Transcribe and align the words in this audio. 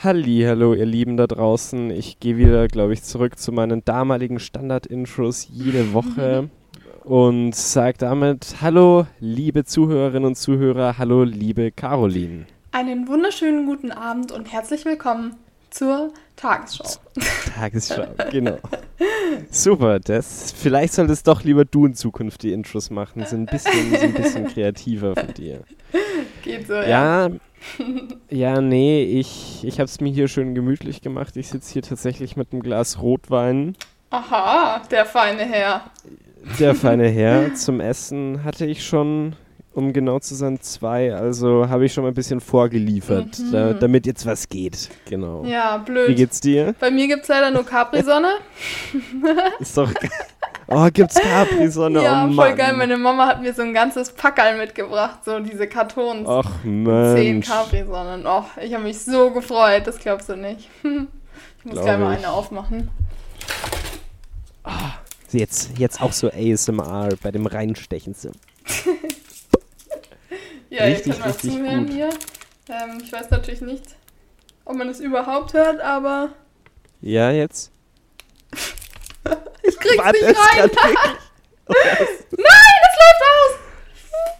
Hallo, 0.00 0.74
ihr 0.74 0.86
Lieben 0.86 1.16
da 1.16 1.26
draußen. 1.26 1.90
Ich 1.90 2.18
gehe 2.20 2.36
wieder, 2.36 2.68
glaube 2.68 2.94
ich, 2.94 3.02
zurück 3.02 3.38
zu 3.38 3.52
meinen 3.52 3.84
damaligen 3.84 4.38
Standard-Intros 4.38 5.48
jede 5.50 5.92
Woche 5.92 6.48
und 7.08 7.54
sage 7.54 7.96
damit 7.98 8.56
Hallo, 8.60 9.06
liebe 9.18 9.64
Zuhörerinnen 9.64 10.26
und 10.26 10.34
Zuhörer, 10.36 10.98
hallo, 10.98 11.22
liebe 11.22 11.72
Caroline. 11.72 12.44
Einen 12.70 13.08
wunderschönen 13.08 13.64
guten 13.64 13.90
Abend 13.90 14.30
und 14.30 14.52
herzlich 14.52 14.84
willkommen 14.84 15.34
zur 15.70 16.12
Tagesschau. 16.36 16.84
Tagesschau, 17.54 18.08
genau. 18.30 18.58
Super, 19.50 20.00
das. 20.00 20.52
Vielleicht 20.52 20.92
solltest 20.92 21.26
doch 21.26 21.44
lieber 21.44 21.64
du 21.64 21.86
in 21.86 21.94
Zukunft 21.94 22.42
die 22.42 22.52
Intros 22.52 22.90
machen. 22.90 23.24
Sind 23.24 23.40
ein 23.40 23.46
bisschen, 23.46 23.90
sind 23.96 24.16
ein 24.16 24.22
bisschen 24.22 24.46
kreativer 24.52 25.14
von 25.14 25.32
dir. 25.32 25.62
Geht 26.42 26.66
so, 26.66 26.74
ja. 26.74 27.28
Ja, 27.28 27.30
ja 28.28 28.60
nee, 28.60 29.02
ich, 29.04 29.64
ich 29.64 29.80
habe 29.80 29.86
es 29.86 30.00
mir 30.02 30.12
hier 30.12 30.28
schön 30.28 30.54
gemütlich 30.54 31.00
gemacht. 31.00 31.38
Ich 31.38 31.48
sitze 31.48 31.72
hier 31.72 31.82
tatsächlich 31.82 32.36
mit 32.36 32.52
einem 32.52 32.62
Glas 32.62 33.00
Rotwein. 33.00 33.76
Aha, 34.10 34.82
der 34.90 35.06
feine 35.06 35.44
Herr. 35.44 35.90
Der 36.58 36.74
feine 36.74 37.08
Herr. 37.08 37.54
Zum 37.54 37.80
Essen 37.80 38.42
hatte 38.44 38.66
ich 38.66 38.84
schon, 38.84 39.34
um 39.74 39.92
genau 39.92 40.18
zu 40.18 40.34
sein, 40.34 40.60
zwei. 40.60 41.14
Also 41.14 41.68
habe 41.68 41.84
ich 41.86 41.92
schon 41.92 42.02
mal 42.04 42.08
ein 42.08 42.14
bisschen 42.14 42.40
vorgeliefert, 42.40 43.38
Mhm. 43.38 43.52
da, 43.52 43.72
damit 43.74 44.06
jetzt 44.06 44.26
was 44.26 44.48
geht. 44.48 44.88
Genau. 45.08 45.44
Ja, 45.44 45.78
blöd. 45.78 46.08
Wie 46.08 46.14
geht's 46.14 46.40
dir? 46.40 46.74
Bei 46.80 46.90
mir 46.90 47.06
gibt 47.06 47.22
es 47.22 47.28
leider 47.28 47.50
nur 47.50 47.64
Capri-Sonne. 47.64 48.32
Ist 49.60 49.76
doch. 49.76 49.92
ge- 49.94 50.10
Oh, 50.70 50.86
gibt's 50.92 51.14
Capri-Sonne? 51.18 52.02
ja, 52.02 52.28
oh, 52.28 52.32
voll 52.34 52.54
geil. 52.54 52.74
Meine 52.76 52.98
Mama 52.98 53.26
hat 53.26 53.40
mir 53.40 53.54
so 53.54 53.62
ein 53.62 53.72
ganzes 53.72 54.10
Packerl 54.12 54.58
mitgebracht, 54.58 55.20
so 55.24 55.38
diese 55.40 55.66
Kartons. 55.66 56.28
Ach, 56.28 56.50
Zehn 56.62 56.82
Mensch. 56.82 57.48
Capri-Sonnen. 57.48 58.26
Och, 58.26 58.44
ich 58.62 58.74
habe 58.74 58.84
mich 58.84 58.98
so 58.98 59.30
gefreut, 59.30 59.86
das 59.86 59.98
glaubst 59.98 60.28
du 60.28 60.36
nicht. 60.36 60.68
Ich 61.60 61.64
muss 61.64 61.74
Glaub 61.74 61.86
gleich 61.86 61.98
mal 61.98 62.16
eine 62.16 62.30
aufmachen. 62.30 62.88
Jetzt, 65.32 65.78
jetzt 65.78 66.00
auch 66.00 66.12
so 66.12 66.30
ASMR 66.30 67.10
bei 67.22 67.30
dem 67.30 67.46
Reinstechen. 67.46 68.14
So. 68.14 68.30
Ja, 70.70 70.84
Richtig, 70.84 71.06
ihr 71.06 71.12
könnt 71.14 71.24
mal 71.24 71.34
zuhören 71.38 71.86
gut. 71.86 71.94
hier. 71.94 72.10
Ähm, 72.68 72.98
ich 73.02 73.10
weiß 73.10 73.30
natürlich 73.30 73.62
nicht, 73.62 73.84
ob 74.66 74.76
man 74.76 74.86
es 74.90 75.00
überhaupt 75.00 75.54
hört, 75.54 75.80
aber 75.80 76.28
Ja, 77.00 77.30
jetzt? 77.30 77.72
ich 79.62 79.78
krieg's 79.78 79.96
Warte, 79.96 80.12
nicht 80.12 80.24
es 80.30 80.38
rein. 80.38 80.58
wirklich- 80.64 80.94
Nein, 81.68 82.08
es 82.82 82.98
läuft 82.98 83.22
aus! 83.32 83.58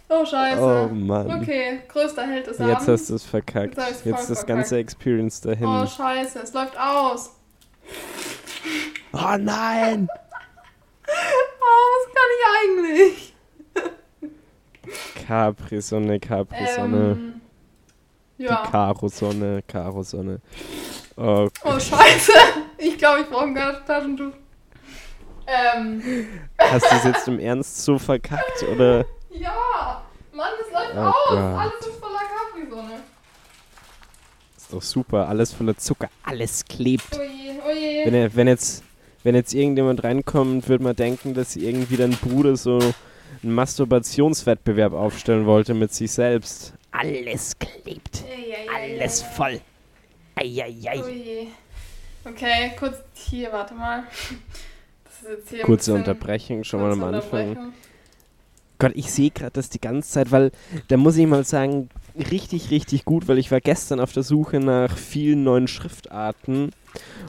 Oh, 0.09 0.25
scheiße. 0.25 0.61
Oh 0.61 0.93
Mann. 0.93 1.41
Okay, 1.41 1.81
größter 1.87 2.27
Held 2.27 2.45
des 2.45 2.59
Jetzt 2.59 2.87
hast 2.87 3.09
du 3.09 3.15
es 3.15 3.23
verkackt. 3.23 3.75
Jetzt 3.77 4.05
Jetzt 4.05 4.19
das 4.19 4.25
verkackt. 4.27 4.47
ganze 4.47 4.77
Experience 4.77 5.41
dahin. 5.41 5.65
Oh, 5.65 5.87
scheiße, 5.87 6.39
es 6.43 6.53
läuft 6.53 6.77
aus. 6.79 7.31
Oh 9.13 9.35
nein! 9.39 10.07
Oh, 11.61 11.85
was 11.95 12.05
kann 12.15 12.29
ich 12.35 12.43
eigentlich? 12.61 13.33
Capri-Sonne, 15.27 16.19
Capri-Sonne. 16.19 16.97
Ähm, 16.97 17.41
Die 18.37 18.43
ja. 18.43 18.63
Karo-Sonne, 18.69 19.61
Karo-Sonne. 19.67 20.41
Oh, 21.17 21.47
Oh, 21.63 21.79
scheiße. 21.79 22.31
Ich 22.77 22.97
glaube, 22.97 23.21
ich 23.21 23.27
brauche 23.29 23.45
ein 23.45 23.55
Taschentuch. 23.85 24.33
Ähm, 25.47 26.01
hast 26.57 26.91
du 26.91 26.95
es 26.95 27.03
jetzt 27.03 27.27
im 27.27 27.39
Ernst 27.39 27.83
so 27.83 27.97
verkackt? 27.97 28.63
Oder? 28.63 29.05
ja. 29.31 30.03
Mann, 30.31 30.51
es 30.65 30.71
läuft 30.71 30.95
Oh 30.95 30.99
aus. 30.99 31.13
Gott. 31.29 31.37
Alles 31.39 31.87
ist 31.87 31.99
voller 31.99 32.19
Capri-Sonne. 32.19 32.99
Ist 34.57 34.73
doch 34.73 34.81
super. 34.81 35.27
Alles 35.27 35.51
voller 35.53 35.77
Zucker. 35.77 36.09
Alles 36.23 36.63
klebt. 36.65 37.03
Oh 37.17 37.21
je, 37.21 37.59
oh 37.67 37.71
je. 37.71 38.05
Wenn, 38.11 38.35
wenn, 38.35 38.47
jetzt, 38.47 38.83
wenn 39.23 39.35
jetzt 39.35 39.53
irgendjemand 39.53 40.03
reinkommt, 40.03 40.69
wird 40.69 40.81
man 40.81 40.95
denken, 40.95 41.33
dass 41.33 41.55
irgendwie 41.55 41.97
dein 41.97 42.11
Bruder 42.11 42.55
so 42.55 42.79
einen 43.43 43.53
Masturbationswettbewerb 43.53 44.93
aufstellen 44.93 45.45
wollte 45.45 45.73
mit 45.73 45.93
sich 45.93 46.11
selbst. 46.11 46.73
Alles 46.91 47.57
klebt. 47.59 48.23
Ei, 48.27 48.55
ei, 48.55 48.93
ei, 48.95 48.99
Alles 48.99 49.21
voll. 49.21 49.61
Eieiei. 50.35 51.03
Oh 51.03 51.07
je. 51.07 51.47
Okay, 52.25 52.71
kurz 52.77 52.97
hier, 53.13 53.51
warte 53.51 53.73
mal. 53.73 54.03
Das 55.03 55.13
ist 55.21 55.29
jetzt 55.29 55.49
hier 55.49 55.59
ein 55.59 55.65
Kurze 55.65 55.93
Unterbrechung 55.93 56.63
schon 56.63 56.81
mal 56.81 56.91
am 56.91 57.03
Anfang. 57.03 57.73
Gott, 58.77 58.93
ich 58.95 59.11
sehe 59.11 59.31
gerade 59.31 59.51
das 59.51 59.69
die 59.69 59.81
ganze 59.81 60.09
Zeit, 60.09 60.31
weil 60.31 60.51
da 60.87 60.95
muss 60.97 61.17
ich 61.17 61.27
mal 61.27 61.43
sagen, 61.43 61.89
richtig, 62.31 62.71
richtig 62.71 63.05
gut, 63.05 63.27
weil 63.27 63.37
ich 63.37 63.51
war 63.51 63.61
gestern 63.61 63.99
auf 63.99 64.11
der 64.13 64.23
Suche 64.23 64.59
nach 64.59 64.97
vielen 64.97 65.43
neuen 65.43 65.67
Schriftarten 65.67 66.71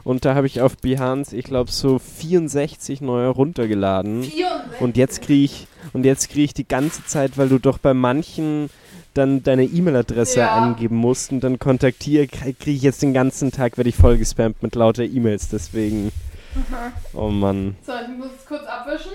und 0.05 0.25
da 0.25 0.35
habe 0.35 0.47
ich 0.47 0.61
auf 0.61 0.77
Behance, 0.77 1.37
ich 1.37 1.45
glaube, 1.45 1.71
so 1.71 1.99
64 1.99 3.01
neue 3.01 3.29
runtergeladen. 3.29 4.25
64. 4.25 4.81
Und 4.81 4.97
jetzt 4.97 5.23
kriege 5.23 5.45
ich 5.45 5.67
und 5.93 6.05
jetzt 6.05 6.29
kriege 6.31 6.45
ich 6.45 6.55
die 6.55 6.67
ganze 6.67 7.05
Zeit, 7.07 7.37
weil 7.39 7.49
du 7.49 7.59
doch 7.59 7.79
bei 7.79 7.95
manchen 7.95 8.71
dann 9.15 9.43
deine 9.43 9.65
E-Mail-Adresse 9.65 10.41
Ja. 10.41 10.55
eingeben 10.55 10.97
musst 10.97 11.33
und 11.33 11.41
dann 11.41 11.59
kontaktiere, 11.59 12.27
kriege 12.29 12.71
ich 12.71 12.83
jetzt 12.83 13.03
den 13.03 13.13
ganzen 13.13 13.51
Tag, 13.51 13.77
werde 13.77 13.91
ich 13.91 13.97
voll 13.97 14.19
gespammt 14.19 14.63
mit 14.63 14.75
lauter 14.75 15.03
E-Mails, 15.05 15.49
deswegen. 15.49 16.13
Aha. 16.55 16.93
Oh 17.15 17.29
Mann. 17.29 17.77
So, 17.85 17.93
ich 17.93 18.17
muss 18.17 18.29
es 18.39 18.47
kurz 18.47 18.65
abwischen. 18.67 19.13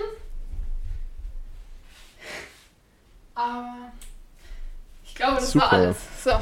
Aber 3.34 3.92
glaube, 5.16 5.36
das 5.36 5.54
war 5.56 5.62
Super. 5.62 5.72
alles. 5.72 5.96
So, 6.22 6.30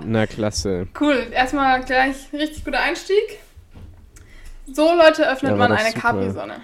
Na 0.00 0.26
klasse. 0.26 0.86
cool. 1.00 1.26
Erstmal 1.32 1.82
gleich 1.84 2.32
richtig 2.32 2.64
guter 2.64 2.80
Einstieg. 2.80 3.38
So, 4.72 4.94
Leute, 4.94 5.28
öffnet 5.28 5.52
Ja, 5.52 5.58
war 5.58 5.68
man 5.68 5.78
eine. 5.78 5.92
Capri-Sonne. 5.92 6.56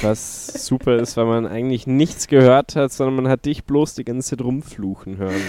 Was 0.00 0.46
super 0.66 0.96
ist, 0.96 1.16
weil 1.16 1.26
man 1.26 1.46
eigentlich 1.46 1.86
nichts 1.86 2.26
gehört 2.26 2.74
hat, 2.74 2.90
sondern 2.92 3.16
man 3.16 3.28
hat 3.28 3.44
dich 3.44 3.64
bloß 3.64 3.94
die 3.94 4.04
ganze 4.04 4.30
Zeit 4.30 4.40
rumfluchen 4.44 5.18
hören. 5.18 5.42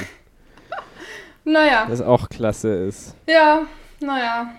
Naja, 1.45 1.85
Was 1.89 2.01
auch 2.01 2.27
klasse 2.29 2.73
ist. 2.73 3.15
ja, 3.27 3.61
naja. 4.01 4.51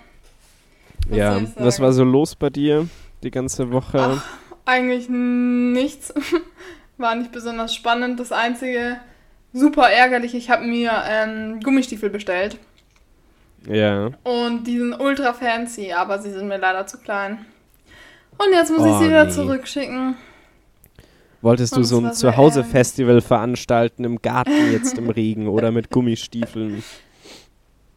Was 1.08 1.16
ja, 1.18 1.40
was 1.56 1.80
war 1.80 1.92
so 1.92 2.04
los 2.04 2.34
bei 2.36 2.48
dir 2.50 2.88
die 3.22 3.30
ganze 3.30 3.70
Woche? 3.70 4.18
Ach. 4.18 4.24
Eigentlich 4.64 5.08
nichts. 5.08 6.12
War 6.98 7.14
nicht 7.14 7.32
besonders 7.32 7.74
spannend. 7.74 8.18
Das 8.20 8.32
einzige 8.32 8.98
super 9.52 9.90
ärgerlich, 9.90 10.34
ich 10.34 10.50
habe 10.50 10.64
mir 10.64 10.92
ähm, 11.08 11.60
Gummistiefel 11.60 12.10
bestellt. 12.10 12.58
Ja. 13.68 14.10
Und 14.22 14.64
die 14.64 14.78
sind 14.78 14.94
ultra 14.94 15.32
fancy, 15.32 15.92
aber 15.92 16.18
sie 16.20 16.30
sind 16.30 16.48
mir 16.48 16.58
leider 16.58 16.86
zu 16.86 16.98
klein. 16.98 17.44
Und 18.38 18.52
jetzt 18.52 18.70
muss 18.70 18.86
ich 18.86 18.92
Oh, 18.92 18.98
sie 18.98 19.06
wieder 19.08 19.24
nee. 19.24 19.30
zurückschicken. 19.30 20.16
Wolltest 21.42 21.76
du 21.76 21.82
so 21.82 21.98
ein 21.98 22.12
Zuhause-Festival 22.12 23.20
veranstalten 23.20 24.04
im 24.04 24.20
Garten 24.20 24.72
jetzt 24.72 24.98
im 24.98 25.10
Regen 25.10 25.48
oder 25.48 25.70
mit 25.70 25.90
Gummistiefeln? 25.90 26.82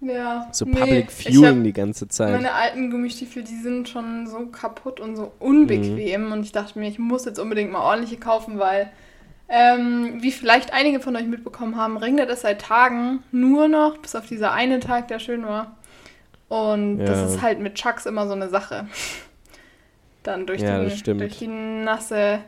Ja. 0.02 0.48
So 0.52 0.66
nee, 0.66 0.76
Public 0.80 1.12
Viewing 1.12 1.64
die 1.64 1.74
ganze 1.74 2.08
Zeit. 2.08 2.32
Meine 2.32 2.54
alten 2.54 2.90
Gummistiefel, 2.90 3.44
die 3.44 3.58
sind 3.58 3.90
schon 3.90 4.28
so 4.28 4.46
kaputt 4.48 5.00
und 5.00 5.16
so 5.16 5.32
unbequem. 5.40 6.28
Mhm. 6.28 6.32
Und 6.32 6.44
ich 6.44 6.52
dachte 6.52 6.80
mir, 6.80 6.88
ich 6.88 7.00
muss 7.00 7.26
jetzt 7.26 7.40
unbedingt 7.40 7.72
mal 7.72 7.82
ordentliche 7.82 8.18
kaufen, 8.18 8.60
weil, 8.60 8.90
ähm, 9.50 10.20
wie 10.22 10.32
vielleicht 10.32 10.72
einige 10.74 11.00
von 11.02 11.16
euch 11.16 11.26
mitbekommen 11.26 11.76
haben, 11.76 11.98
regnet 11.98 12.30
es 12.30 12.42
seit 12.42 12.62
Tagen 12.62 13.24
nur 13.32 13.68
noch, 13.68 13.98
bis 13.98 14.16
auf 14.16 14.26
dieser 14.26 14.54
eine 14.54 14.80
Tag, 14.80 15.10
der 15.10 15.20
schön 15.20 15.44
war. 15.46 15.76
Und 16.48 17.00
Ja. 17.00 17.06
das 17.06 17.34
ist 17.34 17.42
halt 17.42 17.60
mit 17.60 17.76
Chucks 17.76 18.06
immer 18.06 18.26
so 18.28 18.34
eine 18.34 18.50
Sache. 18.50 18.88
Dann 20.24 20.48
durch, 20.48 20.62
Ja, 20.62 20.84
die, 20.84 21.04
durch 21.14 21.38
die 21.40 21.48
nasse, 21.48 22.40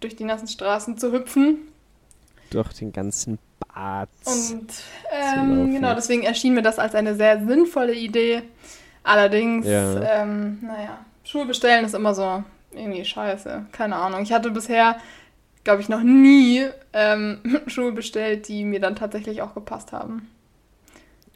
durch 0.00 0.14
die 0.16 0.24
nassen 0.24 0.48
Straßen 0.48 0.96
zu 0.98 1.12
hüpfen. 1.12 1.58
Durch 2.50 2.72
den 2.74 2.92
ganzen 2.92 3.38
Bad. 3.74 4.08
Und 4.26 4.66
ähm, 5.10 5.72
genau, 5.74 5.94
deswegen 5.94 6.22
erschien 6.22 6.54
mir 6.54 6.62
das 6.62 6.78
als 6.78 6.94
eine 6.94 7.14
sehr 7.14 7.44
sinnvolle 7.44 7.94
Idee. 7.94 8.42
Allerdings, 9.02 9.66
Ja. 9.66 10.22
ähm, 10.22 10.58
naja, 10.62 10.98
Schuhe 11.24 11.46
bestellen 11.46 11.84
ist 11.84 11.94
immer 11.94 12.14
so 12.14 12.42
irgendwie 12.72 13.04
scheiße. 13.04 13.66
Keine 13.72 13.96
Ahnung. 13.96 14.22
Ich 14.22 14.32
hatte 14.32 14.50
bisher, 14.50 14.96
glaube 15.64 15.80
ich, 15.82 15.88
noch 15.88 16.02
nie 16.02 16.64
ähm, 16.92 17.40
Schuhe 17.66 17.92
bestellt, 17.92 18.48
die 18.48 18.64
mir 18.64 18.80
dann 18.80 18.96
tatsächlich 18.96 19.42
auch 19.42 19.54
gepasst 19.54 19.92
haben. 19.92 20.28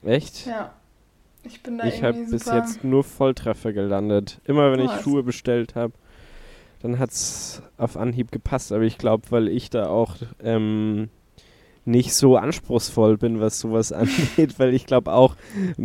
Echt? 0.05 0.47
Ja. 0.47 0.73
Ich 1.45 1.63
bin 1.63 1.79
da 1.79 1.85
Ich 1.85 2.03
habe 2.03 2.19
bis 2.25 2.47
jetzt 2.47 2.85
nur 2.85 3.05
Volltreffer 3.05 3.73
gelandet. 3.73 4.41
Immer 4.45 4.73
wenn 4.73 4.81
ich? 4.81 4.93
Schuhe 5.03 5.23
bestellt 5.23 5.75
habe, 5.75 5.93
dann 6.83 6.99
hat 6.99 7.11
es 7.11 7.63
auf 7.79 7.97
Anhieb 7.97 8.31
gepasst. 8.33 8.73
Aber 8.73 8.83
ich 8.83 8.99
glaube, 8.99 9.31
weil 9.31 9.49
ich 9.49 9.71
da 9.71 9.89
auch 9.89 10.17
ähm, 10.43 11.09
nicht 11.89 12.15
so 12.15 12.37
anspruchsvoll 12.37 13.17
bin, 13.17 13.41
was 13.41 13.59
sowas 13.59 13.93
angeht, 13.93 14.59
weil 14.59 14.75
ich 14.75 14.87
glaube 14.87 15.13
auch, 15.13 15.35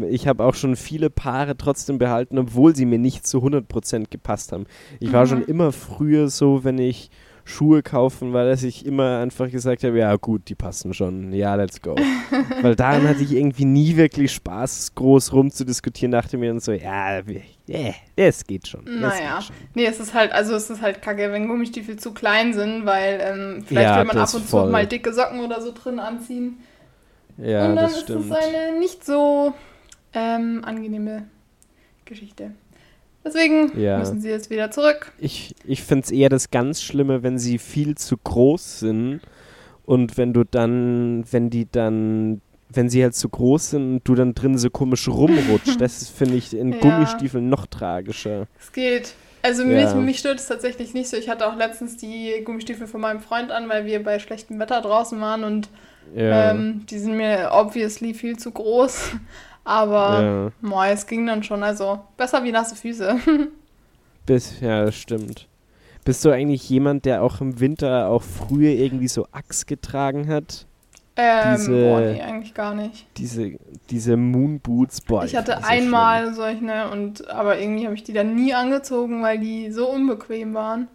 ich 0.09 0.27
habe 0.27 0.43
auch 0.43 0.55
schon 0.55 0.75
viele 0.75 1.09
Paare 1.09 1.57
trotzdem 1.57 1.97
behalten, 1.97 2.37
obwohl 2.37 2.75
sie 2.75 2.85
mir 2.85 2.99
nicht 2.99 3.25
zu 3.25 3.39
100% 3.39 4.05
gepasst 4.09 4.51
haben. 4.51 4.65
Ich 4.99 5.11
war 5.13 5.23
Mhm. 5.25 5.29
schon 5.29 5.43
immer 5.45 5.71
früher 5.71 6.29
so, 6.29 6.63
wenn 6.63 6.77
ich 6.77 7.09
Schuhe 7.45 7.83
kaufen, 7.83 8.31
weil 8.31 8.49
dass 8.49 8.63
ich 8.63 8.85
immer 8.85 9.19
einfach 9.19 9.49
gesagt 9.51 9.83
habe, 9.83 9.97
ja 9.99 10.15
gut, 10.15 10.47
die 10.47 10.55
passen 10.55 10.93
schon, 10.93 11.33
ja, 11.33 11.55
let's 11.55 11.81
go. 11.81 11.95
weil 12.61 12.75
daran 12.75 13.07
hatte 13.07 13.21
ich 13.21 13.33
irgendwie 13.33 13.65
nie 13.65 13.97
wirklich 13.97 14.31
Spaß, 14.31 14.95
groß 14.95 15.33
rumzudiskutieren, 15.33 16.11
dachte 16.13 16.37
mir 16.37 16.49
dann 16.49 16.61
so, 16.61 16.71
ja, 16.71 17.19
yeah, 17.67 17.93
das 18.15 18.45
geht 18.45 18.67
schon. 18.69 18.85
Das 18.85 18.95
Naja. 18.95 19.35
geht 19.39 19.43
schon. 19.47 19.55
Nee, 19.75 19.85
es 19.85 19.99
ist 19.99 20.13
halt, 20.13 20.31
also 20.31 20.55
es 20.55 20.69
ist 20.69 20.81
halt 20.81 21.01
kacke, 21.01 21.31
wenn 21.33 21.47
Gummistiefel 21.49 21.97
zu 21.97 22.13
klein 22.13 22.53
sind, 22.53 22.85
weil 22.85 23.19
ähm, 23.21 23.63
vielleicht 23.65 23.89
Ja, 23.89 23.97
will 23.97 24.05
man 24.05 24.17
ab 24.17 24.33
und 24.33 24.41
zu 24.41 24.47
voll. 24.47 24.69
mal 24.69 24.87
dicke 24.87 25.13
Socken 25.13 25.41
oder 25.41 25.61
so 25.61 25.73
drin 25.73 25.99
anziehen. 25.99 26.59
Ja, 27.37 27.67
und 27.69 27.75
dann 27.75 27.85
das 27.85 27.93
ist 27.97 28.01
stimmt. 28.03 28.25
es 28.25 28.31
eine 28.31 28.79
nicht 28.79 29.03
so 29.05 29.53
ähm, 30.13 30.61
angenehme 30.63 31.25
Geschichte. 32.05 32.51
Deswegen 33.25 33.71
Ja. 33.79 33.99
müssen 33.99 34.19
sie 34.21 34.29
jetzt 34.29 34.49
wieder 34.49 34.69
zurück. 34.71 35.11
Ich, 35.17 35.55
ich 35.65 35.81
finde 35.83 36.03
es 36.05 36.11
eher 36.11 36.29
das 36.29 36.51
ganz 36.51 36.81
Schlimme, 36.81 37.23
wenn 37.23 37.37
sie 37.39 37.57
viel 37.57 37.95
zu 37.95 38.17
groß 38.17 38.79
sind 38.81 39.21
und 39.85 40.17
wenn 40.17 40.33
du 40.33 40.43
dann, 40.43 41.23
wenn 41.31 41.49
die 41.49 41.67
dann, 41.71 42.41
wenn 42.69 42.89
sie 42.89 43.03
halt 43.03 43.15
zu 43.15 43.29
groß 43.29 43.71
sind 43.71 43.93
und 43.93 44.01
du 44.07 44.15
dann 44.15 44.33
drin 44.33 44.57
so 44.57 44.69
komisch 44.69 45.07
rumrutscht, 45.07 45.79
das 45.79 46.09
finde 46.17 46.35
ich 46.35 46.53
in 46.55 46.73
Ja. 46.73 46.79
Gummistiefeln 46.79 47.49
noch 47.49 47.65
tragischer. 47.67 48.47
Es 48.59 48.71
geht. 48.71 49.13
Also 49.41 49.63
Ja. 49.63 49.93
mich, 49.95 50.05
mich 50.05 50.19
stört 50.19 50.39
es 50.39 50.47
tatsächlich 50.47 50.93
nicht 50.93 51.09
so. 51.09 51.17
Ich 51.17 51.29
hatte 51.29 51.47
auch 51.47 51.55
letztens 51.57 51.97
die 51.97 52.41
Gummistiefel 52.45 52.87
von 52.87 53.01
meinem 53.01 53.19
Freund 53.19 53.51
an, 53.51 53.67
weil 53.69 53.85
wir 53.85 54.01
bei 54.03 54.19
schlechtem 54.19 54.57
Wetter 54.59 54.81
draußen 54.81 55.19
waren 55.21 55.43
und 55.43 55.69
Ja. 56.15 56.51
ähm, 56.51 56.85
die 56.89 56.97
sind 56.99 57.15
mir 57.17 57.49
obviously 57.53 58.13
viel 58.13 58.37
zu 58.37 58.51
groß. 58.51 59.11
Aber 59.63 60.21
ja. 60.21 60.51
moi, 60.61 60.89
es 60.91 61.05
ging 61.05 61.25
dann 61.25 61.43
schon. 61.43 61.63
Also 61.63 61.99
besser 62.17 62.43
wie 62.43 62.51
nasse 62.51 62.75
Füße. 62.75 63.17
Bis, 64.25 64.59
ja, 64.59 64.85
das 64.85 64.95
stimmt. 64.95 65.47
Bist 66.05 66.23
du 66.25 66.31
eigentlich 66.31 66.69
jemand, 66.69 67.05
der 67.05 67.23
auch 67.23 67.39
im 67.39 67.59
Winter 67.59 68.09
auch 68.09 68.23
früher 68.23 68.71
irgendwie 68.71 69.07
so 69.07 69.27
Axt 69.31 69.67
getragen 69.67 70.27
hat? 70.27 70.65
ähm, 71.15 71.55
Diese- 71.55 71.71
boah, 71.71 71.99
nee, 72.01 72.21
eigentlich 72.21 72.53
gar 72.53 72.73
nicht. 72.73 73.05
Diese, 73.17 73.51
diese 73.89 74.17
Moonboots, 74.17 75.01
boah. 75.01 75.23
ich 75.23 75.35
hatte 75.35 75.63
einmal 75.63 76.33
solche, 76.33 76.89
und 76.91 77.27
aber 77.29 77.59
irgendwie 77.59 77.85
habe 77.85 77.95
ich 77.95 78.03
die 78.03 78.13
dann 78.13 78.35
nie 78.35 78.53
angezogen, 78.53 79.21
weil 79.21 79.39
die 79.39 79.71
so 79.71 79.89
unbequem 79.89 80.53
waren. 80.53 80.87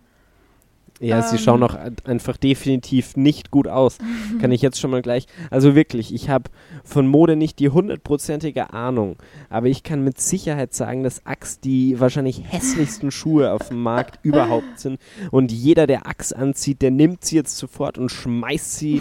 Ja, 1.00 1.22
sie 1.22 1.36
Ähm. 1.36 1.42
schauen 1.42 1.62
auch 1.62 1.74
ein- 1.74 1.96
einfach 2.06 2.36
definitiv 2.36 3.16
nicht 3.16 3.50
gut 3.50 3.68
aus. 3.68 3.98
Kann 4.40 4.50
ich 4.52 4.62
jetzt 4.62 4.80
schon 4.80 4.90
mal 4.90 5.02
gleich. 5.02 5.26
Also 5.50 5.74
wirklich, 5.74 6.12
ich 6.12 6.28
habe 6.28 6.50
von 6.84 7.06
Mode 7.06 7.36
nicht 7.36 7.58
die 7.60 7.68
hundertprozentige 7.68 8.72
Ahnung. 8.72 9.16
Aber 9.48 9.66
ich 9.68 9.82
kann 9.84 10.02
mit 10.02 10.20
Sicherheit 10.20 10.74
sagen, 10.74 11.04
dass 11.04 11.24
Axe 11.24 11.58
die 11.62 12.00
wahrscheinlich 12.00 12.42
hässlichsten 12.48 13.10
Schuhe 13.10 13.52
auf 13.52 13.68
dem 13.68 13.82
Markt 13.82 14.18
überhaupt 14.24 14.80
sind. 14.80 14.98
Und 15.30 15.52
jeder, 15.52 15.86
der 15.86 16.06
Axe 16.06 16.36
anzieht, 16.36 16.82
der 16.82 16.90
nimmt 16.90 17.24
sie 17.24 17.36
jetzt 17.36 17.56
sofort 17.58 17.96
und 17.98 18.10
schmeißt 18.10 18.76
sie 18.78 19.00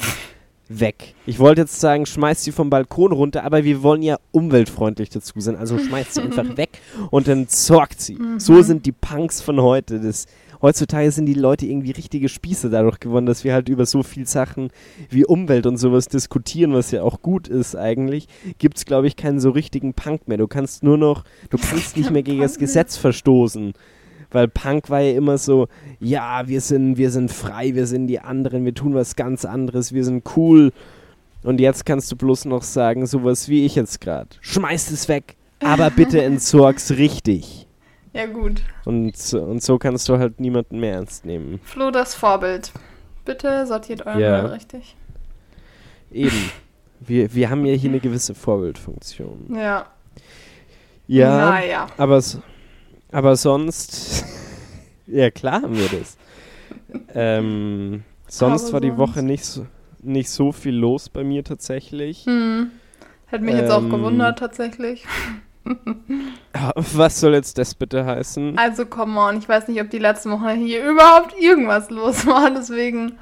weg. 0.70 1.16
Ich 1.26 1.40
wollte 1.40 1.62
jetzt 1.62 1.80
sagen, 1.80 2.06
schmeißt 2.06 2.44
sie 2.44 2.52
vom 2.52 2.70
Balkon 2.70 3.14
runter, 3.14 3.46
aber 3.46 3.64
wir 3.64 3.84
wollen 3.84 4.02
ja 4.02 4.18
umweltfreundlich 4.32 5.10
dazu 5.10 5.40
sein. 5.40 5.56
Also 5.56 5.78
schmeißt 5.80 6.16
sie 6.16 6.22
einfach 6.22 6.46
weg 6.58 6.80
und 7.10 7.28
dann 7.30 7.48
sorgt 7.48 8.02
sie. 8.02 8.18
So 8.38 8.62
sind 8.62 8.86
die 8.86 8.92
Punks 8.92 9.42
von 9.42 9.62
heute. 9.62 10.02
Das, 10.02 10.26
heutzutage 10.62 11.12
sind 11.12 11.26
die 11.26 11.34
Leute 11.34 11.66
irgendwie 11.66 11.92
richtige 11.92 12.30
Spieße 12.30 12.70
dadurch 12.70 13.00
gewonnen, 13.00 13.28
dass 13.28 13.44
wir 13.44 13.54
halt 13.54 13.70
über 13.70 13.86
so 13.86 14.04
viel 14.04 14.28
Sachen 14.28 14.70
wie 15.10 15.26
Umwelt 15.26 15.66
und 15.66 15.78
sowas 15.78 16.08
diskutieren, 16.08 16.74
was 16.74 16.92
ja 16.92 17.04
auch 17.04 17.22
gut 17.22 17.48
ist 17.48 17.76
eigentlich, 17.76 18.28
gibt 18.58 18.78
es, 18.78 18.86
glaube 18.86 19.08
ich, 19.08 19.16
keinen 19.16 19.40
so 19.40 19.52
richtigen 19.52 19.94
Punk 19.94 20.28
mehr. 20.28 20.38
Du 20.38 20.48
kannst 20.48 20.84
nur 20.84 20.98
noch, 20.98 21.24
du 21.50 21.58
kannst 21.58 21.98
nicht 21.98 22.12
mehr 22.12 22.24
gegen 22.24 22.42
das. 22.42 22.58
Gesetz 22.58 22.98
verstoßen. 22.98 23.74
Weil 24.32 24.48
Punk 24.48 24.90
war 24.90 25.00
ja 25.02 25.14
immer 25.14 25.38
so, 25.38 25.68
ja, 26.00 26.48
wir 26.48 26.60
sind, 26.60 26.98
wir 26.98 27.12
sind 27.12 27.32
frei, 27.32 27.76
wir 27.76 27.88
sind 27.88 28.08
die 28.08 28.20
anderen, 28.20 28.66
wir 28.66 28.74
tun 28.74 28.94
was 28.94 29.16
ganz 29.16 29.46
anderes, 29.46 29.94
wir 29.94 30.04
sind 30.04 30.24
cool. 30.36 30.72
Und 31.44 31.62
jetzt 31.62 31.86
kannst 31.86 32.12
du 32.12 32.16
bloß 32.16 32.46
noch 32.46 32.64
sagen, 32.64 33.06
sowas 33.06 33.48
wie 33.48 33.66
ich 33.66 33.76
jetzt 33.76 34.02
gerade. 34.02 34.30
Schmeiß 34.42 34.92
es 34.92 35.08
weg, 35.08 35.38
aber 35.60 35.90
bitte 35.92 36.22
entsorg's 36.24 36.92
richtig. 36.92 37.67
Ja 38.18 38.26
gut. 38.26 38.62
Und, 38.86 39.16
so- 39.16 39.42
und 39.42 39.62
so 39.64 39.78
kannst 39.78 40.10
du 40.10 40.18
halt 40.18 40.40
niemanden 40.40 40.80
mehr 40.80 40.96
ernst 40.96 41.26
nehmen. 41.26 41.60
Flo, 41.64 41.92
das 41.92 42.16
Vorbild. 42.16 42.72
Bitte 43.26 43.66
sortiert 43.68 44.06
euren 44.06 44.20
Ja. 44.20 44.42
Müll 44.42 44.52
richtig. 44.52 44.96
Eben. 46.12 46.50
Wir, 47.00 47.34
wir 47.36 47.50
haben 47.50 47.66
ja 47.66 47.74
hier 47.74 47.90
eine 47.92 48.00
gewisse 48.00 48.34
Vorbildfunktion. 48.34 49.56
Ja. 49.56 49.86
Ja, 51.08 51.52
Naja. 51.52 51.88
aber, 51.98 52.22
aber 53.12 53.36
sonst. 53.36 54.26
ja, 55.08 55.30
klar 55.30 55.62
haben 55.62 55.78
wir 55.78 55.88
das. 56.00 56.18
Ähm, 57.14 58.04
sonst 58.28 58.64
Aber 58.66 58.74
war 58.74 58.82
die 58.82 58.88
sonst- 58.90 59.00
Woche 59.00 59.24
nicht 59.24 59.46
so, 59.46 59.68
nicht 60.02 60.30
so 60.30 60.52
viel 60.52 60.76
los 60.76 61.10
bei 61.10 61.24
mir 61.24 61.44
tatsächlich. 61.44 62.26
Hm. 62.26 62.72
Hätte 63.28 63.44
mich 63.44 63.56
jetzt 63.56 63.72
auch 63.72 63.82
Ähm. 63.84 63.90
gewundert, 63.90 64.40
tatsächlich. 64.40 65.06
Was 66.94 67.20
soll 67.20 67.34
jetzt 67.34 67.58
das 67.58 67.76
bitte 67.76 68.06
heißen? 68.06 68.58
Also, 68.58 68.86
come 68.86 69.20
on. 69.20 69.38
Ich 69.38 69.50
weiß 69.50 69.68
nicht, 69.68 69.82
ob 69.82 69.90
die 69.90 70.00
letzten 70.00 70.32
Wochen 70.32 70.56
hier 70.56 70.90
überhaupt 70.90 71.34
irgendwas 71.40 71.90
los 71.90 72.26
war. 72.26 72.52
Deswegen, 72.52 73.18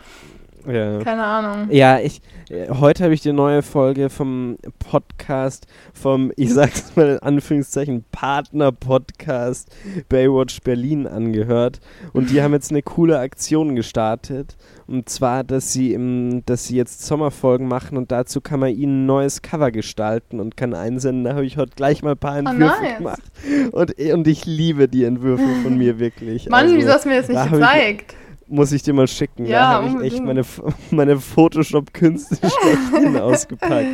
Ja. 0.68 1.00
keine 1.00 1.24
Ahnung. 1.24 1.68
Ja, 1.72 2.00
ich, 2.00 2.22
äh, 2.50 2.70
heute 2.70 3.04
habe 3.04 3.14
ich 3.14 3.22
die 3.22 3.34
neue 3.34 3.62
Folge 3.62 4.10
vom 4.10 4.58
Podcast, 4.80 5.68
vom, 5.94 6.32
ich 6.36 6.54
sag's 6.54 6.96
mal 6.96 7.14
in 7.14 7.20
Anführungszeichen, 7.20 8.06
Partner-Podcast 8.12 9.76
Baywatch 10.10 10.62
Berlin 10.62 11.08
angehört. 11.08 11.80
Und 12.14 12.30
die 12.30 12.42
haben 12.42 12.54
jetzt 12.54 12.72
eine 12.72 12.82
coole 12.82 13.20
Aktion 13.20 13.76
gestartet. 13.76 14.58
Und 14.88 15.10
zwar, 15.10 15.44
dass 15.44 15.74
sie 15.74 15.94
im, 15.94 16.44
dass 16.46 16.66
sie 16.66 16.76
jetzt 16.76 17.06
Sommerfolgen 17.06 17.68
machen 17.68 17.98
und 17.98 18.12
dazu 18.12 18.40
kann 18.40 18.60
man 18.60 18.70
ihnen 18.70 19.04
ein 19.04 19.06
neues 19.08 19.42
Cover 19.42 19.72
gestalten 19.72 20.40
und 20.40 20.56
kann 20.58 20.74
einsenden. 20.76 21.24
Da 21.24 21.34
habe 21.34 21.46
ich 21.46 21.58
heute 21.58 21.72
gleich 21.76 22.04
mal 22.04 22.12
ein 22.12 22.18
paar 22.18 22.38
Entwürfe 22.38 22.82
nice. 22.84 22.98
gemacht. 22.98 23.24
Und, 23.72 24.00
und 24.00 24.28
ich 24.28 24.46
liebe 24.46 24.88
die 24.88 25.04
Entwürfe 25.04 25.48
von 25.64 25.78
mir 25.78 26.00
wirklich. 26.00 26.50
Mann, 26.50 26.66
Also, 26.66 26.76
wieso 26.76 26.90
hast 26.90 27.06
du 27.06 27.10
mir 27.10 27.18
das 27.18 27.28
nicht 27.28 27.40
da 27.40 27.48
gezeigt? 27.48 28.16
Muss 28.48 28.72
ich 28.72 28.84
dir 28.84 28.94
mal 28.94 29.08
schicken. 29.08 29.46
Ja, 29.46 29.82
da 29.82 29.88
habe 29.90 30.06
ich 30.06 30.14
echt 30.14 30.24
meine, 30.24 30.44
meine 30.92 31.18
Photoshop-Künste 31.20 32.38
ausgepackt. 33.22 33.88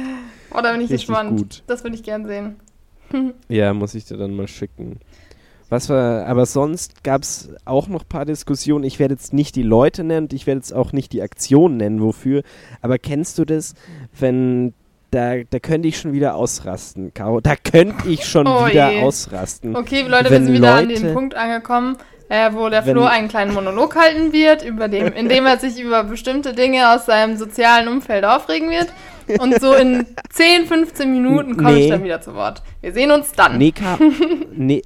Oh, 0.52 0.60
da 0.62 0.72
bin 0.74 0.82
ich 0.82 0.90
Richtig 0.92 1.08
gespannt. 1.08 1.38
gut. 1.38 1.64
Das 1.68 1.84
würde 1.84 1.96
ich 1.96 2.04
gern 2.04 2.26
sehen. 2.26 2.56
Ja, 3.50 3.74
muss 3.74 3.94
ich 3.94 4.06
dir 4.06 4.16
dann 4.16 4.34
mal 4.36 4.48
schicken. 4.48 5.00
Was 5.68 5.90
war, 5.90 6.26
aber 6.28 6.46
sonst 6.46 7.04
gab 7.04 7.24
es 7.24 7.50
auch 7.66 7.88
noch 7.90 8.04
ein 8.04 8.08
paar 8.08 8.24
Diskussionen. 8.26 8.84
Ich 8.86 9.00
werde 9.00 9.14
jetzt 9.16 9.34
nicht 9.34 9.56
die 9.58 9.64
Leute 9.64 10.04
nennen 10.06 10.26
und 10.28 10.34
ich 10.34 10.48
werde 10.48 10.60
jetzt 10.60 10.74
auch 10.74 10.94
nicht 10.94 11.12
die 11.12 11.22
Aktion 11.22 11.76
nennen, 11.78 12.02
wofür. 12.02 12.44
Aber 12.82 12.98
kennst 12.98 13.38
du 13.38 13.44
das, 13.46 13.74
wenn 14.18 14.74
da, 15.12 15.44
da 15.50 15.60
könnte 15.60 15.90
ich 15.90 15.98
schon 15.98 16.14
wieder 16.14 16.36
ausrasten, 16.36 17.14
Caro. 17.14 17.42
Da 17.42 17.56
könnte 17.58 18.08
ich 18.08 18.24
schon 18.26 18.48
Oh 18.48 18.66
wieder 18.68 18.92
je. 18.92 19.02
ausrasten. 19.02 19.76
Okay, 19.76 20.04
Leute, 20.08 20.30
wir 20.32 20.42
sind 20.44 20.54
wieder 20.54 20.76
an 20.76 20.88
Leute- 20.90 21.02
den 21.02 21.14
Punkt 21.14 21.36
angekommen, 21.36 21.98
äh, 22.32 22.54
wo 22.54 22.70
der 22.70 22.86
Wenn- 22.86 22.96
Flo 22.96 23.04
einen 23.04 23.28
kleinen 23.28 23.54
Monolog 23.54 23.96
halten 23.98 24.32
wird, 24.32 24.64
über 24.64 24.88
dem, 24.88 25.12
in 25.14 25.28
dem 25.28 25.46
er 25.46 25.58
sich 25.60 25.80
über 25.82 26.06
bestimmte 26.06 26.54
Dinge 26.54 26.94
aus 26.96 27.06
seinem 27.06 27.36
sozialen 27.36 27.90
Umfeld 27.90 28.24
aufregen 28.24 28.70
wird. 28.70 28.88
Und 29.40 29.60
so 29.62 29.74
in 29.74 30.06
10, 30.32 30.66
15 30.66 31.12
Minuten 31.12 31.56
komme 31.58 31.74
Nee. 31.74 31.84
ich 31.86 31.90
dann 31.90 32.04
wieder 32.04 32.22
zu 32.22 32.34
Wort. 32.34 32.64
Wir 32.82 32.92
sehen 32.94 33.12
uns 33.12 33.32
dann. 33.34 33.58
Nee, 33.58 33.72
Ka 33.72 33.98
nee, 34.52 34.82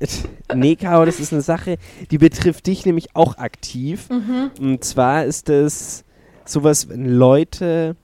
nee, 0.53 0.75
Caro, 0.75 1.05
das 1.05 1.19
ist 1.19 1.31
eine 1.33 1.41
Sache, 1.41 1.77
die 2.11 2.17
betrifft 2.17 2.65
dich 2.67 2.85
nämlich 2.85 3.15
auch 3.15 3.37
aktiv. 3.37 4.09
Mhm. 4.09 4.51
Und 4.59 4.83
zwar 4.83 5.25
ist 5.25 5.49
es 5.49 6.03
sowas, 6.45 6.89
wenn 6.89 7.05
Leute 7.05 7.95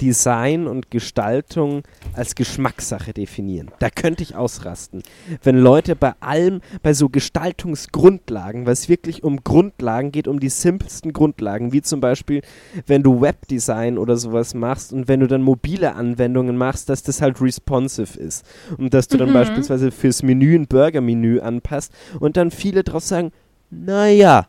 Design 0.00 0.66
und 0.66 0.90
Gestaltung 0.90 1.82
als 2.12 2.34
Geschmackssache 2.34 3.12
definieren. 3.12 3.70
Da 3.78 3.88
könnte 3.90 4.22
ich 4.22 4.36
ausrasten. 4.36 5.02
Wenn 5.42 5.56
Leute 5.58 5.96
bei 5.96 6.12
allem, 6.20 6.60
bei 6.82 6.92
so 6.92 7.08
Gestaltungsgrundlagen, 7.08 8.66
weil 8.66 8.72
es 8.72 8.88
wirklich 8.88 9.24
um 9.24 9.42
Grundlagen 9.42 10.12
geht, 10.12 10.28
um 10.28 10.40
die 10.40 10.48
simpelsten 10.48 11.12
Grundlagen, 11.12 11.72
wie 11.72 11.82
zum 11.82 12.00
Beispiel, 12.00 12.42
wenn 12.86 13.02
du 13.02 13.20
Webdesign 13.20 13.98
oder 13.98 14.16
sowas 14.16 14.54
machst 14.54 14.92
und 14.92 15.08
wenn 15.08 15.20
du 15.20 15.26
dann 15.26 15.42
mobile 15.42 15.94
Anwendungen 15.94 16.56
machst, 16.56 16.88
dass 16.88 17.02
das 17.02 17.22
halt 17.22 17.40
responsive 17.40 18.18
ist. 18.18 18.44
Und 18.76 18.92
dass 18.94 19.08
du 19.08 19.16
dann 19.16 19.30
Mhm. 19.30 19.34
beispielsweise 19.34 19.90
fürs 19.90 20.22
Menü 20.22 20.54
ein 20.56 20.66
Burger-Menü 20.66 21.40
anpasst 21.40 21.92
und 22.20 22.36
dann 22.36 22.50
viele 22.50 22.84
drauf 22.84 23.04
sagen, 23.04 23.32
naja, 23.70 24.46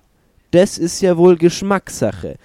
das 0.51 0.77
ist 0.77 1.01
ja 1.01 1.17
wohl 1.17 1.37
Geschmackssache. 1.37 2.37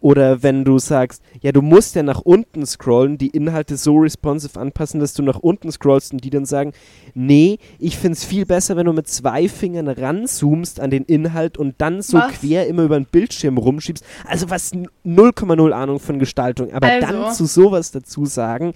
Oder 0.00 0.42
wenn 0.42 0.64
du 0.64 0.78
sagst, 0.78 1.22
ja, 1.40 1.50
du 1.50 1.60
musst 1.60 1.96
ja 1.96 2.02
nach 2.02 2.20
unten 2.20 2.64
scrollen, 2.66 3.18
die 3.18 3.28
Inhalte 3.28 3.76
so 3.76 3.96
responsive 3.96 4.58
anpassen, 4.58 5.00
dass 5.00 5.12
du 5.14 5.22
nach 5.22 5.40
unten 5.40 5.72
scrollst 5.72 6.12
und 6.12 6.22
die 6.22 6.30
dann 6.30 6.44
sagen, 6.44 6.72
nee, 7.14 7.58
ich 7.80 7.96
finde 7.98 8.12
es 8.12 8.24
viel 8.24 8.46
besser, 8.46 8.76
wenn 8.76 8.86
du 8.86 8.92
mit 8.92 9.08
zwei 9.08 9.48
Fingern 9.48 9.88
ranzoomst 9.88 10.78
an 10.78 10.90
den 10.90 11.04
Inhalt 11.04 11.58
und 11.58 11.74
dann 11.78 12.00
so 12.02 12.18
Was? 12.18 12.32
quer 12.34 12.66
immer 12.68 12.84
über 12.84 12.98
den 12.98 13.06
Bildschirm 13.06 13.58
rumschiebst. 13.58 14.04
Also 14.26 14.50
was 14.50 14.72
0,0 15.04 15.72
Ahnung 15.72 15.98
von 15.98 16.18
Gestaltung. 16.18 16.72
Aber 16.72 16.86
Also. 16.86 17.06
dann 17.06 17.34
zu 17.34 17.46
sowas 17.46 17.90
dazu 17.90 18.24
sagen, 18.24 18.74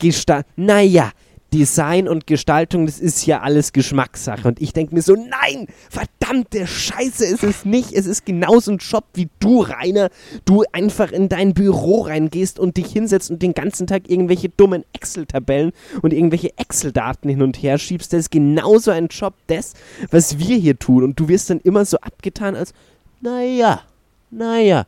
Gestalt, 0.00 0.46
naja, 0.56 1.10
Design 1.52 2.08
und 2.08 2.26
Gestaltung, 2.26 2.84
das 2.84 2.98
ist 3.00 3.24
ja 3.24 3.40
alles 3.40 3.72
Geschmackssache. 3.72 4.46
Und 4.46 4.60
ich 4.60 4.74
denke 4.74 4.94
mir 4.94 5.00
so, 5.00 5.14
nein, 5.14 5.66
verdammte 5.88 6.66
Scheiße, 6.66 7.24
ist 7.24 7.42
es 7.42 7.64
nicht. 7.64 7.92
Es 7.92 8.06
ist 8.06 8.26
genauso 8.26 8.72
ein 8.72 8.78
Job 8.78 9.04
wie 9.14 9.28
du, 9.40 9.62
Rainer. 9.62 10.10
Du 10.44 10.64
einfach 10.72 11.10
in 11.10 11.28
dein 11.28 11.54
Büro 11.54 12.02
reingehst 12.02 12.58
und 12.58 12.76
dich 12.76 12.92
hinsetzt 12.92 13.30
und 13.30 13.42
den 13.42 13.54
ganzen 13.54 13.86
Tag 13.86 14.10
irgendwelche 14.10 14.50
dummen 14.50 14.84
Excel-Tabellen 14.92 15.72
und 16.02 16.12
irgendwelche 16.12 16.56
Excel-Daten 16.58 17.30
hin 17.30 17.42
und 17.42 17.56
her 17.62 17.78
schiebst. 17.78 18.12
Das 18.12 18.20
ist 18.20 18.30
genauso 18.30 18.90
ein 18.90 19.08
Job, 19.08 19.34
das, 19.46 19.72
was 20.10 20.38
wir 20.38 20.56
hier 20.56 20.78
tun. 20.78 21.02
Und 21.02 21.18
du 21.18 21.28
wirst 21.28 21.48
dann 21.48 21.60
immer 21.60 21.86
so 21.86 21.96
abgetan 21.98 22.56
als, 22.56 22.74
naja, 23.22 23.82
naja, 24.30 24.86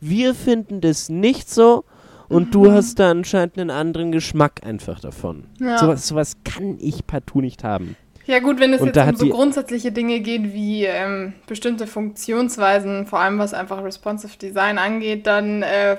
wir 0.00 0.34
finden 0.34 0.80
das 0.80 1.08
nicht 1.08 1.48
so. 1.48 1.84
Und 2.28 2.54
du 2.54 2.70
hast 2.70 2.98
da 2.98 3.10
anscheinend 3.10 3.58
einen 3.58 3.70
anderen 3.70 4.12
Geschmack 4.12 4.60
einfach 4.64 5.00
davon. 5.00 5.44
Ja. 5.60 5.78
Sowas, 5.78 6.06
sowas 6.06 6.36
kann 6.44 6.78
ich 6.80 7.06
partout 7.06 7.40
nicht 7.40 7.64
haben. 7.64 7.96
Ja 8.26 8.38
gut, 8.38 8.60
wenn 8.60 8.72
es 8.72 8.80
Und 8.80 8.94
jetzt 8.94 9.08
um 9.08 9.16
so 9.16 9.28
grundsätzliche 9.28 9.90
Dinge 9.90 10.20
geht 10.20 10.52
wie 10.54 10.84
ähm, 10.84 11.34
bestimmte 11.46 11.86
Funktionsweisen, 11.86 13.06
vor 13.06 13.18
allem 13.18 13.38
was 13.38 13.52
einfach 13.52 13.82
responsive 13.82 14.38
Design 14.38 14.78
angeht, 14.78 15.26
dann 15.26 15.62
äh, 15.62 15.96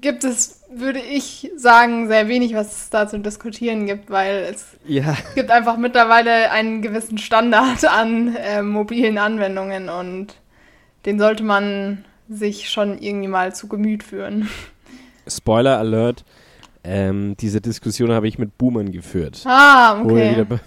gibt 0.00 0.24
es, 0.24 0.62
würde 0.70 1.00
ich 1.00 1.50
sagen, 1.56 2.08
sehr 2.08 2.28
wenig, 2.28 2.54
was 2.54 2.82
es 2.82 2.90
da 2.90 3.08
zu 3.08 3.18
diskutieren 3.18 3.86
gibt, 3.86 4.10
weil 4.10 4.48
es 4.50 4.66
Ja, 4.86 5.16
gibt 5.34 5.50
einfach 5.50 5.78
mittlerweile 5.78 6.50
einen 6.50 6.82
gewissen 6.82 7.16
Standard 7.18 7.84
an 7.88 8.36
äh, 8.36 8.62
mobilen 8.62 9.18
Anwendungen 9.18 9.88
und 9.88 10.36
den 11.06 11.18
sollte 11.18 11.42
man 11.42 12.04
sich 12.28 12.70
schon 12.70 12.98
irgendwie 12.98 13.28
mal 13.28 13.54
zu 13.54 13.68
Gemüt 13.68 14.02
führen. 14.02 14.48
Spoiler 15.26 15.78
Alert. 15.78 16.24
Ähm, 16.84 17.34
diese 17.40 17.60
Diskussion 17.60 18.12
habe 18.12 18.28
ich 18.28 18.38
mit 18.38 18.58
Boomern 18.58 18.92
geführt. 18.92 19.42
Ah, 19.46 20.02
Wo, 20.02 20.14
wir 20.14 20.30
wieder, 20.30 20.42
okay. 20.42 20.58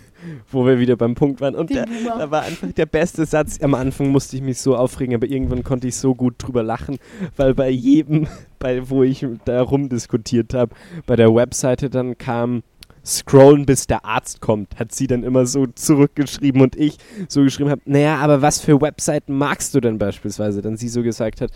wo 0.52 0.66
wir 0.66 0.80
wieder 0.80 0.96
beim 0.96 1.14
Punkt 1.14 1.42
waren. 1.42 1.54
Und 1.54 1.70
der, 1.70 1.86
da 2.06 2.32
war 2.32 2.42
einfach 2.42 2.72
der 2.72 2.88
beste 2.88 3.26
Satz. 3.28 3.60
Am 3.62 3.76
Anfang 3.76 4.10
musste 4.10 4.36
ich 4.36 4.42
mich 4.42 4.60
so 4.60 4.76
aufregen, 4.76 5.14
aber 5.14 5.28
irgendwann 5.28 5.64
konnte 5.64 5.88
ich 5.88 5.96
so 5.96 6.16
gut 6.16 6.36
drüber 6.40 6.64
lachen, 6.64 6.98
weil 7.36 7.54
bei 7.54 7.70
jedem, 7.70 8.28
bei, 8.60 8.90
wo 8.90 9.04
ich 9.04 9.26
da 9.46 9.62
rumdiskutiert 9.62 10.56
habe, 10.56 10.74
bei 11.06 11.16
der 11.16 11.34
Webseite 11.34 11.92
dann 11.92 12.18
kam, 12.18 12.64
scrollen 13.06 13.66
bis 13.66 13.88
der 13.88 14.04
Arzt 14.04 14.42
kommt, 14.42 14.80
hat 14.80 14.94
sie 14.94 15.08
dann 15.08 15.24
immer 15.24 15.46
so 15.46 15.66
zurückgeschrieben 15.68 16.62
und 16.62 16.76
ich 16.76 16.98
so 17.30 17.42
geschrieben 17.42 17.70
habe, 17.70 17.82
naja, 17.86 18.18
aber 18.18 18.42
was 18.42 18.60
für 18.60 18.82
Webseiten 18.82 19.38
magst 19.38 19.74
du 19.74 19.80
denn 19.80 19.98
beispielsweise? 19.98 20.62
Dann 20.62 20.76
sie 20.78 20.90
so 20.90 21.04
gesagt 21.04 21.40
hat, 21.42 21.52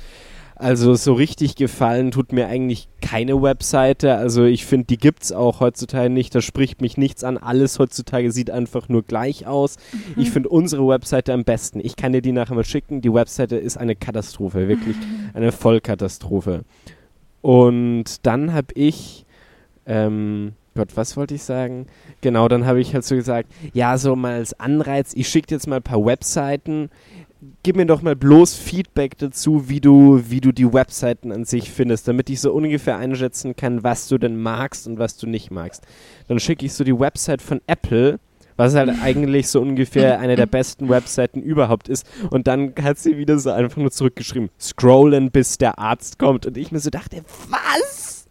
also 0.62 0.94
so 0.94 1.14
richtig 1.14 1.56
gefallen 1.56 2.12
tut 2.12 2.34
mir 2.34 2.48
eigentlich 2.48 2.88
keine 3.02 3.42
Webseite. 3.42 4.16
Also 4.16 4.46
ich 4.46 4.64
finde, 4.64 4.86
die 4.86 4.98
gibt's 4.98 5.32
auch 5.32 5.60
heutzutage 5.60 6.12
nicht. 6.12 6.36
Da 6.36 6.42
spricht 6.42 6.82
mich 6.82 6.98
nichts 6.98 7.24
an. 7.24 7.40
Alles 7.40 7.80
heutzutage 7.80 8.32
sieht 8.32 8.52
einfach 8.52 8.88
nur 8.88 9.02
gleich 9.02 9.48
aus. 9.48 9.78
Ich 10.18 10.30
finde 10.30 10.50
unsere 10.50 10.88
Webseite 10.88 11.34
am 11.34 11.46
besten. 11.46 11.80
Ich 11.80 11.96
kann 11.96 12.14
dir 12.14 12.22
die 12.22 12.32
nachher 12.32 12.54
mal 12.54 12.64
schicken. 12.64 13.02
Die 13.02 13.12
Webseite 13.12 13.56
ist 13.58 13.78
eine 13.78 13.96
Katastrophe, 13.96 14.68
wirklich 14.68 14.96
eine 15.34 15.52
Vollkatastrophe. 15.52 16.62
Und 17.42 18.24
dann 18.28 18.54
habe 18.54 18.68
ich, 18.76 19.26
ähm, 19.88 20.54
Gott, 20.76 20.96
was 20.96 21.18
wollte 21.18 21.34
ich 21.34 21.42
sagen? 21.42 21.88
Genau, 22.22 22.48
dann 22.48 22.68
habe 22.68 22.80
ich 22.80 22.94
halt 22.94 23.04
so 23.04 23.16
gesagt, 23.16 23.50
ja, 23.74 23.98
so 23.98 24.16
mal 24.16 24.34
als 24.34 24.60
Anreiz, 24.60 25.14
ich 25.16 25.28
schicke 25.28 25.56
jetzt 25.56 25.66
mal 25.66 25.78
ein 25.78 25.82
paar 25.84 26.06
Webseiten, 26.06 26.92
gib 27.64 27.76
mir 27.76 27.86
doch 27.86 28.02
mal 28.02 28.16
bloß 28.16 28.56
Feedback 28.56 29.18
dazu, 29.18 29.68
wie 29.68 29.82
du, 29.82 30.22
wie 30.28 30.42
du 30.42 30.52
die 30.52 30.72
Webseiten 30.72 31.32
an 31.32 31.46
sich 31.46 31.72
findest, 31.72 32.08
damit 32.08 32.30
ich 32.30 32.40
so 32.40 32.52
ungefähr 32.54 32.98
einschätzen 32.98 33.56
kann, 33.56 33.84
was 33.84 34.08
du 34.08 34.18
denn 34.18 34.40
magst 34.40 34.88
und 34.88 35.00
was 35.00 35.18
du 35.18 35.28
nicht 35.28 35.52
magst. 35.52 35.84
Dann 36.28 36.40
schicke 36.40 36.66
ich 36.66 36.74
so 36.74 36.84
die 36.84 36.98
Website 36.98 37.42
von 37.42 37.62
Apple, 37.68 38.20
was 38.58 38.76
halt 38.76 38.92
eigentlich 39.02 39.48
so 39.48 39.62
ungefähr 39.62 40.20
eine 40.20 40.36
der 40.36 40.46
besten 40.46 40.90
Webseiten 40.90 41.42
überhaupt 41.42 41.90
ist. 41.90 42.06
Und 42.30 42.48
dann 42.48 42.74
hat 42.82 43.00
sie 43.00 43.18
wieder 43.18 43.40
so 43.40 43.52
einfach 43.52 43.78
nur 43.78 43.92
zurückgeschrieben, 43.92 44.50
scrollen 44.60 45.32
bis 45.32 45.58
der 45.58 45.80
Arzt 45.80 46.20
kommt. 46.20 46.46
Und 46.46 46.58
ich 46.58 46.72
mir 46.72 46.80
so 46.80 46.90
dachte, 46.90 47.24
was? 47.50 48.26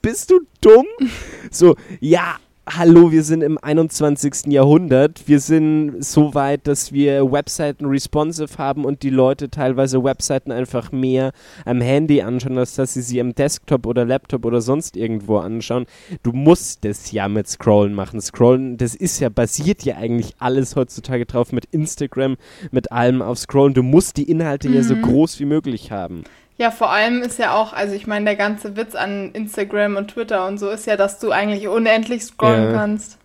Bist 0.00 0.30
du 0.30 0.40
dumm? 0.60 0.86
So, 1.50 1.74
ja, 2.00 2.36
hallo, 2.66 3.10
wir 3.10 3.24
sind 3.24 3.42
im 3.42 3.58
21. 3.58 4.46
Jahrhundert. 4.46 5.22
Wir 5.26 5.40
sind 5.40 6.02
so 6.04 6.34
weit, 6.34 6.66
dass 6.66 6.92
wir 6.92 7.30
Webseiten 7.30 7.86
responsive 7.86 8.56
haben 8.58 8.84
und 8.84 9.02
die 9.02 9.10
Leute 9.10 9.50
teilweise 9.50 10.02
Webseiten 10.04 10.52
einfach 10.52 10.92
mehr 10.92 11.32
am 11.64 11.80
Handy 11.80 12.22
anschauen, 12.22 12.58
als 12.58 12.74
dass 12.76 12.94
sie 12.94 13.02
sie 13.02 13.20
am 13.20 13.34
Desktop 13.34 13.86
oder 13.86 14.04
Laptop 14.04 14.44
oder 14.44 14.60
sonst 14.60 14.96
irgendwo 14.96 15.38
anschauen. 15.38 15.86
Du 16.22 16.32
musst 16.32 16.84
das 16.84 17.10
ja 17.10 17.28
mit 17.28 17.48
Scrollen 17.48 17.94
machen. 17.94 18.20
Scrollen, 18.20 18.76
das 18.76 18.94
ist 18.94 19.18
ja, 19.20 19.28
basiert 19.28 19.82
ja 19.82 19.96
eigentlich 19.96 20.34
alles 20.38 20.76
heutzutage 20.76 21.26
drauf 21.26 21.52
mit 21.52 21.64
Instagram, 21.66 22.36
mit 22.70 22.92
allem 22.92 23.22
auf 23.22 23.38
Scrollen. 23.38 23.74
Du 23.74 23.82
musst 23.82 24.16
die 24.16 24.30
Inhalte 24.30 24.68
ja 24.68 24.82
so 24.82 24.94
groß 24.96 25.40
wie 25.40 25.46
möglich 25.46 25.90
haben. 25.90 26.22
Ja, 26.58 26.70
vor 26.70 26.90
allem 26.90 27.22
ist 27.22 27.38
ja 27.38 27.54
auch, 27.54 27.72
also 27.72 27.94
ich 27.94 28.06
meine, 28.06 28.24
der 28.26 28.36
ganze 28.36 28.76
Witz 28.76 28.94
an 28.94 29.32
Instagram 29.32 29.96
und 29.96 30.08
Twitter 30.08 30.46
und 30.46 30.58
so 30.58 30.68
ist 30.68 30.86
ja, 30.86 30.96
dass 30.96 31.18
du 31.18 31.30
eigentlich 31.30 31.66
unendlich 31.66 32.22
scrollen 32.24 32.64
Ja. 32.64 32.72
kannst. 32.72 33.18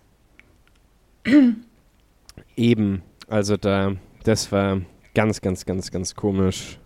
Eben, 2.56 3.02
also 3.28 3.56
da, 3.56 3.92
das 4.24 4.50
war 4.50 4.80
ganz, 5.14 5.40
ganz, 5.40 5.66
ganz, 5.66 5.90
ganz 5.90 6.14
komisch. 6.14 6.78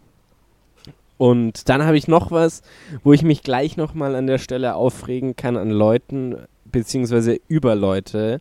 Und 1.16 1.68
dann 1.68 1.84
habe 1.84 1.96
ich 1.96 2.08
noch 2.08 2.32
was, 2.32 2.62
wo 3.04 3.12
ich 3.12 3.22
mich 3.22 3.42
gleich 3.42 3.76
nochmal 3.76 4.16
an 4.16 4.26
der 4.26 4.38
Stelle 4.38 4.74
aufregen 4.74 5.36
kann 5.36 5.56
an 5.56 5.70
Leuten, 5.70 6.36
beziehungsweise 6.64 7.38
über 7.46 7.74
Leute 7.76 8.40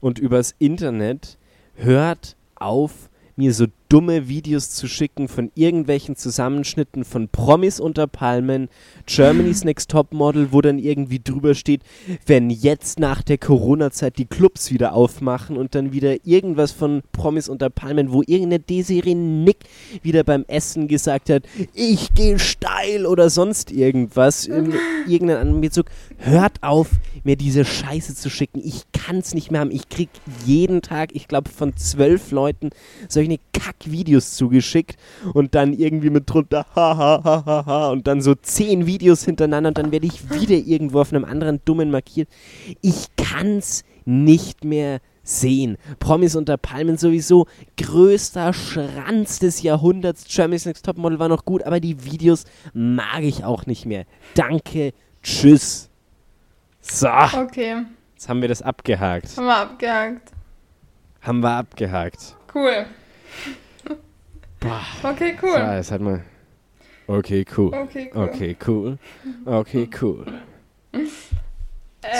und 0.00 0.18
übers 0.18 0.54
Internet. 0.58 1.36
Hört 1.74 2.36
auf, 2.54 3.10
mir 3.34 3.52
so 3.52 3.66
dumme 3.92 4.26
Videos 4.26 4.70
zu 4.70 4.88
schicken 4.88 5.28
von 5.28 5.52
irgendwelchen 5.54 6.16
Zusammenschnitten 6.16 7.04
von 7.04 7.28
Promis 7.28 7.78
unter 7.78 8.06
Palmen, 8.06 8.70
Germany's 9.04 9.64
Next 9.66 9.90
Top 9.90 10.14
Model, 10.14 10.50
wo 10.50 10.62
dann 10.62 10.78
irgendwie 10.78 11.18
drüber 11.18 11.54
steht, 11.54 11.82
wenn 12.24 12.48
jetzt 12.48 12.98
nach 12.98 13.20
der 13.20 13.36
Corona-Zeit 13.36 14.16
die 14.16 14.24
Clubs 14.24 14.70
wieder 14.70 14.94
aufmachen 14.94 15.58
und 15.58 15.74
dann 15.74 15.92
wieder 15.92 16.24
irgendwas 16.24 16.72
von 16.72 17.02
Promis 17.12 17.50
unter 17.50 17.68
Palmen, 17.68 18.12
wo 18.12 18.22
irgendeine 18.22 18.60
Desiree 18.60 19.14
Nick 19.14 19.58
wieder 20.02 20.24
beim 20.24 20.46
Essen 20.48 20.88
gesagt 20.88 21.28
hat, 21.28 21.42
ich 21.74 22.14
gehe 22.14 22.38
steil 22.38 23.04
oder 23.04 23.28
sonst 23.28 23.70
irgendwas, 23.70 24.46
in 24.46 24.72
irgendeinen 25.06 25.40
anderen 25.40 25.60
Bezug. 25.60 25.90
Hört 26.16 26.62
auf, 26.62 26.88
mir 27.24 27.36
diese 27.36 27.66
Scheiße 27.66 28.14
zu 28.14 28.30
schicken. 28.30 28.62
Ich 28.64 28.84
kann 28.92 29.18
es 29.18 29.34
nicht 29.34 29.50
mehr 29.50 29.60
haben. 29.60 29.70
Ich 29.70 29.90
krieg 29.90 30.08
jeden 30.46 30.80
Tag, 30.80 31.10
ich 31.12 31.28
glaube, 31.28 31.50
von 31.50 31.76
zwölf 31.76 32.30
Leuten 32.30 32.70
solche 33.08 33.38
Kack-Videos 33.82 34.34
zugeschickt 34.34 34.96
und 35.34 35.54
dann 35.54 35.72
irgendwie 35.72 36.10
mit 36.10 36.28
drunter 36.30 36.66
ha 36.74 36.96
ha 36.96 37.20
ha 37.24 37.42
ha 37.44 37.66
ha 37.66 37.88
und 37.90 38.06
dann 38.06 38.20
so 38.22 38.34
zehn 38.34 38.86
Videos 38.86 39.24
hintereinander 39.24 39.68
und 39.68 39.78
dann 39.78 39.92
werde 39.92 40.06
ich 40.06 40.30
wieder 40.30 40.54
irgendwo 40.54 41.00
auf 41.00 41.12
einem 41.12 41.24
anderen 41.24 41.60
dummen 41.64 41.90
markiert. 41.90 42.28
Ich 42.80 43.06
kann's 43.16 43.84
nicht 44.04 44.64
mehr 44.64 45.00
sehen. 45.22 45.76
Promis 46.00 46.34
unter 46.34 46.56
Palmen 46.56 46.96
sowieso 46.96 47.46
größter 47.76 48.52
Schranz 48.52 49.38
des 49.38 49.62
Jahrhunderts. 49.62 50.24
Germany's 50.28 50.66
Next 50.66 50.84
Topmodel 50.84 51.18
war 51.18 51.28
noch 51.28 51.44
gut, 51.44 51.62
aber 51.62 51.78
die 51.80 52.04
Videos 52.04 52.44
mag 52.74 53.22
ich 53.22 53.44
auch 53.44 53.66
nicht 53.66 53.86
mehr. 53.86 54.04
Danke, 54.34 54.92
tschüss. 55.22 55.88
So, 56.80 57.06
Okay, 57.08 57.82
jetzt 58.14 58.28
haben 58.28 58.40
wir 58.40 58.48
das 58.48 58.62
abgehakt. 58.62 59.36
haben 59.36 59.46
wir 59.46 59.56
abgehakt. 59.56 60.32
Haben 61.20 61.40
wir 61.40 61.50
abgehakt. 61.50 62.36
Cool. 62.52 62.84
Okay, 65.02 65.36
So, 65.40 65.46
cool. 65.46 65.58
jetzt 65.74 65.90
hat 65.90 66.00
man. 66.00 66.22
Okay, 67.06 67.44
cool. 67.56 67.74
Okay, 67.74 68.10
cool. 68.14 68.22
Okay, 68.24 68.56
cool. 68.66 68.98
Okay, 69.44 69.88
cool. 70.00 70.26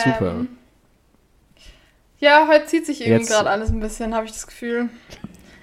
super. 0.04 0.30
Ähm, 0.30 0.48
ja, 2.18 2.46
heute 2.48 2.66
zieht 2.66 2.86
sich 2.86 3.04
irgendwie 3.06 3.26
gerade 3.26 3.50
alles 3.50 3.70
ein 3.70 3.80
bisschen, 3.80 4.14
habe 4.14 4.26
ich 4.26 4.32
das 4.32 4.46
Gefühl. 4.46 4.88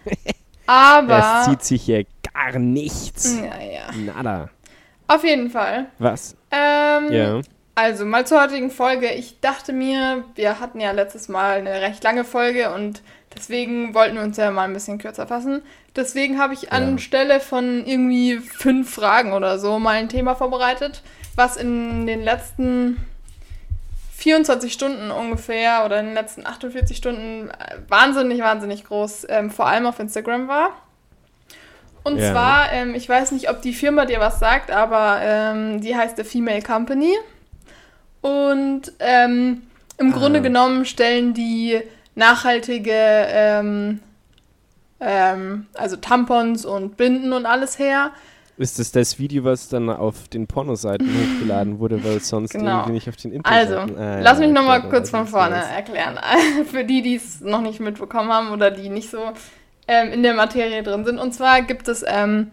Aber. 0.65 1.39
Es 1.41 1.45
zieht 1.45 1.63
sich 1.63 1.81
hier 1.83 2.05
gar 2.33 2.57
nichts. 2.59 3.35
Naja. 3.35 3.89
Nada. 3.95 4.49
Auf 5.07 5.23
jeden 5.23 5.49
Fall. 5.49 5.87
Was? 5.97 6.35
Ähm, 6.51 7.11
Ja. 7.11 7.41
Also 7.75 8.05
mal 8.05 8.27
zur 8.27 8.41
heutigen 8.43 8.71
Folge. 8.71 9.09
Ich 9.13 9.39
dachte 9.39 9.71
mir, 9.71 10.25
wir 10.35 10.59
hatten 10.59 10.81
ja 10.81 10.91
letztes 10.91 11.29
Mal 11.29 11.59
eine 11.59 11.79
recht 11.81 12.03
lange 12.03 12.25
Folge 12.25 12.73
und 12.73 13.01
deswegen 13.35 13.93
wollten 13.93 14.15
wir 14.15 14.23
uns 14.23 14.37
ja 14.37 14.51
mal 14.51 14.63
ein 14.63 14.73
bisschen 14.73 14.97
kürzer 14.97 15.27
fassen. 15.27 15.61
Deswegen 15.95 16.39
habe 16.39 16.53
ich 16.53 16.71
anstelle 16.71 17.39
von 17.39 17.85
irgendwie 17.85 18.37
fünf 18.37 18.93
Fragen 18.93 19.33
oder 19.33 19.59
so 19.59 19.79
mal 19.79 19.95
ein 19.95 20.09
Thema 20.09 20.35
vorbereitet, 20.35 21.01
was 21.35 21.57
in 21.57 22.05
den 22.05 22.23
letzten 22.23 22.97
24 24.19 24.73
Stunden 24.73 25.11
ungefähr 25.11 25.85
oder 25.85 25.99
in 25.99 26.07
den 26.07 26.15
letzten 26.15 26.45
48 26.45 26.97
Stunden 26.97 27.49
äh, 27.49 27.77
wahnsinnig, 27.87 28.41
wahnsinnig 28.41 28.83
groß, 28.83 29.27
ähm, 29.29 29.49
vor 29.49 29.67
allem 29.67 29.85
auf 29.85 29.99
Instagram 29.99 30.47
war. 30.47 30.71
Und 32.03 32.17
ja. 32.17 32.31
zwar, 32.31 32.71
ähm, 32.73 32.95
ich 32.95 33.07
weiß 33.07 33.31
nicht, 33.31 33.49
ob 33.49 33.61
die 33.61 33.73
Firma 33.73 34.05
dir 34.05 34.19
was 34.19 34.39
sagt, 34.39 34.71
aber 34.71 35.19
ähm, 35.21 35.81
die 35.81 35.95
heißt 35.95 36.17
The 36.17 36.23
Female 36.23 36.61
Company. 36.61 37.13
Und 38.21 38.91
ähm, 38.99 39.61
im 39.97 40.13
ah. 40.13 40.17
Grunde 40.17 40.41
genommen 40.41 40.85
stellen 40.85 41.33
die 41.33 41.81
nachhaltige, 42.19 42.91
ähm, 42.93 43.99
ähm, 44.99 45.65
also 45.73 45.95
Tampons 45.95 46.65
und 46.65 46.97
Binden 46.97 47.33
und 47.33 47.45
alles 47.45 47.79
her. 47.79 48.11
Ist 48.57 48.77
das 48.77 48.91
das 48.91 49.17
Video, 49.17 49.45
was 49.45 49.69
dann 49.69 49.89
auf 49.89 50.27
den 50.27 50.45
Pornoseiten 50.45 51.07
hochgeladen 51.07 51.79
wurde, 51.79 52.03
weil 52.03 52.17
es 52.17 52.27
sonst 52.27 52.51
genau. 52.51 52.79
irgendwie 52.79 52.91
nicht 52.91 53.07
auf 53.07 53.15
den 53.15 53.31
Internet... 53.31 53.71
Also, 53.71 53.95
ah, 53.95 54.19
lass 54.19 54.37
mich 54.39 54.51
nochmal 54.51 54.89
kurz 54.89 55.09
von 55.09 55.25
vorne 55.27 55.55
erklären. 55.55 56.19
Für 56.69 56.83
die, 56.83 57.01
die 57.01 57.15
es 57.15 57.39
noch 57.39 57.61
nicht 57.61 57.79
mitbekommen 57.79 58.29
haben 58.29 58.51
oder 58.51 58.69
die 58.69 58.89
nicht 58.89 59.09
so 59.09 59.19
ähm, 59.87 60.11
in 60.11 60.23
der 60.23 60.33
Materie 60.33 60.83
drin 60.83 61.05
sind. 61.05 61.19
Und 61.19 61.33
zwar 61.33 61.61
gibt 61.61 61.87
es, 61.87 62.03
ähm, 62.05 62.51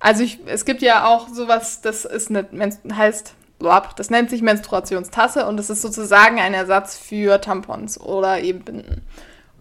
also 0.00 0.22
ich, 0.22 0.38
es 0.44 0.66
gibt 0.66 0.82
ja 0.82 1.06
auch 1.06 1.28
sowas, 1.28 1.80
das 1.80 2.04
ist 2.04 2.28
eine, 2.28 2.46
heißt, 2.94 3.34
das 3.60 4.10
nennt 4.10 4.30
sich 4.30 4.42
Menstruationstasse 4.42 5.46
und 5.46 5.56
das 5.56 5.70
ist 5.70 5.82
sozusagen 5.82 6.38
ein 6.38 6.54
Ersatz 6.54 6.96
für 6.96 7.40
Tampons 7.40 8.00
oder 8.00 8.40
eben 8.40 8.60
Binden. 8.60 9.02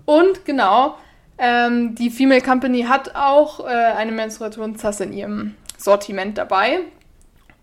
Und 0.06 0.46
genau, 0.46 0.98
ähm, 1.38 1.96
die 1.96 2.10
Female 2.10 2.42
Company 2.42 2.84
hat 2.84 3.16
auch 3.16 3.60
äh, 3.60 3.72
eine 3.72 4.12
Menstruationstasse 4.12 5.04
in 5.04 5.14
ihrem 5.14 5.56
Sortiment 5.78 6.38
dabei. 6.38 6.80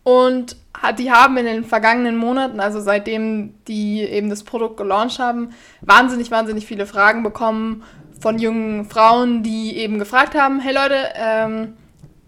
Und 0.02 0.56
hat, 0.78 0.98
die 0.98 1.10
haben 1.10 1.36
in 1.38 1.46
den 1.46 1.64
vergangenen 1.64 2.16
Monaten, 2.16 2.60
also 2.60 2.80
seitdem 2.80 3.54
die 3.66 4.02
eben 4.02 4.28
das 4.28 4.44
Produkt 4.44 4.76
gelauncht 4.76 5.18
haben, 5.18 5.54
wahnsinnig, 5.80 6.30
wahnsinnig 6.30 6.66
viele 6.66 6.84
Fragen 6.84 7.22
bekommen 7.22 7.82
von 8.20 8.38
jungen 8.38 8.84
Frauen, 8.84 9.42
die 9.42 9.76
eben 9.76 9.98
gefragt 9.98 10.34
haben, 10.34 10.60
hey 10.60 10.74
Leute, 10.74 10.96
ähm, 11.14 11.76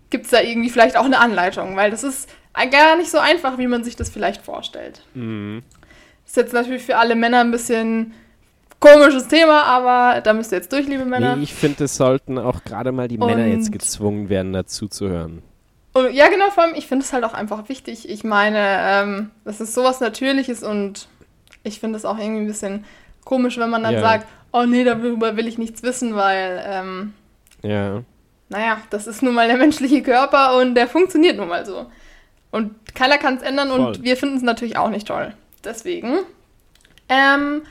gibt 0.08 0.24
es 0.24 0.30
da 0.30 0.40
irgendwie 0.40 0.70
vielleicht 0.70 0.96
auch 0.96 1.04
eine 1.04 1.18
Anleitung? 1.18 1.76
Weil 1.76 1.90
das 1.90 2.02
ist 2.02 2.30
gar 2.64 2.96
nicht 2.96 3.10
so 3.10 3.18
einfach, 3.18 3.58
wie 3.58 3.66
man 3.66 3.84
sich 3.84 3.96
das 3.96 4.08
vielleicht 4.08 4.42
vorstellt. 4.42 5.02
Mhm. 5.14 5.62
Ist 6.26 6.36
jetzt 6.36 6.54
natürlich 6.54 6.82
für 6.82 6.96
alle 6.96 7.14
Männer 7.14 7.40
ein 7.40 7.50
bisschen 7.50 8.14
komisches 8.80 9.28
Thema, 9.28 9.64
aber 9.64 10.20
da 10.20 10.32
müsst 10.32 10.52
ihr 10.52 10.58
jetzt 10.58 10.72
durch, 10.72 10.86
liebe 10.86 11.04
Männer. 11.04 11.36
Nee, 11.36 11.44
ich 11.44 11.54
finde, 11.54 11.84
es 11.84 11.96
sollten 11.96 12.38
auch 12.38 12.64
gerade 12.64 12.92
mal 12.92 13.08
die 13.08 13.18
Und 13.18 13.26
Männer 13.26 13.46
jetzt 13.46 13.72
gezwungen 13.72 14.28
werden, 14.28 14.52
dazu 14.52 14.88
zu 14.88 15.08
hören. 15.08 15.42
Und, 15.92 16.12
ja, 16.12 16.28
genau, 16.28 16.50
vor 16.50 16.64
allem, 16.64 16.74
ich 16.74 16.86
finde 16.86 17.04
es 17.04 17.12
halt 17.12 17.24
auch 17.24 17.32
einfach 17.32 17.68
wichtig. 17.68 18.08
Ich 18.08 18.22
meine, 18.22 18.58
ähm, 18.58 19.30
das 19.44 19.60
ist 19.60 19.74
sowas 19.74 20.00
Natürliches 20.00 20.62
und 20.62 21.08
ich 21.62 21.80
finde 21.80 21.96
es 21.96 22.04
auch 22.04 22.18
irgendwie 22.18 22.42
ein 22.42 22.46
bisschen 22.46 22.84
komisch, 23.24 23.58
wenn 23.58 23.70
man 23.70 23.82
dann 23.82 23.94
ja. 23.94 24.00
sagt, 24.00 24.26
oh 24.52 24.64
nee, 24.64 24.84
darüber 24.84 25.36
will 25.36 25.46
ich 25.46 25.58
nichts 25.58 25.82
wissen, 25.82 26.14
weil, 26.14 26.62
ähm, 26.66 27.14
ja. 27.62 28.02
naja, 28.48 28.78
das 28.90 29.06
ist 29.06 29.22
nun 29.22 29.34
mal 29.34 29.48
der 29.48 29.56
menschliche 29.56 30.02
Körper 30.02 30.58
und 30.58 30.74
der 30.74 30.86
funktioniert 30.86 31.36
nun 31.36 31.48
mal 31.48 31.64
so. 31.64 31.86
Und 32.50 32.94
keiner 32.94 33.18
kann 33.18 33.36
es 33.36 33.42
ändern 33.42 33.68
Voll. 33.68 33.80
und 33.80 34.02
wir 34.02 34.16
finden 34.16 34.36
es 34.36 34.42
natürlich 34.42 34.76
auch 34.76 34.88
nicht 34.88 35.08
toll. 35.08 35.34
Deswegen 35.64 36.18
ähm, 37.08 37.62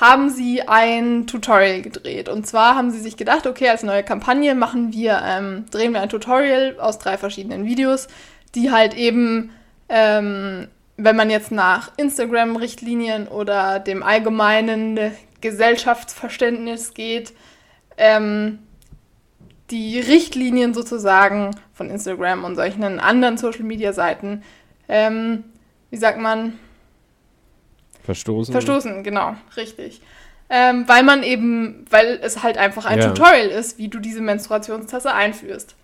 haben 0.00 0.30
sie 0.30 0.62
ein 0.62 1.26
Tutorial 1.26 1.82
gedreht. 1.82 2.28
Und 2.28 2.46
zwar 2.46 2.74
haben 2.76 2.90
sie 2.90 3.00
sich 3.00 3.16
gedacht, 3.16 3.46
okay, 3.46 3.68
als 3.68 3.82
neue 3.82 4.02
Kampagne 4.02 4.54
machen 4.54 4.92
wir, 4.92 5.20
ähm, 5.24 5.66
drehen 5.70 5.92
wir 5.92 6.00
ein 6.00 6.08
Tutorial 6.08 6.78
aus 6.78 6.98
drei 6.98 7.18
verschiedenen 7.18 7.64
Videos, 7.64 8.08
die 8.54 8.70
halt 8.70 8.94
eben, 8.94 9.50
ähm, 9.88 10.68
wenn 10.96 11.16
man 11.16 11.30
jetzt 11.30 11.50
nach 11.50 11.92
Instagram-Richtlinien 11.96 13.28
oder 13.28 13.78
dem 13.78 14.02
allgemeinen 14.02 14.98
Gesellschaftsverständnis 15.40 16.94
geht, 16.94 17.32
ähm, 17.96 18.58
die 19.70 20.00
Richtlinien 20.00 20.74
sozusagen 20.74 21.50
von 21.72 21.90
Instagram 21.90 22.44
und 22.44 22.56
solchen 22.56 23.00
anderen 23.00 23.36
Social-Media-Seiten, 23.36 24.42
ähm, 24.88 25.44
wie 25.90 25.96
sagt 25.96 26.18
man, 26.18 26.58
Verstoßen. 28.02 28.52
Verstoßen, 28.52 29.04
genau, 29.04 29.36
richtig. 29.56 30.00
Ähm, 30.48 30.88
weil 30.88 31.04
man 31.04 31.22
eben, 31.22 31.84
weil 31.90 32.18
es 32.22 32.42
halt 32.42 32.58
einfach 32.58 32.84
ein 32.84 32.98
ja. 32.98 33.08
Tutorial 33.08 33.46
ist, 33.46 33.78
wie 33.78 33.88
du 33.88 34.00
diese 34.00 34.20
Menstruationstasse 34.20 35.14
einführst. 35.14 35.76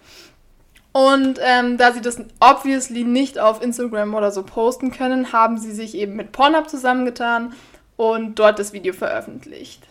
Und 0.92 1.38
ähm, 1.42 1.76
da 1.76 1.92
sie 1.92 2.00
das 2.00 2.18
obviously 2.40 3.04
nicht 3.04 3.38
auf 3.38 3.62
Instagram 3.62 4.14
oder 4.14 4.32
so 4.32 4.42
posten 4.42 4.90
können, 4.90 5.32
haben 5.32 5.58
sie 5.58 5.72
sich 5.72 5.94
eben 5.94 6.16
mit 6.16 6.32
Pornhub 6.32 6.68
zusammengetan 6.68 7.52
und 7.96 8.38
dort 8.38 8.58
das 8.58 8.72
Video 8.72 8.92
veröffentlicht. 8.92 9.82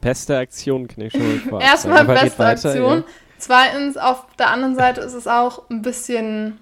Beste 0.00 0.36
Aktion, 0.38 0.88
kann 0.88 1.04
ich 1.04 1.12
schon 1.12 1.50
mal 1.50 1.62
Erstmal 1.62 2.04
beste 2.04 2.38
weiter, 2.38 2.68
Aktion. 2.68 2.98
Ja. 2.98 3.04
Zweitens, 3.38 3.96
auf 3.96 4.26
der 4.38 4.50
anderen 4.50 4.74
Seite 4.76 5.00
ist 5.00 5.14
es 5.14 5.26
auch 5.26 5.68
ein 5.70 5.82
bisschen 5.82 6.58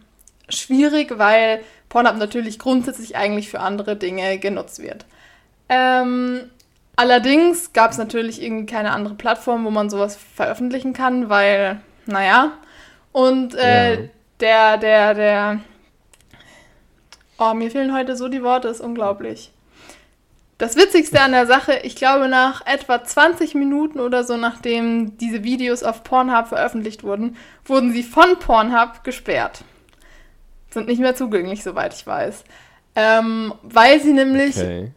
schwierig, 0.49 1.19
weil 1.19 1.61
Pornhub 1.89 2.17
natürlich 2.17 2.59
grundsätzlich 2.59 3.17
eigentlich 3.17 3.49
für 3.49 3.61
andere 3.61 3.97
Dinge 3.97 4.39
genutzt 4.39 4.81
wird. 4.81 5.07
Ähm, 5.69 6.51
allerdings 6.97 7.73
gab 7.73 7.91
es 7.91 7.99
natürlich 7.99 8.43
irgendwie 8.43 8.67
keine 8.67 8.93
andere 8.93 9.15
Plattform, 9.15 9.65
wo 9.65 9.71
man 9.71 9.91
sowas 9.91 10.17
veröffentlichen 10.17 10.93
kann, 10.93 11.29
weil, 11.29 11.81
naja. 12.07 12.53
Und 13.13 13.55
äh, 13.55 13.95
ja. 13.95 14.09
der, 14.41 14.77
der, 14.79 15.15
der. 15.15 15.61
Oh, 17.39 17.55
mir 17.55 17.71
fehlen 17.71 17.95
heute 17.95 18.17
so 18.17 18.29
die 18.29 18.43
Worte, 18.43 18.69
ist 18.69 18.81
unglaublich. 18.81 19.53
Das 20.59 20.77
Witzigste 20.77 21.21
an 21.21 21.33
der 21.33 21.47
Sache, 21.47 21.81
ich 21.85 21.95
glaube, 21.95 22.29
nach 22.29 22.67
etwa 22.67 23.03
20 23.03 23.55
Minuten 23.55 24.01
oder 24.01 24.25
so, 24.25 24.37
nachdem 24.37 25.17
diese 25.17 25.45
Videos 25.45 25.85
auf 25.85 26.03
Pornhub 26.03 26.49
veröffentlicht 26.49 27.05
wurden, 27.05 27.37
wurden 27.65 27.93
sie 27.93 28.03
von 28.03 28.39
Pornhub 28.41 29.05
gesperrt 29.05 29.63
sind 30.71 30.89
nicht 30.89 31.01
mehr 31.01 31.15
zugänglich, 31.15 31.63
soweit 31.63 31.95
ich 31.95 32.07
weiß. 32.07 32.45
Ähm, 32.95 33.55
weil 33.63 34.01
sie 34.01 34.13
nämlich 34.13 34.57
okay. 34.57 34.91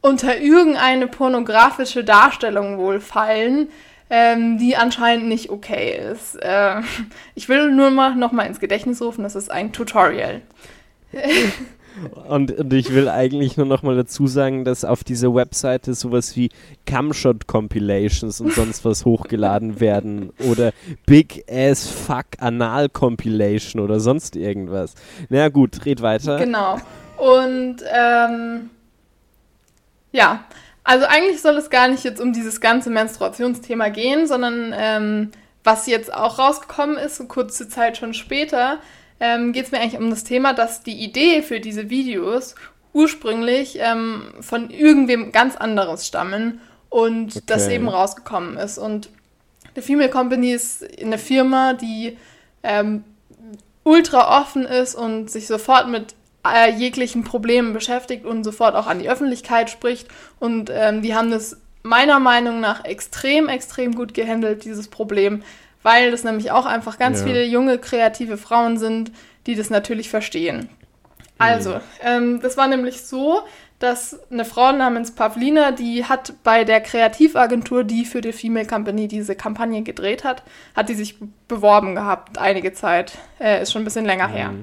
unter 0.00 0.38
irgendeine 0.38 1.06
pornografische 1.06 2.04
Darstellung 2.04 2.78
wohl 2.78 3.00
fallen, 3.00 3.68
ähm, 4.10 4.58
die 4.58 4.76
anscheinend 4.76 5.26
nicht 5.28 5.50
okay 5.50 5.98
ist. 6.12 6.36
Äh, 6.36 6.82
ich 7.34 7.48
will 7.48 7.70
nur 7.72 7.90
mal 7.90 8.14
noch 8.14 8.32
mal 8.32 8.44
ins 8.44 8.60
Gedächtnis 8.60 9.02
rufen, 9.02 9.22
das 9.22 9.36
ist 9.36 9.50
ein 9.50 9.72
Tutorial. 9.72 10.42
Und, 12.28 12.52
und, 12.52 12.72
ich 12.72 12.92
will 12.92 13.08
eigentlich 13.08 13.56
nur 13.56 13.66
noch 13.66 13.82
mal 13.82 13.96
dazu 13.96 14.26
sagen, 14.26 14.64
dass 14.64 14.84
auf 14.84 15.04
dieser 15.04 15.34
Webseite 15.34 15.94
sowas 15.94 16.36
wie 16.36 16.50
Cumshot 16.86 17.46
Compilations 17.46 18.40
und 18.40 18.52
sonst 18.52 18.84
was 18.84 19.04
hochgeladen 19.04 19.80
werden 19.80 20.32
oder 20.48 20.72
Big 21.06 21.44
Ass 21.50 21.88
Fuck 21.88 22.26
Anal 22.38 22.88
Compilation 22.88 23.82
oder 23.82 24.00
sonst 24.00 24.36
irgendwas. 24.36 24.94
Na 25.28 25.48
gut, 25.48 25.84
red 25.86 26.02
weiter. 26.02 26.38
Genau. 26.38 26.78
Und 27.16 27.78
ähm, 27.92 28.70
ja, 30.12 30.44
also 30.84 31.04
eigentlich 31.06 31.42
soll 31.42 31.56
es 31.56 31.68
gar 31.68 31.88
nicht 31.88 32.04
jetzt 32.04 32.20
um 32.20 32.32
dieses 32.32 32.60
ganze 32.60 32.90
Menstruationsthema 32.90 33.88
gehen, 33.88 34.26
sondern 34.26 34.74
ähm, 34.76 35.30
was 35.64 35.86
jetzt 35.86 36.12
auch 36.14 36.38
rausgekommen 36.38 36.96
ist, 36.96 37.16
so 37.16 37.26
kurze 37.26 37.68
Zeit 37.68 37.98
schon 37.98 38.14
später, 38.14 38.78
ähm, 39.20 39.52
geht 39.52 39.66
es 39.66 39.72
mir 39.72 39.80
eigentlich 39.80 40.00
um 40.00 40.10
das 40.10 40.24
Thema, 40.24 40.54
dass 40.54 40.82
die 40.82 41.04
Idee 41.04 41.42
für 41.42 41.60
diese 41.60 41.90
Videos 41.90 42.54
ursprünglich 42.92 43.78
ähm, 43.80 44.22
von 44.40 44.70
irgendwem 44.70 45.32
ganz 45.32 45.56
anderes 45.56 46.06
stammen 46.06 46.60
und 46.88 47.36
okay. 47.36 47.44
das 47.46 47.68
eben 47.68 47.88
rausgekommen 47.88 48.56
ist. 48.56 48.78
Und 48.78 49.10
The 49.74 49.82
Female 49.82 50.10
Company 50.10 50.52
ist 50.52 50.84
eine 51.00 51.18
Firma, 51.18 51.74
die 51.74 52.16
ähm, 52.62 53.04
ultra 53.84 54.40
offen 54.40 54.64
ist 54.64 54.94
und 54.94 55.30
sich 55.30 55.46
sofort 55.46 55.88
mit 55.88 56.14
äh, 56.46 56.72
jeglichen 56.72 57.24
Problemen 57.24 57.72
beschäftigt 57.72 58.24
und 58.24 58.44
sofort 58.44 58.74
auch 58.74 58.86
an 58.86 58.98
die 58.98 59.10
Öffentlichkeit 59.10 59.70
spricht. 59.70 60.08
Und 60.38 60.70
ähm, 60.72 61.02
die 61.02 61.14
haben 61.14 61.30
das 61.30 61.58
meiner 61.82 62.18
Meinung 62.18 62.60
nach 62.60 62.84
extrem, 62.84 63.48
extrem 63.48 63.94
gut 63.94 64.14
gehandelt, 64.14 64.64
dieses 64.64 64.88
Problem 64.88 65.42
weil 65.82 66.10
das 66.10 66.24
nämlich 66.24 66.50
auch 66.50 66.66
einfach 66.66 66.98
ganz 66.98 67.20
ja. 67.20 67.26
viele 67.26 67.44
junge, 67.44 67.78
kreative 67.78 68.36
Frauen 68.36 68.78
sind, 68.78 69.12
die 69.46 69.54
das 69.54 69.70
natürlich 69.70 70.10
verstehen. 70.10 70.68
Also, 71.38 71.74
mhm. 71.74 71.80
ähm, 72.02 72.40
das 72.40 72.56
war 72.56 72.66
nämlich 72.66 73.02
so, 73.02 73.42
dass 73.78 74.18
eine 74.30 74.44
Frau 74.44 74.72
namens 74.72 75.12
Pavlina, 75.12 75.70
die 75.70 76.04
hat 76.04 76.34
bei 76.42 76.64
der 76.64 76.80
Kreativagentur, 76.80 77.84
die 77.84 78.04
für 78.04 78.20
die 78.20 78.32
Female 78.32 78.66
Company 78.66 79.06
diese 79.06 79.36
Kampagne 79.36 79.82
gedreht 79.82 80.24
hat, 80.24 80.42
hat 80.74 80.88
die 80.88 80.94
sich 80.94 81.16
beworben 81.46 81.94
gehabt, 81.94 82.38
einige 82.38 82.72
Zeit. 82.72 83.12
Äh, 83.38 83.62
ist 83.62 83.72
schon 83.72 83.82
ein 83.82 83.84
bisschen 83.84 84.04
länger 84.04 84.28
mhm. 84.28 84.32
her. 84.32 84.54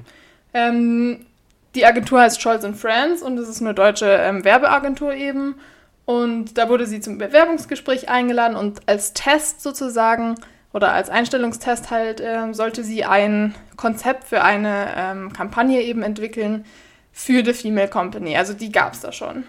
Ähm, 0.52 1.26
die 1.74 1.86
Agentur 1.86 2.20
heißt 2.20 2.40
Scholz 2.40 2.66
Friends 2.78 3.22
und 3.22 3.38
es 3.38 3.48
ist 3.48 3.60
eine 3.60 3.74
deutsche 3.74 4.06
ähm, 4.06 4.44
Werbeagentur 4.44 5.14
eben. 5.14 5.56
Und 6.04 6.56
da 6.56 6.68
wurde 6.68 6.86
sie 6.86 7.00
zum 7.00 7.18
Bewerbungsgespräch 7.18 8.08
eingeladen 8.08 8.56
und 8.56 8.80
als 8.86 9.12
Test 9.12 9.60
sozusagen 9.62 10.36
oder 10.76 10.92
als 10.92 11.08
Einstellungstest 11.08 11.90
halt 11.90 12.20
äh, 12.20 12.52
sollte 12.52 12.84
sie 12.84 13.06
ein 13.06 13.54
Konzept 13.76 14.24
für 14.24 14.42
eine 14.42 14.88
ähm, 14.94 15.32
Kampagne 15.32 15.80
eben 15.80 16.02
entwickeln 16.02 16.66
für 17.12 17.42
The 17.42 17.54
Female 17.54 17.88
Company. 17.88 18.36
Also 18.36 18.52
die 18.52 18.70
gab 18.70 18.92
es 18.92 19.00
da 19.00 19.10
schon. 19.10 19.44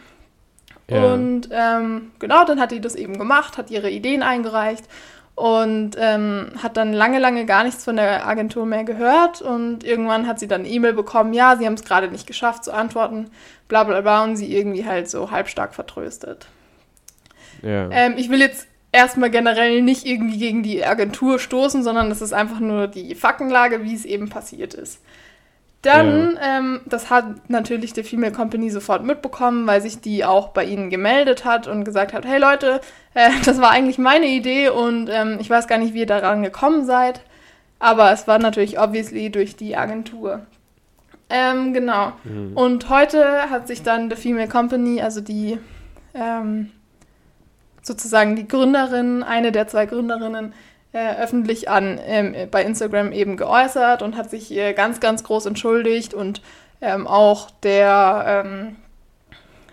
Ja. 0.90 1.04
Und 1.14 1.50
ähm, 1.52 2.14
genau, 2.20 2.46
dann 2.46 2.62
hat 2.62 2.72
die 2.72 2.80
das 2.80 2.96
eben 2.96 3.18
gemacht, 3.18 3.58
hat 3.58 3.70
ihre 3.72 3.90
Ideen 3.90 4.24
eingereicht 4.24 4.86
und 5.36 5.98
ähm, 5.98 6.52
hat 6.64 6.78
dann 6.78 6.94
lange, 6.94 7.20
lange 7.20 7.46
gar 7.46 7.66
nichts 7.66 7.84
von 7.84 7.98
der 7.98 8.26
Agentur 8.26 8.66
mehr 8.66 8.86
gehört. 8.86 9.42
Und 9.42 9.84
irgendwann 9.84 10.28
hat 10.28 10.40
sie 10.40 10.48
dann 10.48 10.62
eine 10.62 10.70
E-Mail 10.70 10.94
bekommen, 10.94 11.34
ja, 11.34 11.58
sie 11.58 11.66
haben 11.66 11.74
es 11.74 11.84
gerade 11.84 12.08
nicht 12.08 12.26
geschafft 12.26 12.64
zu 12.64 12.74
antworten, 12.74 13.30
bla 13.68 13.84
bla 13.84 14.00
bla, 14.00 14.24
und 14.24 14.38
sie 14.38 14.56
irgendwie 14.56 14.86
halt 14.86 15.10
so 15.10 15.30
halbstark 15.30 15.76
vertröstet. 15.76 16.48
Ja. 17.62 17.90
Ähm, 17.92 18.14
ich 18.16 18.30
will 18.30 18.40
jetzt 18.40 18.70
erstmal 18.92 19.30
generell 19.30 19.82
nicht 19.82 20.06
irgendwie 20.06 20.38
gegen 20.38 20.64
die 20.64 20.86
Agentur 20.86 21.40
stoßen, 21.40 21.84
sondern 21.84 22.10
das 22.10 22.22
ist 22.22 22.34
einfach 22.34 22.60
nur 22.60 22.88
die 22.88 23.16
Faktenlage, 23.16 23.84
wie 23.84 23.94
es 23.94 24.06
eben 24.06 24.30
passiert 24.30 24.74
ist. 24.74 25.02
Dann, 25.84 26.36
ja. 26.36 26.58
ähm, 26.58 26.82
das 26.86 27.10
hat 27.10 27.50
natürlich 27.50 27.94
der 27.94 28.04
Female 28.04 28.32
Company 28.32 28.70
sofort 28.70 29.04
mitbekommen, 29.04 29.68
weil 29.68 29.82
sich 29.82 30.02
die 30.02 30.26
auch 30.26 30.50
bei 30.50 30.66
ihnen 30.66 30.90
gemeldet 30.90 31.46
hat 31.46 31.68
und 31.68 31.84
gesagt 31.84 32.14
hat, 32.14 32.26
hey 32.26 32.40
Leute, 32.40 32.82
äh, 33.14 33.30
das 33.46 33.62
war 33.62 33.72
eigentlich 33.72 33.98
meine 33.98 34.28
Idee 34.28 34.70
und 34.70 35.10
ähm, 35.10 35.38
ich 35.40 35.50
weiß 35.50 35.68
gar 35.68 35.78
nicht, 35.78 35.94
wie 35.94 36.00
ihr 36.00 36.06
daran 36.08 36.44
gekommen 36.44 36.86
seid. 36.86 37.22
Aber 37.80 38.12
es 38.12 38.28
war 38.28 38.40
natürlich 38.40 38.80
obviously 38.80 39.30
durch 39.30 39.56
die 39.56 39.78
Agentur. 39.78 40.42
Ähm, 41.30 41.74
genau. 41.74 42.14
Mhm. 42.24 42.58
Und 42.58 42.90
heute 42.90 43.50
hat 43.50 43.68
sich 43.68 43.84
dann 43.84 44.10
The 44.10 44.16
Female 44.16 44.48
Company, 44.48 45.02
also 45.02 45.22
die 45.22 45.60
ähm, 46.16 46.72
sozusagen 47.88 48.36
die 48.36 48.48
Gründerin, 48.48 49.24
eine 49.24 49.52
der 49.52 49.68
zwei 49.68 49.86
Gründerinnen, 49.86 50.54
äh, 50.94 51.16
öffentlich 51.22 51.70
an 51.70 52.00
ähm, 52.06 52.36
bei 52.50 52.64
Instagram 52.64 53.12
eben 53.12 53.38
geäußert 53.38 54.02
und 54.02 54.16
hat 54.16 54.30
sich 54.30 54.52
äh, 54.52 54.74
ganz, 54.74 55.00
ganz 55.00 55.24
groß 55.24 55.46
entschuldigt 55.46 56.14
und 56.14 56.42
ähm, 56.82 57.08
auch 57.08 57.50
der, 57.64 58.44
ähm, 58.46 58.76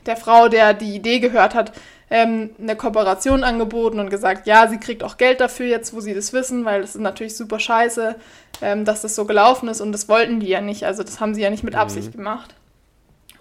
der 0.06 0.16
Frau, 0.16 0.48
der 0.48 0.74
die 0.74 0.94
Idee 0.94 1.20
gehört 1.20 1.54
hat, 1.54 1.72
ähm, 2.10 2.50
eine 2.60 2.76
Kooperation 2.76 3.44
angeboten 3.44 3.98
und 3.98 4.10
gesagt, 4.10 4.46
ja, 4.46 4.68
sie 4.68 4.78
kriegt 4.78 5.02
auch 5.02 5.16
Geld 5.16 5.40
dafür 5.40 5.66
jetzt, 5.66 5.94
wo 5.94 6.00
sie 6.00 6.14
das 6.14 6.32
wissen, 6.32 6.64
weil 6.64 6.80
das 6.80 6.94
ist 6.94 7.00
natürlich 7.00 7.36
super 7.36 7.58
scheiße, 7.58 8.16
ähm, 8.62 8.84
dass 8.84 9.02
das 9.02 9.14
so 9.14 9.24
gelaufen 9.24 9.68
ist 9.68 9.80
und 9.80 9.92
das 9.92 10.08
wollten 10.08 10.40
die 10.40 10.48
ja 10.48 10.60
nicht, 10.60 10.84
also 10.84 11.02
das 11.02 11.20
haben 11.20 11.34
sie 11.34 11.42
ja 11.42 11.50
nicht 11.50 11.64
mit 11.64 11.74
Absicht 11.74 12.08
mhm. 12.08 12.18
gemacht. 12.18 12.54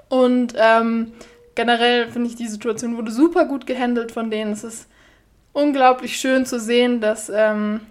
Und 0.10 0.54
ähm, 0.58 1.14
generell 1.56 2.10
finde 2.10 2.30
ich, 2.30 2.36
die 2.36 2.48
Situation 2.48 2.98
wurde 2.98 3.12
super 3.12 3.46
gut 3.46 3.66
gehandelt 3.66 4.12
von 4.12 4.32
denen. 4.32 4.54
Es 4.54 4.64
ist 4.64 4.88
unglaublich 5.54 6.18
schön 6.18 6.46
zu 6.46 6.60
sehen, 6.60 7.00
dass 7.00 7.30
ähm, 7.30 7.82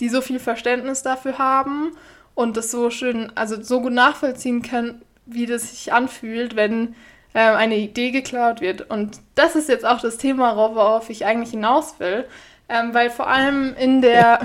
die 0.00 0.08
so 0.08 0.20
viel 0.20 0.38
Verständnis 0.38 1.02
dafür 1.02 1.38
haben 1.38 1.92
und 2.34 2.56
das 2.56 2.70
so 2.70 2.90
schön, 2.90 3.32
also 3.34 3.60
so 3.62 3.80
gut 3.80 3.92
nachvollziehen 3.92 4.62
können, 4.62 5.02
wie 5.26 5.46
das 5.46 5.70
sich 5.70 5.92
anfühlt, 5.92 6.56
wenn 6.56 6.94
äh, 7.32 7.40
eine 7.40 7.76
Idee 7.76 8.10
geklaut 8.10 8.60
wird. 8.60 8.90
Und 8.90 9.20
das 9.34 9.56
ist 9.56 9.68
jetzt 9.68 9.84
auch 9.84 10.00
das 10.00 10.18
Thema, 10.18 10.56
worauf 10.56 11.10
ich 11.10 11.26
eigentlich 11.26 11.50
hinaus 11.50 11.98
will, 11.98 12.24
ähm, 12.68 12.94
weil 12.94 13.10
vor 13.10 13.28
allem 13.28 13.74
in 13.76 14.00
der, 14.02 14.40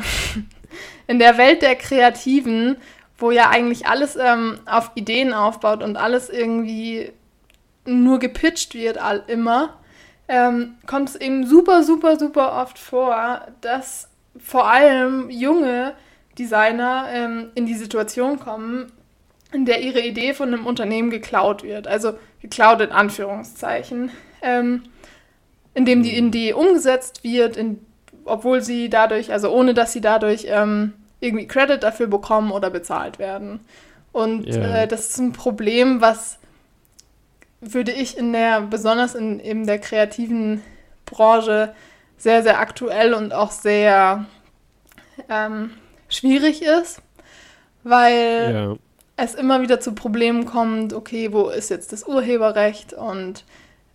in 1.08 1.20
der 1.20 1.38
Welt 1.38 1.62
der 1.62 1.76
Kreativen, 1.76 2.78
wo 3.18 3.32
ja 3.32 3.50
eigentlich 3.50 3.88
alles 3.88 4.16
ähm, 4.16 4.60
auf 4.66 4.92
Ideen 4.96 5.34
aufbaut 5.34 5.84
und 5.84 5.98
alles 5.98 6.30
irgendwie 6.30 7.12
nur 7.90 8.20
gepitcht 8.20 8.74
wird, 8.74 8.98
all, 8.98 9.24
immer, 9.28 9.78
ähm, 10.28 10.76
kommt 10.86 11.10
es 11.10 11.16
eben 11.16 11.46
super, 11.46 11.84
super, 11.84 12.18
super 12.18 12.62
oft 12.62 12.78
vor, 12.78 13.48
dass 13.62 14.10
vor 14.38 14.70
allem 14.70 15.30
junge 15.30 15.94
Designer 16.38 17.08
ähm, 17.12 17.50
in 17.56 17.66
die 17.66 17.74
Situation 17.74 18.40
kommen, 18.40 18.92
in 19.52 19.66
der 19.66 19.82
ihre 19.82 20.02
Idee 20.02 20.34
von 20.34 20.54
einem 20.54 20.66
Unternehmen 20.66 21.10
geklaut 21.10 21.64
wird. 21.64 21.88
Also 21.88 22.14
geklaut 22.42 22.82
in 22.82 22.92
Anführungszeichen. 22.92 24.12
Ähm, 24.42 24.84
indem 25.74 26.04
die 26.04 26.18
Idee 26.18 26.54
umgesetzt 26.54 27.24
wird, 27.24 27.58
in, 27.58 27.80
obwohl 28.26 28.62
sie 28.62 28.90
dadurch, 28.90 29.32
also 29.32 29.50
ohne 29.52 29.74
dass 29.74 29.94
sie 29.94 30.02
dadurch 30.02 30.46
ähm, 30.48 30.94
irgendwie 31.20 31.48
Credit 31.48 31.82
dafür 31.82 32.08
bekommen 32.08 32.52
oder 32.52 32.70
bezahlt 32.70 33.20
werden. 33.20 33.62
Und 34.12 34.48
yeah. 34.48 34.84
äh, 34.84 34.88
das 34.88 35.10
ist 35.10 35.20
ein 35.20 35.34
Problem, 35.34 36.02
was 36.02 36.39
würde 37.62 37.92
ich 37.92 38.18
in 38.18 38.34
der, 38.34 38.62
besonders 38.62 39.16
in 39.16 39.40
eben 39.40 39.66
der 39.66 39.80
kreativen 39.80 40.64
Branche, 41.06 41.74
sehr, 42.18 42.44
sehr 42.44 42.60
aktuell 42.60 43.14
und 43.14 43.34
auch 43.34 43.52
sehr 43.52 44.26
ähm, 45.30 45.72
schwierig 46.10 46.62
ist, 46.62 47.02
weil 47.84 48.54
ja. 48.54 48.76
es 49.16 49.36
immer 49.36 49.62
wieder 49.62 49.80
zu 49.80 49.94
Problemen 49.94 50.46
kommt, 50.46 50.94
okay, 50.94 51.32
wo 51.32 51.50
ist 51.50 51.70
jetzt 51.70 51.94
das 51.94 52.08
Urheberrecht 52.08 52.94
und 52.94 53.46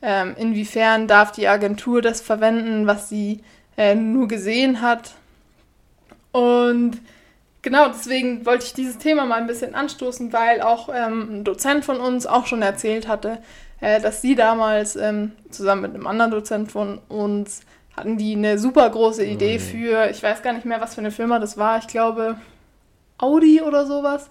ähm, 0.01 0.35
inwiefern 0.39 1.07
darf 1.07 1.33
die 1.33 1.49
Agentur 1.49 2.03
das 2.03 2.21
verwenden, 2.21 2.87
was 2.87 3.09
sie 3.09 3.41
äh, 3.77 3.95
nur 3.95 4.29
gesehen 4.29 4.81
hat. 4.81 5.15
Und 6.33 7.01
genau, 7.65 7.89
deswegen 7.89 8.47
wollte 8.47 8.67
ich 8.67 8.75
dieses 8.75 8.99
Thema 8.99 9.25
mal 9.25 9.41
ein 9.41 9.49
bisschen 9.49 9.75
anstoßen, 9.75 10.33
weil 10.33 10.61
auch 10.61 10.89
ähm, 10.95 11.41
ein 11.41 11.45
Dozent 11.45 11.85
von 11.85 11.99
uns 11.99 12.27
auch 12.27 12.47
schon 12.47 12.63
erzählt 12.63 13.09
hatte, 13.09 13.39
äh, 13.81 14.01
dass 14.01 14.23
sie 14.23 14.37
damals 14.37 14.95
ähm, 14.95 15.33
zusammen 15.51 15.83
mit 15.83 15.95
einem 15.95 16.07
anderen 16.07 16.31
Dozent 16.31 16.71
von 16.71 16.99
uns 17.09 17.63
hatten 17.97 18.19
die 18.19 18.35
eine 18.35 18.59
super 18.59 18.89
große 18.91 19.25
Idee 19.25 19.59
mhm. 19.59 19.63
für, 19.63 20.11
ich 20.11 20.23
weiß 20.23 20.43
gar 20.43 20.53
nicht 20.53 20.67
mehr, 20.67 20.81
was 20.81 20.95
für 20.95 21.01
eine 21.01 21.11
Firma 21.11 21.39
das 21.39 21.57
war, 21.57 21.79
ich 21.79 21.87
glaube 21.87 22.37
Audi 23.19 23.63
oder 23.63 23.87
sowas. 23.87 24.31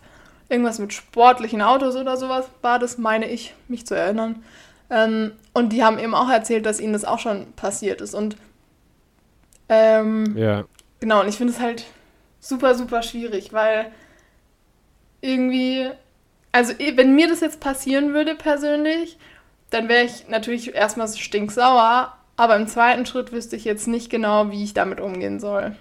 Irgendwas 0.50 0.78
mit 0.78 0.94
sportlichen 0.94 1.62
Autos 1.62 1.96
oder 1.96 2.18
sowas 2.18 2.46
war 2.62 2.78
das, 2.78 2.98
meine 2.98 3.28
ich, 3.30 3.56
mich 3.68 3.88
zu 3.88 3.96
erinnern. 3.96 4.44
Ähm, 4.90 5.32
und 5.54 5.72
die 5.72 5.84
haben 5.84 5.98
eben 5.98 6.14
auch 6.14 6.30
erzählt, 6.30 6.66
dass 6.66 6.82
ihnen 6.82 6.94
das 6.94 7.06
auch 7.06 7.20
schon 7.20 7.54
passiert 7.54 8.02
ist. 8.02 8.14
Und 8.14 8.36
ähm, 9.70 10.36
ja. 10.38 10.66
genau, 11.00 11.22
und 11.22 11.30
ich 11.30 11.38
finde 11.38 11.54
es 11.54 11.60
halt 11.60 11.86
super, 12.44 12.76
super 12.76 13.02
schwierig, 13.02 13.54
weil 13.54 13.92
irgendwie, 15.22 15.90
also 16.52 16.74
eh, 16.78 16.98
wenn 16.98 17.16
mir 17.16 17.30
das 17.30 17.40
jetzt 17.40 17.60
passieren 17.60 18.14
würde 18.14 18.36
persönlich, 18.36 19.18
dann 19.70 19.88
wäre 19.88 20.04
ich 20.04 20.28
natürlich 20.28 20.76
erstmal 20.76 21.08
stinksauer, 21.08 22.16
aber 22.36 22.56
im 22.58 22.68
zweiten 22.68 23.06
Schritt 23.06 23.32
wüsste 23.32 23.56
ich 23.56 23.64
jetzt 23.64 23.88
nicht 23.88 24.10
genau, 24.10 24.52
wie 24.52 24.64
ich 24.64 24.74
damit 24.74 25.00
umgehen 25.00 25.40
soll. 25.40 25.76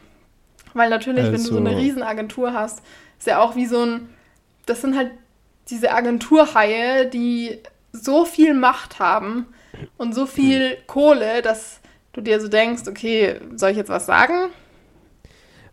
Weil 0.73 0.89
natürlich, 0.89 1.25
also. 1.25 1.33
wenn 1.33 1.43
du 1.43 1.51
so 1.51 1.57
eine 1.59 1.71
also 1.71 1.81
Riesenagentur 1.81 2.53
hast, 2.55 2.83
ist 3.19 3.27
ja 3.27 3.41
auch 3.41 3.57
wie 3.57 3.67
so 3.67 3.85
ein, 3.85 4.09
das 4.65 4.81
sind 4.81 4.97
halt 4.97 5.11
diese 5.69 5.93
Agenturhaie, 5.93 7.07
die 7.07 7.59
so 7.93 8.25
viel 8.25 8.55
Macht 8.55 9.01
haben 9.01 9.47
und 9.97 10.15
so 10.15 10.27
viel 10.27 10.71
hm. 10.71 10.77
Kohle, 10.87 11.43
dass 11.43 11.81
du 12.13 12.21
dir 12.21 12.41
so 12.41 12.49
denkst, 12.49 12.83
okay, 12.87 13.41
soll 13.57 13.71
ich 13.71 13.77
jetzt 13.77 13.91
was 13.91 14.07
sagen? 14.07 14.51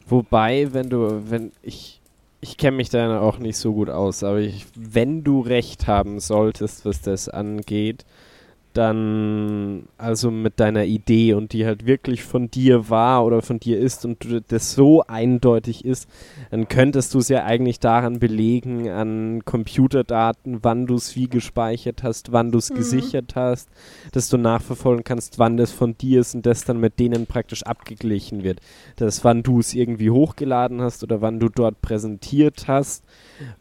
Wobei, 0.10 0.74
wenn 0.74 0.90
du, 0.90 1.30
wenn 1.30 1.52
ich, 1.62 2.02
ich 2.42 2.58
kenne 2.58 2.78
mich 2.78 2.90
da 2.90 3.20
auch 3.20 3.38
nicht 3.38 3.58
so 3.58 3.74
gut 3.74 3.90
aus, 3.90 4.24
aber 4.24 4.40
ich, 4.40 4.66
wenn 4.76 5.24
du 5.24 5.42
recht 5.42 5.88
haben 5.88 6.20
solltest, 6.20 6.86
was 6.86 7.02
das 7.02 7.30
angeht, 7.30 8.06
dann 8.74 9.88
also 9.98 10.30
mit 10.30 10.60
deiner 10.60 10.86
Idee 10.86 11.34
und 11.34 11.54
die 11.54 11.66
halt 11.66 11.86
wirklich 11.86 12.24
von 12.24 12.52
dir 12.52 12.90
war 12.90 13.26
oder 13.26 13.42
von 13.42 13.60
dir 13.60 13.80
ist 13.80 14.06
und 14.06 14.44
das 14.50 14.74
so 14.74 15.04
eindeutig 15.08 15.86
ist, 15.86 16.08
dann 16.52 16.68
könntest 16.68 17.14
du 17.14 17.20
es 17.20 17.30
ja 17.30 17.44
eigentlich 17.46 17.80
daran 17.80 18.20
belegen, 18.20 18.88
an 18.90 19.44
Computerdaten, 19.44 20.60
wann 20.62 20.86
du 20.86 20.96
es 20.96 21.16
wie 21.16 21.28
gespeichert 21.28 22.04
hast, 22.04 22.32
wann 22.32 22.52
du 22.52 22.60
es 22.60 22.70
mhm. 22.70 22.76
gesichert 22.76 23.36
hast, 23.36 23.70
dass 24.12 24.30
du 24.30 24.38
nachverfolgen 24.38 25.04
kannst, 25.04 25.40
wann 25.40 25.58
das 25.58 25.72
von 25.72 25.98
dir 25.98 26.20
ist 26.22 26.36
und 26.36 26.46
das 26.46 26.64
dann 26.64 26.80
mit 26.80 27.00
denen 27.00 27.26
praktisch 27.26 27.64
abgeglichen 27.64 28.44
wird. 28.44 28.60
Das, 28.98 29.24
wann 29.24 29.42
du 29.42 29.60
es 29.60 29.74
irgendwie 29.74 30.12
hochgeladen 30.12 30.82
hast 30.82 31.04
oder 31.04 31.22
wann 31.22 31.40
du 31.40 31.50
dort 31.50 31.82
präsentiert 31.82 32.68
hast, 32.68 33.04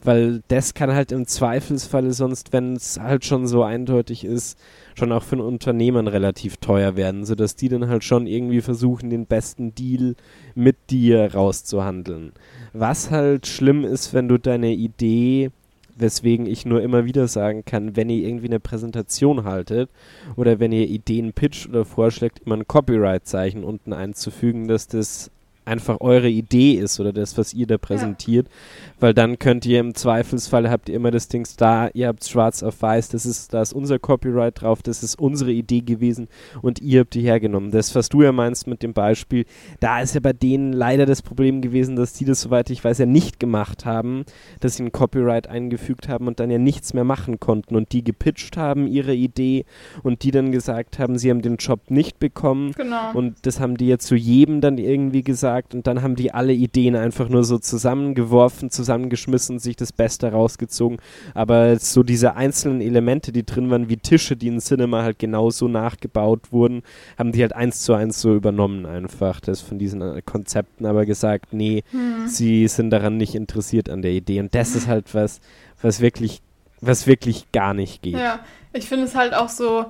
weil 0.02 0.42
das 0.48 0.74
kann 0.74 0.92
halt 0.92 1.12
im 1.12 1.26
Zweifelsfalle 1.26 2.12
sonst, 2.12 2.52
wenn 2.52 2.76
es 2.76 3.00
halt 3.00 3.24
schon 3.24 3.46
so 3.46 3.62
eindeutig 3.62 4.24
ist, 4.24 4.58
schon 4.98 5.12
auch 5.12 5.22
für 5.22 5.36
ein 5.36 5.40
Unternehmen 5.40 6.08
relativ 6.08 6.58
teuer 6.58 6.96
werden, 6.96 7.24
sodass 7.24 7.56
die 7.56 7.68
dann 7.68 7.88
halt 7.88 8.04
schon 8.04 8.26
irgendwie 8.26 8.60
versuchen, 8.60 9.10
den 9.10 9.26
besten 9.26 9.74
Deal 9.74 10.16
mit 10.54 10.76
dir 10.90 11.32
rauszuhandeln. 11.34 12.32
Was 12.72 13.10
halt 13.10 13.46
schlimm 13.46 13.84
ist, 13.84 14.12
wenn 14.12 14.28
du 14.28 14.38
deine 14.38 14.72
Idee, 14.72 15.50
weswegen 15.96 16.46
ich 16.46 16.66
nur 16.66 16.82
immer 16.82 17.04
wieder 17.04 17.28
sagen 17.28 17.64
kann, 17.64 17.96
wenn 17.96 18.10
ihr 18.10 18.26
irgendwie 18.26 18.46
eine 18.46 18.60
Präsentation 18.60 19.44
haltet 19.44 19.90
oder 20.36 20.60
wenn 20.60 20.72
ihr 20.72 20.86
Ideen 20.86 21.32
pitcht 21.32 21.68
oder 21.68 21.84
vorschlägt, 21.84 22.40
immer 22.44 22.56
ein 22.56 22.68
Copyright-Zeichen 22.68 23.64
unten 23.64 23.92
einzufügen, 23.92 24.68
dass 24.68 24.86
das 24.86 25.30
einfach 25.68 26.00
eure 26.00 26.28
Idee 26.28 26.72
ist 26.72 26.98
oder 26.98 27.12
das, 27.12 27.36
was 27.38 27.54
ihr 27.54 27.66
da 27.66 27.78
präsentiert. 27.78 28.46
Ja. 28.48 28.52
Weil 29.00 29.14
dann 29.14 29.38
könnt 29.38 29.66
ihr 29.66 29.78
im 29.78 29.94
Zweifelsfall 29.94 30.70
habt 30.70 30.88
ihr 30.88 30.96
immer 30.96 31.10
das 31.10 31.28
Ding 31.28 31.46
da, 31.56 31.88
ihr 31.92 32.08
habt 32.08 32.24
schwarz 32.24 32.62
auf 32.62 32.82
weiß, 32.82 33.10
das 33.10 33.26
ist, 33.26 33.54
da 33.54 33.62
ist 33.62 33.72
unser 33.72 33.98
Copyright 33.98 34.62
drauf, 34.62 34.82
das 34.82 35.02
ist 35.02 35.18
unsere 35.18 35.52
Idee 35.52 35.82
gewesen 35.82 36.28
und 36.62 36.80
ihr 36.80 37.00
habt 37.00 37.14
die 37.14 37.20
hergenommen. 37.20 37.70
Das, 37.70 37.94
was 37.94 38.08
du 38.08 38.22
ja 38.22 38.32
meinst 38.32 38.66
mit 38.66 38.82
dem 38.82 38.92
Beispiel, 38.92 39.44
da 39.80 40.00
ist 40.00 40.14
ja 40.14 40.20
bei 40.20 40.32
denen 40.32 40.72
leider 40.72 41.06
das 41.06 41.22
Problem 41.22 41.60
gewesen, 41.60 41.96
dass 41.96 42.14
die 42.14 42.24
das, 42.24 42.40
soweit 42.40 42.70
ich 42.70 42.82
weiß, 42.82 42.98
ja 42.98 43.06
nicht 43.06 43.38
gemacht 43.38 43.84
haben, 43.84 44.24
dass 44.60 44.76
sie 44.76 44.84
ein 44.84 44.92
Copyright 44.92 45.46
eingefügt 45.46 46.08
haben 46.08 46.26
und 46.26 46.40
dann 46.40 46.50
ja 46.50 46.58
nichts 46.58 46.94
mehr 46.94 47.04
machen 47.04 47.38
konnten 47.38 47.76
und 47.76 47.92
die 47.92 48.02
gepitcht 48.02 48.56
haben, 48.56 48.86
ihre 48.86 49.14
Idee 49.14 49.64
und 50.02 50.22
die 50.22 50.30
dann 50.30 50.50
gesagt 50.50 50.98
haben, 50.98 51.18
sie 51.18 51.30
haben 51.30 51.42
den 51.42 51.56
Job 51.56 51.90
nicht 51.90 52.18
bekommen. 52.18 52.72
Genau. 52.72 53.12
Und 53.12 53.36
das 53.42 53.60
haben 53.60 53.76
die 53.76 53.88
ja 53.88 53.98
zu 53.98 54.14
jedem 54.14 54.60
dann 54.60 54.78
irgendwie 54.78 55.22
gesagt 55.22 55.57
und 55.74 55.86
dann 55.86 56.02
haben 56.02 56.16
die 56.16 56.32
alle 56.32 56.52
Ideen 56.52 56.96
einfach 56.96 57.28
nur 57.28 57.44
so 57.44 57.58
zusammengeworfen, 57.58 58.70
zusammengeschmissen, 58.70 59.58
sich 59.58 59.76
das 59.76 59.92
Beste 59.92 60.30
rausgezogen. 60.30 60.98
Aber 61.34 61.78
so 61.78 62.02
diese 62.02 62.36
einzelnen 62.36 62.80
Elemente, 62.80 63.32
die 63.32 63.44
drin 63.44 63.70
waren, 63.70 63.88
wie 63.88 63.96
Tische, 63.96 64.36
die 64.36 64.48
in 64.48 64.60
Cinema 64.60 65.02
halt 65.02 65.18
genauso 65.18 65.68
nachgebaut 65.68 66.52
wurden, 66.52 66.82
haben 67.18 67.32
die 67.32 67.42
halt 67.42 67.54
eins 67.54 67.82
zu 67.82 67.94
eins 67.94 68.20
so 68.20 68.34
übernommen 68.34 68.86
einfach, 68.86 69.40
das 69.40 69.60
von 69.60 69.78
diesen 69.78 70.02
äh, 70.02 70.22
Konzepten, 70.24 70.86
aber 70.86 71.06
gesagt, 71.06 71.52
nee, 71.52 71.82
hm. 71.90 72.26
sie 72.26 72.68
sind 72.68 72.90
daran 72.90 73.16
nicht 73.16 73.34
interessiert 73.34 73.88
an 73.88 74.02
der 74.02 74.12
Idee. 74.12 74.40
Und 74.40 74.54
das 74.54 74.74
ist 74.74 74.86
halt 74.86 75.14
was, 75.14 75.40
was 75.82 76.00
wirklich, 76.00 76.40
was 76.80 77.06
wirklich 77.06 77.50
gar 77.52 77.74
nicht 77.74 78.02
geht. 78.02 78.14
Ja, 78.14 78.40
ich 78.72 78.88
finde 78.88 79.04
es 79.04 79.14
halt 79.14 79.34
auch 79.34 79.48
so, 79.48 79.86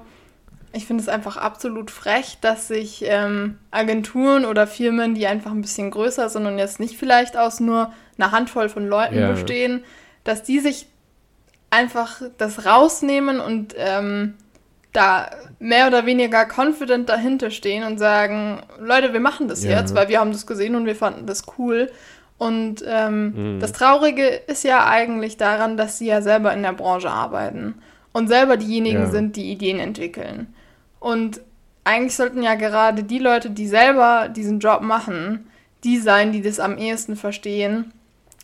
ich 0.72 0.86
finde 0.86 1.02
es 1.02 1.08
einfach 1.08 1.36
absolut 1.36 1.90
frech, 1.90 2.38
dass 2.40 2.68
sich 2.68 3.04
ähm, 3.06 3.58
Agenturen 3.70 4.44
oder 4.44 4.66
Firmen, 4.66 5.14
die 5.14 5.26
einfach 5.26 5.50
ein 5.50 5.62
bisschen 5.62 5.90
größer 5.90 6.28
sind 6.28 6.46
und 6.46 6.58
jetzt 6.58 6.80
nicht 6.80 6.96
vielleicht 6.96 7.36
aus 7.36 7.60
nur 7.60 7.92
einer 8.18 8.32
Handvoll 8.32 8.68
von 8.68 8.86
Leuten 8.86 9.18
ja. 9.18 9.30
bestehen, 9.30 9.82
dass 10.24 10.42
die 10.42 10.60
sich 10.60 10.86
einfach 11.70 12.20
das 12.36 12.66
rausnehmen 12.66 13.40
und 13.40 13.74
ähm, 13.78 14.34
da 14.92 15.30
mehr 15.58 15.86
oder 15.86 16.06
weniger 16.06 16.46
confident 16.46 17.08
dahinter 17.08 17.50
stehen 17.50 17.84
und 17.84 17.98
sagen, 17.98 18.60
Leute, 18.80 19.12
wir 19.12 19.20
machen 19.20 19.48
das 19.48 19.62
ja. 19.64 19.78
jetzt, 19.78 19.94
weil 19.94 20.08
wir 20.08 20.20
haben 20.20 20.32
das 20.32 20.46
gesehen 20.46 20.74
und 20.74 20.86
wir 20.86 20.96
fanden 20.96 21.26
das 21.26 21.44
cool. 21.58 21.90
Und 22.36 22.84
ähm, 22.86 23.56
mhm. 23.56 23.60
das 23.60 23.72
Traurige 23.72 24.26
ist 24.26 24.64
ja 24.64 24.86
eigentlich 24.86 25.36
daran, 25.36 25.76
dass 25.76 25.98
sie 25.98 26.06
ja 26.06 26.22
selber 26.22 26.52
in 26.52 26.62
der 26.62 26.72
Branche 26.72 27.10
arbeiten 27.10 27.82
und 28.12 28.28
selber 28.28 28.56
diejenigen 28.56 29.00
ja. 29.00 29.10
sind, 29.10 29.36
die 29.36 29.50
Ideen 29.50 29.78
entwickeln. 29.78 30.54
Und 31.00 31.40
eigentlich 31.84 32.16
sollten 32.16 32.42
ja 32.42 32.54
gerade 32.54 33.02
die 33.04 33.18
Leute, 33.18 33.50
die 33.50 33.66
selber 33.66 34.28
diesen 34.28 34.60
Job 34.60 34.82
machen, 34.82 35.46
die 35.84 35.98
sein, 35.98 36.32
die 36.32 36.42
das 36.42 36.60
am 36.60 36.76
ehesten 36.76 37.16
verstehen, 37.16 37.92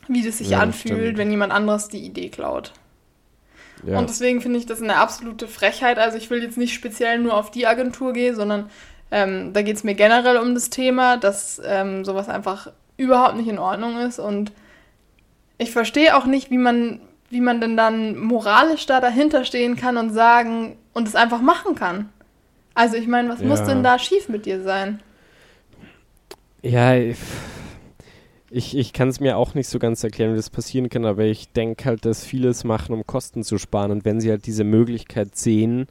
wie 0.09 0.23
das 0.23 0.39
sich 0.39 0.51
ja, 0.51 0.61
anfühlt, 0.61 1.01
stimmt. 1.01 1.19
wenn 1.19 1.31
jemand 1.31 1.53
anderes 1.53 1.89
die 1.89 2.05
Idee 2.05 2.29
klaut. 2.29 2.73
Ja. 3.87 3.99
Und 3.99 4.09
deswegen 4.09 4.41
finde 4.41 4.59
ich 4.59 4.67
das 4.67 4.81
eine 4.81 4.97
absolute 4.97 5.49
Frechheit. 5.49 5.99
Also 5.99 6.17
ich 6.17 6.31
will 6.31 6.43
jetzt 6.43 6.57
nicht 6.57 6.75
speziell 6.75 7.19
nur 7.19 7.35
auf 7.35 7.51
die 7.51 7.67
Agentur 7.67 8.13
gehen, 8.13 8.35
sondern 8.35 8.71
ähm, 9.11 9.53
da 9.53 9.63
geht 9.63 9.77
es 9.77 9.85
mir 9.85 9.95
generell 9.95 10.39
um 10.39 10.55
das 10.55 10.71
Thema, 10.71 11.17
dass 11.17 11.61
ähm, 11.65 12.05
sowas 12.05 12.29
einfach 12.29 12.73
überhaupt 12.97 13.37
nicht 13.37 13.49
in 13.49 13.59
Ordnung 13.59 13.99
ist. 13.99 14.19
Und 14.19 14.53
ich 15.59 15.71
verstehe 15.71 16.17
auch 16.17 16.27
nicht, 16.27 16.51
wie 16.51 16.59
man, 16.59 17.01
wie 17.35 17.41
man 17.41 17.61
denn 17.61 17.77
dann 17.77 18.17
moralisch 18.17 18.87
da 18.87 19.01
dahinter 19.01 19.45
stehen 19.45 19.77
kann 19.77 19.97
und 19.97 20.11
sagen 20.11 20.77
und 20.93 21.09
es 21.09 21.17
einfach 21.17 21.43
machen 21.43 21.75
kann. 21.75 22.09
Also 22.75 22.97
ich 22.97 23.09
meine, 23.09 23.29
was 23.29 23.41
ja. 23.41 23.47
muss 23.47 23.65
denn 23.65 23.83
da 23.83 23.99
schief 23.99 24.29
mit 24.29 24.47
dir 24.47 24.63
sein? 24.63 25.01
Ja, 26.63 26.95
ich, 26.95 28.77
ich 28.77 28.93
kann 28.93 29.09
es 29.09 29.19
mir 29.19 29.37
auch 29.37 29.55
nicht 29.55 29.69
so 29.69 29.81
ganz 29.81 30.05
erklären, 30.05 30.33
wie 30.33 30.37
das 30.37 30.49
passieren 30.49 30.89
kann, 30.89 31.05
aber 31.05 31.25
ich 31.25 31.53
denke 31.53 31.85
halt, 31.87 32.05
dass 32.05 32.25
viele 32.25 32.49
es 32.49 32.63
machen, 32.63 32.95
um 32.95 33.05
Kosten 33.05 33.43
zu 33.43 33.59
sparen. 33.59 33.91
Und 33.91 34.05
wenn 34.05 34.21
sie 34.21 34.31
halt 34.31 34.47
diese 34.47 34.63
Möglichkeit 34.63 35.37
sehen, 35.37 35.89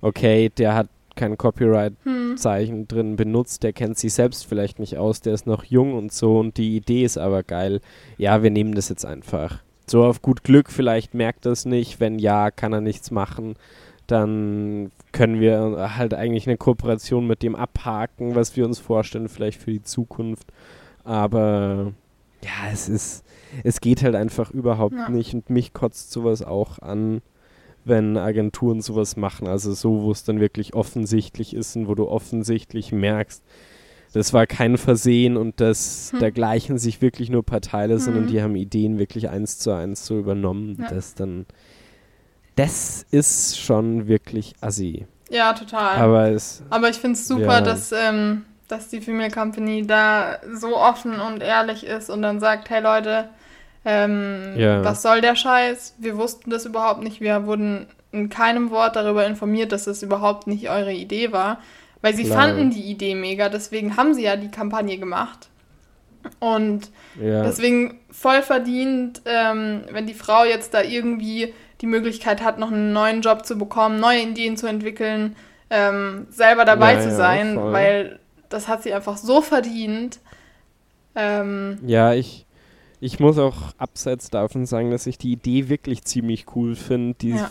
okay, 0.00 0.48
der 0.48 0.74
hat 0.74 0.88
kein 1.14 1.36
Copyright-Zeichen 1.36 2.76
hm. 2.76 2.88
drin 2.88 3.16
benutzt, 3.16 3.62
der 3.62 3.74
kennt 3.74 3.98
sich 3.98 4.14
selbst 4.14 4.46
vielleicht 4.46 4.78
nicht 4.78 4.96
aus, 4.96 5.20
der 5.20 5.34
ist 5.34 5.46
noch 5.46 5.64
jung 5.64 5.92
und 5.94 6.12
so 6.12 6.38
und 6.38 6.56
die 6.56 6.76
Idee 6.76 7.04
ist 7.04 7.18
aber 7.18 7.42
geil. 7.42 7.80
Ja, 8.16 8.42
wir 8.42 8.50
nehmen 8.50 8.74
das 8.74 8.88
jetzt 8.88 9.04
einfach. 9.04 9.62
So 9.86 10.04
auf 10.04 10.22
gut 10.22 10.44
Glück, 10.44 10.70
vielleicht 10.70 11.14
merkt 11.14 11.46
er 11.46 11.52
es 11.52 11.64
nicht, 11.64 12.00
wenn 12.00 12.18
ja, 12.18 12.50
kann 12.50 12.72
er 12.72 12.80
nichts 12.80 13.10
machen 13.10 13.56
dann 14.06 14.92
können 15.12 15.40
wir 15.40 15.96
halt 15.96 16.14
eigentlich 16.14 16.46
eine 16.46 16.56
Kooperation 16.56 17.26
mit 17.26 17.42
dem 17.42 17.56
abhaken, 17.56 18.34
was 18.34 18.56
wir 18.56 18.64
uns 18.64 18.78
vorstellen, 18.78 19.28
vielleicht 19.28 19.60
für 19.60 19.72
die 19.72 19.82
Zukunft. 19.82 20.52
Aber 21.04 21.92
ja, 22.42 22.70
es 22.72 22.88
ist, 22.88 23.24
es 23.64 23.80
geht 23.80 24.02
halt 24.02 24.14
einfach 24.14 24.50
überhaupt 24.50 24.94
ja. 24.94 25.08
nicht 25.08 25.34
und 25.34 25.50
mich 25.50 25.72
kotzt 25.72 26.12
sowas 26.12 26.42
auch 26.42 26.78
an, 26.78 27.20
wenn 27.84 28.16
Agenturen 28.16 28.80
sowas 28.80 29.16
machen. 29.16 29.48
Also 29.48 29.72
so, 29.72 30.02
wo 30.02 30.12
es 30.12 30.24
dann 30.24 30.40
wirklich 30.40 30.74
offensichtlich 30.74 31.54
ist 31.54 31.76
und 31.76 31.88
wo 31.88 31.94
du 31.94 32.08
offensichtlich 32.08 32.92
merkst, 32.92 33.42
das 34.12 34.32
war 34.32 34.46
kein 34.46 34.78
Versehen 34.78 35.36
und 35.36 35.60
das 35.60 36.10
hm. 36.12 36.20
dergleichen 36.20 36.78
sich 36.78 37.02
wirklich 37.02 37.30
nur 37.30 37.44
paar 37.44 37.60
Teile, 37.60 37.94
hm. 37.94 38.00
sondern 38.00 38.26
die 38.26 38.42
haben 38.42 38.56
Ideen 38.56 38.98
wirklich 38.98 39.28
eins 39.28 39.58
zu 39.58 39.72
eins 39.72 40.06
so 40.06 40.18
übernommen. 40.18 40.78
Ja. 40.80 40.88
Das 40.88 41.14
dann 41.14 41.46
das 42.56 43.04
ist 43.10 43.60
schon 43.60 44.08
wirklich 44.08 44.54
assi. 44.60 45.06
Ja, 45.28 45.52
total. 45.52 45.98
Aber, 45.98 46.30
es, 46.30 46.62
Aber 46.70 46.88
ich 46.88 46.96
finde 46.96 47.18
es 47.18 47.28
super, 47.28 47.42
ja. 47.42 47.60
dass, 47.60 47.92
ähm, 47.92 48.46
dass 48.68 48.88
die 48.88 49.00
Female 49.00 49.30
Company 49.30 49.86
da 49.86 50.38
so 50.54 50.76
offen 50.76 51.20
und 51.20 51.42
ehrlich 51.42 51.84
ist 51.84 52.10
und 52.10 52.22
dann 52.22 52.40
sagt, 52.40 52.70
hey 52.70 52.80
Leute, 52.80 53.28
ähm, 53.84 54.54
ja. 54.56 54.82
was 54.84 55.02
soll 55.02 55.20
der 55.20 55.36
Scheiß? 55.36 55.96
Wir 55.98 56.16
wussten 56.16 56.50
das 56.50 56.64
überhaupt 56.64 57.02
nicht. 57.02 57.20
Wir 57.20 57.46
wurden 57.46 57.86
in 58.10 58.30
keinem 58.30 58.70
Wort 58.70 58.96
darüber 58.96 59.26
informiert, 59.26 59.72
dass 59.72 59.84
das 59.84 60.02
überhaupt 60.02 60.46
nicht 60.46 60.70
eure 60.70 60.92
Idee 60.92 61.32
war. 61.32 61.60
Weil 62.02 62.14
sie 62.14 62.24
Klar. 62.24 62.48
fanden 62.48 62.70
die 62.70 62.82
Idee 62.82 63.14
mega, 63.14 63.48
deswegen 63.48 63.96
haben 63.96 64.14
sie 64.14 64.22
ja 64.22 64.36
die 64.36 64.50
Kampagne 64.50 64.98
gemacht. 64.98 65.48
Und 66.40 66.90
ja. 67.20 67.42
deswegen 67.42 68.00
voll 68.10 68.42
verdient, 68.42 69.22
ähm, 69.24 69.82
wenn 69.90 70.06
die 70.06 70.14
Frau 70.14 70.44
jetzt 70.44 70.74
da 70.74 70.82
irgendwie 70.82 71.54
die 71.80 71.86
Möglichkeit 71.86 72.42
hat, 72.42 72.58
noch 72.58 72.72
einen 72.72 72.92
neuen 72.92 73.20
Job 73.20 73.44
zu 73.46 73.56
bekommen, 73.58 74.00
neue 74.00 74.22
Ideen 74.22 74.56
zu 74.56 74.66
entwickeln, 74.66 75.36
ähm, 75.70 76.26
selber 76.30 76.64
dabei 76.64 76.94
ja, 76.94 77.00
zu 77.00 77.14
sein, 77.14 77.56
ja, 77.56 77.72
weil 77.72 78.18
das 78.48 78.68
hat 78.68 78.82
sie 78.82 78.92
einfach 78.92 79.16
so 79.16 79.40
verdient. 79.40 80.20
Ähm, 81.14 81.78
ja, 81.86 82.14
ich, 82.14 82.46
ich 83.00 83.20
muss 83.20 83.38
auch 83.38 83.72
abseits 83.78 84.30
davon 84.30 84.66
sagen, 84.66 84.90
dass 84.90 85.06
ich 85.06 85.18
die 85.18 85.32
Idee 85.32 85.68
wirklich 85.68 86.04
ziemlich 86.04 86.46
cool 86.54 86.76
finde, 86.76 87.14
die, 87.14 87.30
ja. 87.30 87.50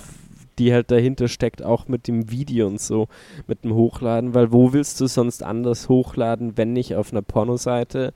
Die 0.59 0.73
halt 0.73 0.91
dahinter 0.91 1.27
steckt, 1.27 1.63
auch 1.63 1.87
mit 1.87 2.07
dem 2.07 2.31
Video 2.31 2.67
und 2.67 2.79
so, 2.79 3.07
mit 3.47 3.63
dem 3.63 3.73
Hochladen, 3.73 4.33
weil 4.33 4.51
wo 4.51 4.73
willst 4.73 4.99
du 5.01 5.07
sonst 5.07 5.43
anders 5.43 5.89
hochladen, 5.89 6.57
wenn 6.57 6.73
nicht 6.73 6.95
auf 6.95 7.11
einer 7.11 7.21
Pornoseite? 7.21 8.13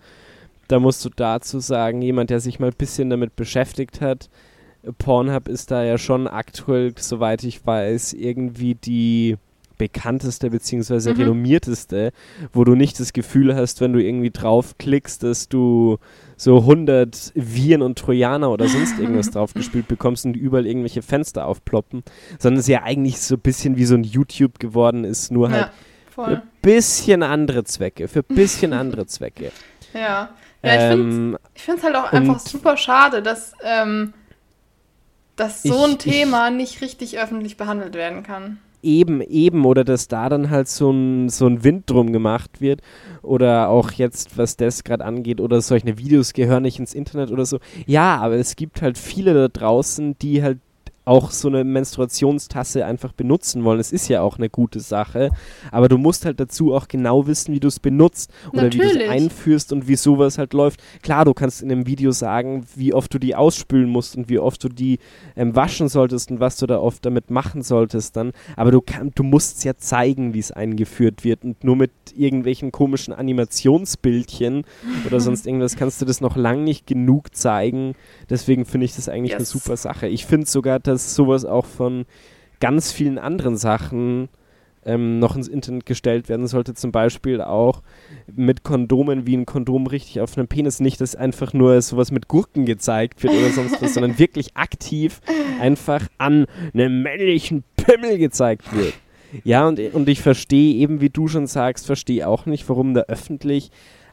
Da 0.68 0.80
musst 0.80 1.04
du 1.04 1.10
dazu 1.10 1.60
sagen, 1.60 2.02
jemand, 2.02 2.30
der 2.30 2.40
sich 2.40 2.60
mal 2.60 2.68
ein 2.68 2.78
bisschen 2.78 3.10
damit 3.10 3.36
beschäftigt 3.36 4.02
hat, 4.02 4.30
Pornhub 4.98 5.48
ist 5.48 5.72
da 5.72 5.84
ja 5.84 5.98
schon 5.98 6.28
aktuell, 6.28 6.94
soweit 6.98 7.44
ich 7.44 7.66
weiß, 7.66 8.14
irgendwie 8.14 8.76
die 8.76 9.38
bekannteste 9.78 10.50
bzw. 10.52 11.12
Mhm. 11.14 11.18
renommierteste, 11.18 12.12
wo 12.54 12.64
du 12.64 12.76
nicht 12.76 13.00
das 13.00 13.14
Gefühl 13.14 13.56
hast, 13.56 13.82
wenn 13.82 13.94
du 13.94 14.04
irgendwie 14.04 14.30
draufklickst, 14.30 15.24
dass 15.24 15.50
du 15.50 15.98
so 16.40 16.60
100 16.60 17.34
Viren 17.36 17.82
und 17.82 18.00
Trojaner 18.00 18.50
oder 18.50 18.70
sonst 18.70 18.98
irgendwas 18.98 19.30
draufgespielt 19.32 19.90
bekommst 19.90 20.26
und 20.26 20.38
überall 20.38 20.66
irgendwelche 20.66 21.02
Fenster 21.02 21.46
aufploppen, 21.46 22.02
sondern 22.40 22.62
es 22.62 22.68
ja 22.68 22.84
eigentlich 22.84 23.20
so 23.20 23.36
ein 23.36 23.42
bisschen 23.42 23.76
wie 23.76 23.84
so 23.84 23.96
ein 23.96 24.06
YouTube 24.06 24.58
geworden 24.58 25.04
ist, 25.04 25.32
nur 25.32 25.52
halt 25.52 25.68
ja, 25.68 25.72
für 26.10 26.26
ein 26.38 26.42
bisschen 26.62 27.24
andere 27.24 27.66
Zwecke, 27.66 28.08
für 28.08 28.20
ein 28.20 28.36
bisschen 28.36 28.72
andere 28.72 29.06
Zwecke. 29.08 29.52
Ja, 29.94 30.30
ja 30.64 30.92
ähm, 30.92 31.38
ich 31.54 31.64
finde 31.64 31.80
es 31.80 31.84
halt 31.84 31.96
auch 31.98 32.14
einfach 32.14 32.40
super 32.40 32.78
schade, 32.78 33.22
dass 33.22 33.52
ähm, 33.62 34.14
dass 35.36 35.64
so 35.64 35.84
ein 35.84 35.98
Thema 35.98 36.48
ich, 36.48 36.56
nicht 36.56 36.82
richtig 36.82 37.20
öffentlich 37.20 37.58
behandelt 37.58 37.96
werden 37.96 38.24
kann. 38.24 38.60
Eben, 38.82 39.22
eben, 39.22 39.66
oder 39.66 39.84
dass 39.84 40.08
da 40.08 40.30
dann 40.30 40.50
halt 40.50 40.70
so 40.70 40.92
ein, 40.92 41.30
so 41.30 41.48
ein 41.48 41.64
Wind 41.64 41.90
drum 41.90 42.14
gemacht 42.14 42.62
wird. 42.62 42.82
Oder 43.22 43.70
auch 43.70 43.92
jetzt, 43.92 44.38
was 44.38 44.56
das 44.56 44.84
gerade 44.84 45.04
angeht, 45.04 45.42
oder 45.42 45.62
solche 45.62 45.98
Videos 45.98 46.34
gehören 46.34 46.64
nicht 46.64 46.80
ins 46.80 46.94
Internet 46.94 47.32
oder 47.32 47.46
so. 47.46 47.60
Ja, 47.86 48.18
aber 48.18 48.36
es 48.36 48.56
gibt 48.56 48.82
halt 48.82 48.98
viele 48.98 49.34
da 49.34 49.48
draußen, 49.48 50.18
die 50.20 50.42
halt 50.44 50.60
auch 51.06 51.32
so 51.32 51.48
eine 51.48 51.64
Menstruationstasse 51.64 52.86
einfach 52.86 53.14
benutzen 53.14 53.64
wollen. 53.64 53.80
Es 53.80 53.92
ist 53.92 54.08
ja 54.10 54.22
auch 54.22 54.38
eine 54.38 54.50
gute 54.50 54.80
Sache, 54.80 55.30
aber 55.72 55.90
du 55.90 55.98
musst 55.98 56.26
halt 56.26 56.40
dazu 56.40 56.74
auch 56.74 56.88
genau 56.88 57.26
wissen, 57.28 57.54
wie 57.54 57.60
du 57.60 57.68
es 57.68 57.80
benutzt 57.80 58.32
oder 58.54 58.64
Natürlich. 58.64 58.94
wie 58.94 58.98
du 59.00 59.04
es 59.06 59.10
einführst 59.10 59.74
und 59.74 59.88
wie 59.88 59.96
sowas 59.96 60.38
halt 60.38 60.54
läuft. 60.54 60.82
Klar, 61.02 61.26
du 61.26 61.34
kannst 61.34 61.62
in 61.62 61.72
einem 61.72 61.88
Video 61.88 62.12
sagen, 62.12 62.66
wie 62.76 62.94
oft 62.94 63.14
du 63.14 63.20
die 63.20 63.36
ausspülen 63.36 63.90
musst 63.90 64.16
und 64.18 64.30
wie 64.30 64.40
oft 64.40 64.64
du 64.64 64.70
die 64.70 65.00
ähm, 65.36 65.56
waschen 65.56 65.90
solltest 65.90 66.32
und 66.32 66.40
was 66.40 66.58
du 66.58 66.68
da 66.68 66.80
oft 66.80 67.06
damit 67.06 67.32
machen 67.32 67.62
solltest 67.64 68.16
dann, 68.16 68.32
aber 68.56 68.72
du, 68.72 68.82
kann, 68.82 69.12
du 69.16 69.24
musst 69.24 69.64
ja 69.64 69.76
zeigen, 69.78 70.34
wie 70.34 70.40
es 70.40 70.52
eingeführt 70.52 71.24
wird 71.24 71.44
und 71.44 71.64
nur 71.64 71.76
mit 71.76 71.92
irgendwelchen 72.16 72.72
komischen 72.72 73.14
Animationsbildchen 73.14 74.64
oder 75.06 75.20
sonst 75.20 75.48
irgendwas 75.48 75.76
kannst 75.76 76.02
du 76.02 76.06
das 76.06 76.22
noch 76.22 76.36
lang 76.36 76.64
nicht 76.64 76.88
genug 76.88 77.36
zeigen. 77.36 77.96
Deswegen 78.30 78.66
finde 78.66 78.86
ich 78.86 78.96
das 78.96 79.10
eigentlich 79.10 79.34
eine 79.34 79.40
Yes. 79.40 79.52
super 79.52 79.78
Sache. 79.78 80.08
Ich 80.08 80.26
finde 80.26 80.48
sogar, 80.48 80.80
dass 80.90 81.16
sowas 81.16 81.46
auch 81.46 81.66
von 81.66 82.06
ganz 82.60 82.92
vielen 82.92 83.18
anderen 83.18 83.58
Sachen 83.58 84.30
ähm, 84.86 85.20
noch 85.20 85.36
ins 85.36 85.48
Internet 85.48 85.86
gestellt 85.86 86.30
werden 86.30 86.48
sollte. 86.48 86.74
Zum 86.74 86.92
Beispiel 86.92 87.42
auch 87.42 87.82
mit 88.34 88.64
Kondomen, 88.64 89.28
wie 89.28 89.38
ein 89.38 89.46
Kondom 89.46 89.88
richtig 89.88 90.22
auf 90.22 90.38
einem 90.38 90.48
Penis. 90.48 90.80
Nicht, 90.80 91.02
dass 91.02 91.16
einfach 91.16 91.54
nur 91.54 91.82
sowas 91.82 92.12
mit 92.12 92.28
Gurken 92.28 92.66
gezeigt 92.66 93.22
wird 93.24 93.34
oder 93.34 93.50
sonst 93.50 93.82
was, 93.82 93.94
sondern 93.96 94.20
wirklich 94.20 94.56
aktiv 94.56 95.22
einfach 95.60 96.08
an 96.18 96.46
einem 96.74 97.02
männlichen 97.02 97.64
Pimmel 97.76 98.18
gezeigt 98.18 98.74
wird. 98.76 98.94
Ja, 99.44 99.68
und, 99.68 99.80
und 99.94 100.10
ich 100.10 100.22
verstehe 100.22 100.76
eben, 100.76 101.02
wie 101.02 101.10
du 101.10 101.28
schon 101.28 101.46
sagst, 101.46 101.86
verstehe 101.86 102.28
auch 102.28 102.46
nicht, 102.46 102.68
warum 102.68 102.96
da 102.96 103.02
öffentlich 103.02 103.70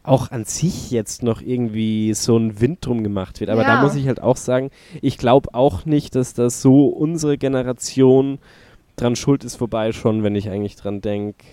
auch 0.06 0.30
an 0.30 0.44
sich 0.44 0.90
jetzt 0.90 1.22
noch 1.22 1.42
irgendwie 1.42 2.14
so 2.14 2.36
ein 2.36 2.60
Wind 2.60 2.84
drum 2.84 3.02
gemacht 3.02 3.40
wird. 3.40 3.50
Aber 3.50 3.64
da 3.64 3.74
Ja. 3.74 3.82
muss 3.82 3.94
ich 3.94 4.06
halt 4.06 4.22
auch 4.22 4.36
sagen, 4.36 4.70
ich 5.02 5.18
glaube 5.18 5.54
auch 5.54 5.84
nicht, 5.84 6.14
dass 6.14 6.34
das 6.34 6.62
so 6.62 6.86
unsere 6.86 7.38
Generation 7.38 8.38
dran 8.96 9.16
schuld 9.16 9.44
ist, 9.44 9.60
wobei 9.60 9.92
schon, 9.92 10.22
wenn 10.22 10.34
ich 10.36 10.48
eigentlich 10.48 10.76
dran 10.76 11.00
denke, 11.00 11.44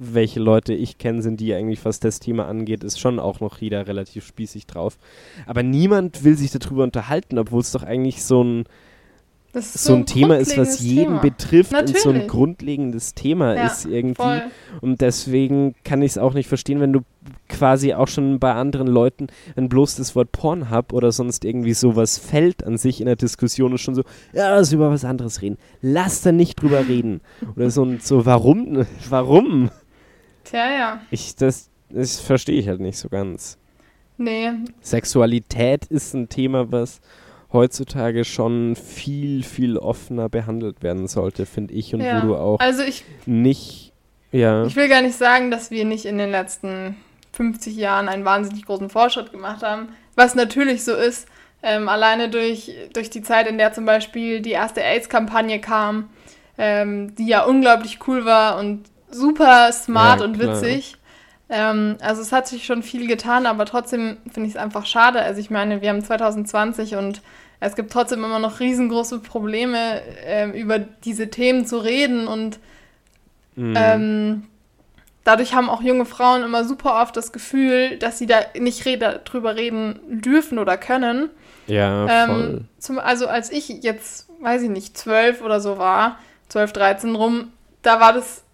welche 0.00 0.38
Leute 0.38 0.74
ich 0.74 0.98
kenne, 0.98 1.22
sind 1.22 1.40
die 1.40 1.54
eigentlich, 1.54 1.84
was 1.84 1.98
das 1.98 2.20
Thema 2.20 2.46
angeht, 2.46 2.84
ist 2.84 3.00
schon 3.00 3.18
auch 3.18 3.40
noch 3.40 3.58
jeder 3.58 3.86
relativ 3.88 4.26
spießig 4.26 4.66
drauf. 4.66 4.96
Aber 5.46 5.62
niemand 5.62 6.22
will 6.24 6.36
sich 6.36 6.52
darüber 6.52 6.84
unterhalten, 6.84 7.38
obwohl 7.38 7.60
es 7.62 7.72
doch 7.72 7.82
eigentlich 7.82 8.22
so 8.22 8.44
ein, 8.44 8.64
Das 9.58 9.74
ist 9.74 9.84
so 9.84 9.94
ein 9.94 10.06
Thema 10.06 10.36
ist, 10.36 10.56
was 10.56 10.80
jeden 10.80 11.04
Thema. 11.04 11.20
betrifft 11.20 11.72
und 11.72 11.88
so 11.88 12.08
ein 12.10 12.14
Natürlich. 12.14 12.28
grundlegendes 12.28 13.14
Thema 13.14 13.54
Ja, 13.54 13.66
ist 13.66 13.86
irgendwie. 13.86 14.22
Voll. 14.22 14.42
Und 14.80 15.00
deswegen 15.00 15.74
kann 15.84 16.02
ich 16.02 16.12
es 16.12 16.18
auch 16.18 16.34
nicht 16.34 16.48
verstehen, 16.48 16.80
wenn 16.80 16.92
du 16.92 17.00
quasi 17.48 17.94
auch 17.94 18.08
schon 18.08 18.38
bei 18.38 18.52
anderen 18.54 18.86
Leuten, 18.86 19.26
wenn 19.54 19.68
bloß 19.68 19.96
das 19.96 20.14
Wort 20.14 20.32
Pornhub 20.32 20.92
oder 20.92 21.12
sonst 21.12 21.44
irgendwie 21.44 21.74
sowas 21.74 22.18
fällt 22.18 22.64
an 22.64 22.78
sich 22.78 23.00
in 23.00 23.06
der 23.06 23.16
Diskussion, 23.16 23.74
ist 23.74 23.80
schon 23.80 23.94
so, 23.94 24.02
ja, 24.32 24.54
lass 24.54 24.72
über 24.72 24.90
was 24.90 25.04
anderes 25.04 25.42
reden. 25.42 25.58
Lass 25.82 26.22
da 26.22 26.32
nicht 26.32 26.62
drüber 26.62 26.86
reden. 26.88 27.20
Oder 27.56 27.70
so, 27.70 27.82
und 27.82 28.02
so 28.02 28.24
warum? 28.24 28.86
Warum? 29.08 29.70
Tja, 30.44 30.70
ja. 30.70 31.00
Ich, 31.10 31.34
das, 31.36 31.68
das 31.90 32.20
verstehe 32.20 32.58
ich 32.58 32.68
halt 32.68 32.80
nicht 32.80 32.98
so 32.98 33.08
ganz. 33.08 33.58
Nee, 34.16 34.50
Sexualität 34.80 35.84
ist 35.86 36.14
ein 36.14 36.28
Thema, 36.28 36.72
was 36.72 37.00
heutzutage 37.52 38.24
schon 38.24 38.76
viel, 38.76 39.42
viel 39.42 39.78
offener 39.78 40.28
behandelt 40.28 40.82
werden 40.82 41.08
sollte, 41.08 41.46
finde 41.46 41.74
ich. 41.74 41.94
Und 41.94 42.00
ja. 42.00 42.22
wo 42.22 42.26
du 42.26 42.36
auch 42.36 42.60
Also 42.60 42.82
ich, 42.82 43.04
nicht, 43.26 43.92
ja, 44.32 44.64
ich 44.66 44.76
will 44.76 44.88
gar 44.88 45.02
nicht 45.02 45.16
sagen, 45.16 45.50
dass 45.50 45.70
wir 45.70 45.84
nicht 45.84 46.04
in 46.04 46.18
den 46.18 46.30
letzten 46.30 46.96
50 47.32 47.76
Jahren 47.76 48.08
einen 48.08 48.24
wahnsinnig 48.24 48.66
großen 48.66 48.90
Fortschritt 48.90 49.32
gemacht 49.32 49.62
haben. 49.62 49.88
Was 50.14 50.34
natürlich 50.34 50.84
so 50.84 50.94
ist, 50.94 51.28
ähm, 51.62 51.88
alleine 51.88 52.28
durch, 52.28 52.72
durch 52.92 53.10
die 53.10 53.22
Zeit, 53.22 53.48
in 53.48 53.58
der 53.58 53.72
zum 53.72 53.84
Beispiel 53.84 54.40
die 54.40 54.50
erste 54.50 54.82
AIDS-Kampagne 54.82 55.60
kam, 55.60 56.10
ähm, 56.56 57.14
die 57.16 57.26
ja 57.26 57.44
unglaublich 57.44 58.00
cool 58.06 58.24
war 58.24 58.58
und 58.58 58.84
super 59.10 59.72
smart 59.72 60.20
Ja, 60.20 60.26
und 60.26 60.38
witzig. 60.38 60.97
Ähm, 61.50 61.96
also 62.00 62.20
es 62.20 62.32
hat 62.32 62.46
sich 62.46 62.64
schon 62.64 62.82
viel 62.82 63.06
getan, 63.06 63.46
aber 63.46 63.64
trotzdem 63.64 64.18
finde 64.30 64.48
ich 64.48 64.54
es 64.54 64.60
einfach 64.60 64.86
schade. 64.86 65.20
Also 65.22 65.40
ich 65.40 65.50
meine, 65.50 65.80
wir 65.80 65.88
haben 65.88 66.04
2020 66.04 66.96
und 66.96 67.22
es 67.60 67.74
gibt 67.74 67.92
trotzdem 67.92 68.22
immer 68.22 68.38
noch 68.38 68.60
riesengroße 68.60 69.20
Probleme, 69.20 70.02
ähm, 70.24 70.52
über 70.52 70.78
diese 70.78 71.28
Themen 71.28 71.66
zu 71.66 71.78
reden 71.78 72.28
und 72.28 72.58
mm, 73.56 73.74
ähm, 73.76 74.42
dadurch 75.24 75.54
haben 75.54 75.68
auch 75.68 75.82
junge 75.82 76.04
Frauen 76.04 76.42
immer 76.42 76.64
super 76.64 77.00
oft 77.00 77.16
das 77.16 77.32
Gefühl, 77.32 77.98
dass 77.98 78.18
sie 78.18 78.26
da 78.26 78.40
nicht 78.58 78.84
red 78.86 79.02
drüber 79.24 79.56
reden 79.56 80.00
dürfen 80.08 80.58
oder 80.58 80.76
können. 80.76 81.30
ja, 82.06 82.26
voll. 82.26 82.44
Ähm, 82.44 82.68
zum, 82.78 82.98
also 82.98 83.26
als 83.26 83.50
ich 83.50 83.68
jetzt, 83.68 84.28
weiß 84.40 84.62
ich 84.62 84.70
nicht, 84.70 84.96
zwölf 84.96 85.42
oder 85.42 85.60
so 85.60 85.78
war, 85.78 86.18
12, 86.48 86.72
13 86.72 87.14
rum, 87.14 87.52
da 87.82 88.00
war 88.00 88.12
das 88.12 88.44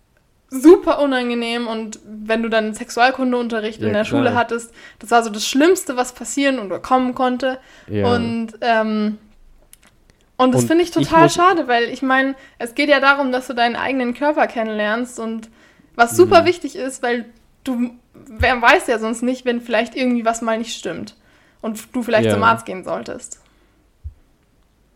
super 0.48 1.00
unangenehm 1.00 1.66
und 1.66 1.98
wenn 2.04 2.42
du 2.42 2.48
dann 2.48 2.74
Sexualkundeunterricht 2.74 3.80
Ja, 3.80 3.88
in 3.88 3.92
der 3.92 4.04
klar. 4.04 4.18
Schule 4.20 4.34
hattest, 4.34 4.72
das 5.00 5.10
war 5.10 5.22
so 5.24 5.30
das 5.30 5.46
Schlimmste, 5.46 5.96
was 5.96 6.12
passieren 6.12 6.58
oder 6.60 6.78
kommen 6.78 7.14
konnte. 7.14 7.58
ja. 7.88 8.14
Und, 8.14 8.52
ähm, 8.60 9.18
und 10.36 10.54
das 10.54 10.64
finde 10.64 10.82
ich 10.84 10.90
ich 10.90 10.94
total 10.94 11.24
muss- 11.24 11.34
schade, 11.34 11.66
weil 11.68 11.84
ich 11.84 12.02
meine, 12.02 12.34
es 12.58 12.74
geht 12.74 12.88
ja 12.88 13.00
darum, 13.00 13.32
dass 13.32 13.46
du 13.46 13.54
deinen 13.54 13.76
eigenen 13.76 14.14
Körper 14.14 14.46
kennenlernst 14.46 15.18
und 15.18 15.48
was 15.96 16.16
super 16.16 16.42
Mhm. 16.42 16.46
wichtig 16.46 16.76
ist, 16.76 17.02
weil 17.02 17.24
du, 17.64 17.90
wer 18.14 18.60
weiß 18.60 18.86
ja 18.88 18.98
sonst 18.98 19.22
nicht, 19.22 19.44
wenn 19.44 19.60
vielleicht 19.60 19.96
irgendwie 19.96 20.24
was 20.24 20.42
mal 20.42 20.58
nicht 20.58 20.76
stimmt 20.76 21.16
und 21.62 21.94
du 21.94 22.02
vielleicht 22.02 22.26
Ja. 22.26 22.34
zum 22.34 22.42
Arzt 22.42 22.66
gehen 22.66 22.84
solltest. 22.84 23.40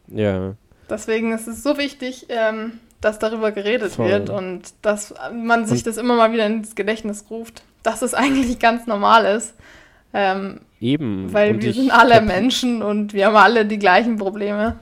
ja. 0.08 0.54
Deswegen 0.90 1.32
ist 1.32 1.46
es 1.46 1.62
so 1.62 1.76
wichtig, 1.76 2.26
ähm, 2.30 2.80
dass 3.00 3.18
darüber 3.18 3.52
geredet 3.52 3.92
Voll. 3.92 4.08
wird 4.10 4.30
und 4.30 4.62
dass 4.82 5.14
man 5.32 5.66
sich 5.66 5.78
Und- 5.80 5.86
das 5.86 5.96
immer 5.96 6.16
mal 6.16 6.32
wieder 6.32 6.46
ins 6.46 6.74
Gedächtnis 6.74 7.24
ruft, 7.30 7.62
dass 7.82 8.02
es 8.02 8.14
eigentlich 8.14 8.58
ganz 8.58 8.86
normal 8.86 9.24
ist. 9.36 9.54
Ähm, 10.14 10.60
Eben. 10.80 11.32
weil 11.32 11.54
Und 11.54 11.62
wir 11.62 11.72
sind 11.74 11.90
alle 11.90 12.20
Menschen 12.22 12.82
und 12.82 13.12
wir 13.12 13.26
haben 13.26 13.36
alle 13.36 13.66
die 13.66 13.78
gleichen 13.78 14.16
Probleme. 14.16 14.76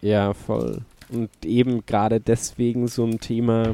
Ja, 0.00 0.34
voll. 0.34 0.82
Und 1.10 1.30
eben 1.44 1.84
gerade 1.86 2.20
deswegen 2.20 2.88
so 2.88 3.04
ein 3.04 3.20
Thema 3.20 3.72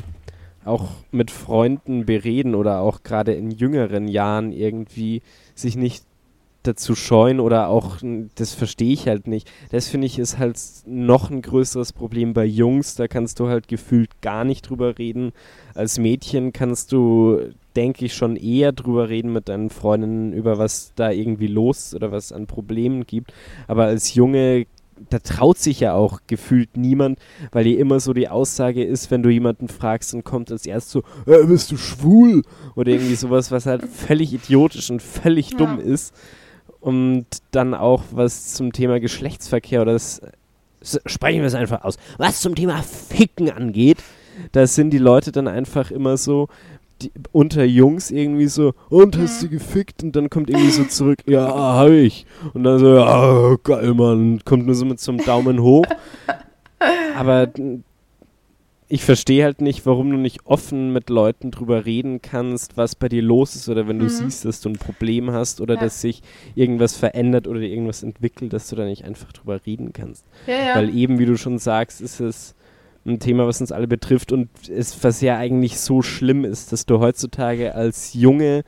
auch 0.65 0.91
mit 1.11 1.31
Freunden 1.31 2.05
bereden 2.07 2.55
oder 2.55 2.81
auch 2.81 3.03
gerade 3.03 3.33
in 3.33 3.51
jüngeren 3.51 4.07
Jahren 4.09 4.53
irgendwie 4.53 5.23
sich 5.55 5.77
nicht 5.77 6.05
dazu 6.63 6.95
scheuen 6.95 7.41
oder 7.41 7.69
auch, 7.69 7.99
das 8.35 8.55
verstehe 8.55 8.93
ich 8.93 9.07
halt 9.09 9.27
nicht. 9.27 9.51
Das 9.71 9.89
finde 9.89 10.07
ich 10.07 10.19
ist 10.19 10.39
halt 10.39 10.59
noch 10.87 11.31
ein 11.31 11.43
größeres 11.43 11.93
Problem 11.93 12.35
bei 12.35 12.45
Jungs. 12.45 12.95
Da 12.95 13.09
kannst 13.09 13.41
du 13.41 13.49
halt 13.49 13.69
gefühlt 13.69 14.21
gar 14.21 14.45
nicht 14.45 14.69
drüber 14.69 14.99
reden. 14.99 15.33
Als 15.75 15.99
Mädchen 15.99 16.53
kannst 16.53 16.93
du, 16.93 17.41
denke 17.77 18.05
ich, 18.05 18.15
schon 18.15 18.37
eher 18.37 18.73
drüber 18.73 19.09
reden 19.09 19.33
mit 19.33 19.49
deinen 19.49 19.71
Freundinnen 19.71 20.33
über 20.33 20.59
was 20.59 20.93
da 20.97 21.11
irgendwie 21.11 21.47
los 21.47 21.87
ist 21.87 21.95
oder 21.95 22.13
was 22.13 22.33
an 22.33 22.47
Problemen 22.47 23.07
gibt. 23.07 23.33
Aber 23.67 23.85
als 23.85 24.15
Junge 24.15 24.67
da 25.09 25.19
traut 25.19 25.57
sich 25.57 25.81
ja 25.81 25.95
auch 25.95 26.21
gefühlt 26.27 26.77
niemand, 26.77 27.19
weil 27.53 27.65
die 27.65 27.79
immer 27.79 28.01
so 28.01 28.13
die 28.13 28.29
Aussage 28.29 28.85
ist, 28.85 29.11
wenn 29.11 29.23
du 29.23 29.31
jemanden 29.31 29.69
fragst 29.69 30.13
und 30.13 30.25
kommt 30.25 30.53
als 30.53 30.67
erst 30.67 30.91
so, 30.91 31.03
äh, 31.25 31.43
bist 31.47 31.73
du 31.73 31.79
schwul? 31.79 32.43
Oder 32.77 32.93
irgendwie 32.93 33.15
sowas, 33.15 33.51
was 33.51 33.65
halt 33.65 33.85
völlig 33.89 34.35
idiotisch 34.35 34.91
und 34.91 35.01
völlig 35.01 35.53
Ja. 35.53 35.57
dumm 35.57 35.79
ist. 35.79 36.15
Und 36.81 37.27
dann 37.51 37.75
auch 37.75 38.03
was 38.11 38.55
zum 38.55 38.73
Thema 38.73 39.01
Geschlechtsverkehr 39.01 39.83
oder 39.83 39.93
das, 39.93 40.23
sprechen 41.07 41.41
wir 41.41 41.47
es 41.47 41.55
einfach 41.55 41.85
aus, 41.85 41.99
was 42.17 42.41
zum 42.41 42.55
Thema 42.55 42.83
Ficken 42.83 43.51
angeht, 43.51 43.99
da 44.53 44.67
sind 44.67 44.91
die 44.91 44.99
Leute 44.99 45.33
dann 45.33 45.47
einfach 45.47 45.91
immer 45.91 46.17
so, 46.17 46.49
die, 47.03 47.13
unter 47.33 47.65
Jungs 47.65 48.11
irgendwie 48.11 48.47
so, 48.47 48.75
und 48.89 49.19
hast 49.19 49.43
du 49.43 49.49
gefickt? 49.49 50.03
Und 50.03 50.17
dann 50.17 50.31
kommt 50.31 50.51
irgendwie 50.51 50.71
so 50.71 50.85
zurück, 50.85 51.21
ja, 51.27 51.47
hab 51.49 51.91
ich. 51.91 52.27
Und 52.55 52.65
dann 52.65 52.79
so, 52.79 52.95
ja, 52.95 53.57
geil, 53.63 53.95
Mann. 53.95 54.41
Kommt 54.45 54.67
nur 54.67 54.75
so 54.75 54.85
mit 54.85 55.01
so 55.01 55.13
einem 55.13 55.25
Daumen 55.25 55.63
hoch. 55.63 55.85
Aber 57.17 57.49
ich 58.93 59.05
verstehe 59.05 59.45
halt 59.45 59.61
nicht, 59.61 59.87
warum 59.87 60.11
du 60.11 60.17
nicht 60.19 60.41
offen 60.45 60.93
mit 60.93 61.09
Leuten 61.11 61.51
drüber 61.53 61.87
reden 61.87 62.21
kannst, 62.21 62.77
was 62.77 62.97
bei 62.97 63.09
dir 63.09 63.23
los 63.23 63.55
ist 63.55 63.69
oder 63.69 63.87
wenn 63.89 63.99
du 64.01 64.07
Mhm. 64.07 64.09
siehst, 64.11 64.45
dass 64.45 64.61
du 64.61 64.69
ein 64.69 64.79
Problem 64.79 65.31
hast 65.31 65.61
oder 65.61 65.75
Ja. 65.75 65.81
dass 65.81 66.01
sich 66.01 66.23
irgendwas 66.57 66.97
verändert 66.97 67.47
oder 67.47 67.61
irgendwas 67.61 68.03
entwickelt, 68.03 68.53
dass 68.53 68.69
du 68.69 68.75
da 68.77 68.85
nicht 68.85 69.05
einfach 69.05 69.33
drüber 69.33 69.61
reden 69.65 69.93
kannst. 69.93 70.27
Ja, 70.47 70.55
ja. 70.55 70.75
Weil 70.75 70.95
eben, 70.95 71.19
wie 71.21 71.25
du 71.27 71.37
schon 71.39 71.59
sagst, 71.59 72.01
ist 72.01 72.19
es 72.21 72.55
ein 73.07 73.19
Thema, 73.21 73.47
was 73.47 73.61
uns 73.61 73.73
alle 73.73 73.87
betrifft 73.89 74.33
und 74.33 74.49
es, 74.69 75.03
was 75.05 75.21
ja 75.21 75.39
eigentlich 75.39 75.79
so 75.81 76.03
schlimm 76.03 76.45
ist, 76.45 76.73
dass 76.73 76.85
du 76.85 76.99
heutzutage 76.99 77.75
als 77.75 78.13
Junge 78.13 78.63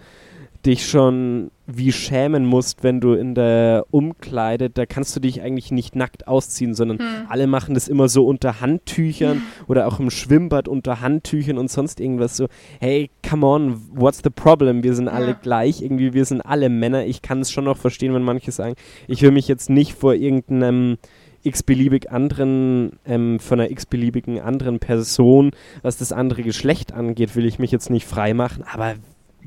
dich 0.67 0.87
schon 0.87 1.51
wie 1.67 1.93
schämen 1.93 2.45
musst, 2.45 2.83
wenn 2.85 3.01
du 3.01 3.15
in 3.15 3.35
der 3.35 3.87
Umkleide, 3.91 4.69
da 4.71 4.85
kannst 4.87 5.15
du 5.17 5.21
dich 5.21 5.41
eigentlich 5.43 5.71
nicht 5.73 5.97
nackt 5.97 6.29
ausziehen, 6.29 6.75
sondern 6.75 6.99
Hm. 6.99 7.07
alle 7.29 7.47
machen 7.47 7.75
das 7.75 7.89
immer 7.89 8.09
so 8.09 8.27
unter 8.27 8.61
Handtüchern 8.61 9.43
oder 9.69 9.87
auch 9.87 9.99
im 10.01 10.11
Schwimmbad 10.11 10.69
unter 10.69 11.01
Handtüchern 11.01 11.59
und 11.59 11.71
sonst 11.71 12.01
irgendwas 12.01 12.37
so. 12.37 12.49
Hey, 12.81 13.11
come 13.29 13.47
on, 13.47 13.81
what's 13.95 14.21
the 14.23 14.31
problem? 14.31 14.83
Wir 14.83 14.95
sind 14.95 15.09
alle 15.09 15.29
Ja. 15.29 15.39
gleich, 15.41 15.83
irgendwie, 15.83 16.13
wir 16.13 16.25
sind 16.25 16.41
alle 16.43 16.69
Männer. 16.69 17.07
Ich 17.07 17.23
kann 17.23 17.41
es 17.41 17.51
schon 17.51 17.65
noch 17.65 17.77
verstehen, 17.79 18.13
wenn 18.15 18.23
manche 18.23 18.53
sagen, 18.53 18.75
ich 19.09 19.23
will 19.23 19.31
mich 19.31 19.49
jetzt 19.49 19.71
nicht 19.71 19.95
vor 19.95 20.15
irgendeinem 20.15 20.99
x-beliebig 21.45 22.11
anderen, 22.13 22.99
ähm, 23.05 23.41
von 23.41 23.59
einer 23.61 23.71
x-beliebigen 23.71 24.39
anderen 24.41 24.79
Person, 24.79 25.51
was 25.83 25.97
das 25.97 26.13
andere 26.13 26.43
Geschlecht 26.43 26.93
angeht, 26.93 27.35
will 27.35 27.47
ich 27.47 27.59
mich 27.59 27.73
jetzt 27.73 27.91
nicht 27.91 28.07
freimachen, 28.07 28.63
aber 28.63 28.95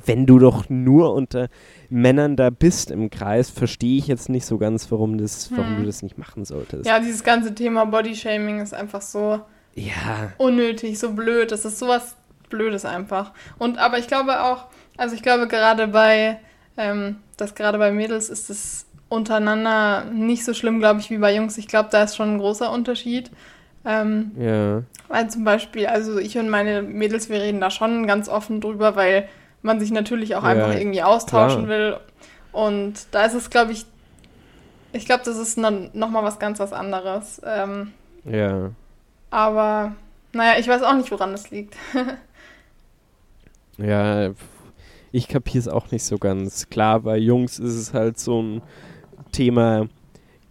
wenn 0.03 0.25
du 0.25 0.39
doch 0.39 0.69
nur 0.69 1.13
unter 1.13 1.47
Männern 1.89 2.35
da 2.35 2.49
bist 2.49 2.91
im 2.91 3.09
Kreis, 3.09 3.49
verstehe 3.49 3.97
ich 3.97 4.07
jetzt 4.07 4.29
nicht 4.29 4.45
so 4.45 4.57
ganz, 4.57 4.91
warum, 4.91 5.17
das, 5.17 5.51
warum 5.51 5.73
Hm. 5.73 5.79
du 5.81 5.85
das 5.85 6.01
nicht 6.03 6.17
machen 6.17 6.45
solltest. 6.45 6.85
Ja, 6.85 6.99
dieses 6.99 7.23
ganze 7.23 7.53
Thema 7.55 7.85
Bodyshaming 7.85 8.59
ist 8.59 8.73
einfach 8.73 9.01
so 9.01 9.39
Ja, 9.75 10.31
unnötig, 10.37 10.99
so 10.99 11.11
blöd. 11.11 11.51
Das 11.51 11.65
ist 11.65 11.79
sowas 11.79 12.15
Blödes 12.49 12.85
einfach. 12.85 13.31
Und 13.57 13.77
aber 13.79 13.97
ich 13.97 14.07
glaube 14.07 14.41
auch, 14.43 14.65
also 14.97 15.15
ich 15.15 15.23
glaube 15.23 15.47
gerade 15.47 15.87
bei, 15.87 16.39
ähm, 16.77 17.17
dass 17.37 17.55
gerade 17.55 17.77
bei 17.77 17.91
Mädels 17.91 18.29
ist 18.29 18.49
es 18.49 18.85
untereinander 19.09 20.05
nicht 20.05 20.45
so 20.45 20.53
schlimm, 20.53 20.79
glaube 20.79 20.99
ich, 20.99 21.09
wie 21.09 21.17
bei 21.17 21.35
Jungs. 21.35 21.57
Ich 21.57 21.67
glaube, 21.67 21.89
da 21.91 22.03
ist 22.03 22.15
schon 22.15 22.35
ein 22.35 22.39
großer 22.39 22.71
Unterschied. 22.71 23.31
Ähm, 23.85 24.31
ja, 24.39 24.83
weil 25.07 25.29
zum 25.29 25.43
Beispiel, 25.43 25.85
also 25.87 26.17
ich 26.17 26.37
und 26.37 26.49
meine 26.49 26.81
Mädels, 26.81 27.29
wir 27.29 27.39
reden 27.41 27.61
da 27.61 27.69
schon 27.69 28.07
ganz 28.07 28.27
offen 28.29 28.61
drüber, 28.61 28.95
weil 28.95 29.27
man 29.65 29.79
sich 29.79 29.91
natürlich 29.91 30.35
auch 30.35 30.43
Ja, 30.43 30.49
einfach 30.49 30.75
irgendwie 30.75 31.03
austauschen 31.03 31.65
klar. 31.65 31.69
will. 31.79 31.97
Und 32.51 32.93
da 33.11 33.25
ist 33.25 33.33
es, 33.33 33.49
glaube 33.49 33.73
ich, 33.73 33.85
ich 34.93 35.05
glaube, 35.05 35.23
das 35.25 35.37
ist 35.37 35.57
noch, 35.57 35.71
noch 35.93 36.09
mal 36.09 36.23
was 36.23 36.39
ganz 36.39 36.59
was 36.59 36.71
anderes. 36.73 37.41
Ähm, 37.45 37.91
ja. 38.23 38.71
aber 39.29 39.95
naja, 40.33 40.59
ich 40.59 40.67
weiß 40.67 40.83
auch 40.83 40.95
nicht, 40.95 41.11
woran 41.11 41.31
das 41.31 41.51
liegt. 41.51 41.75
Ja, 43.77 44.29
ich 45.11 45.27
kapiere 45.27 45.59
es 45.59 45.67
auch 45.67 45.91
nicht 45.91 46.03
so 46.03 46.17
ganz. 46.17 46.69
Klar, 46.69 47.01
bei 47.01 47.17
Jungs 47.17 47.59
ist 47.59 47.75
es 47.75 47.93
halt 47.93 48.17
so 48.19 48.41
ein 48.41 48.61
Thema 49.31 49.87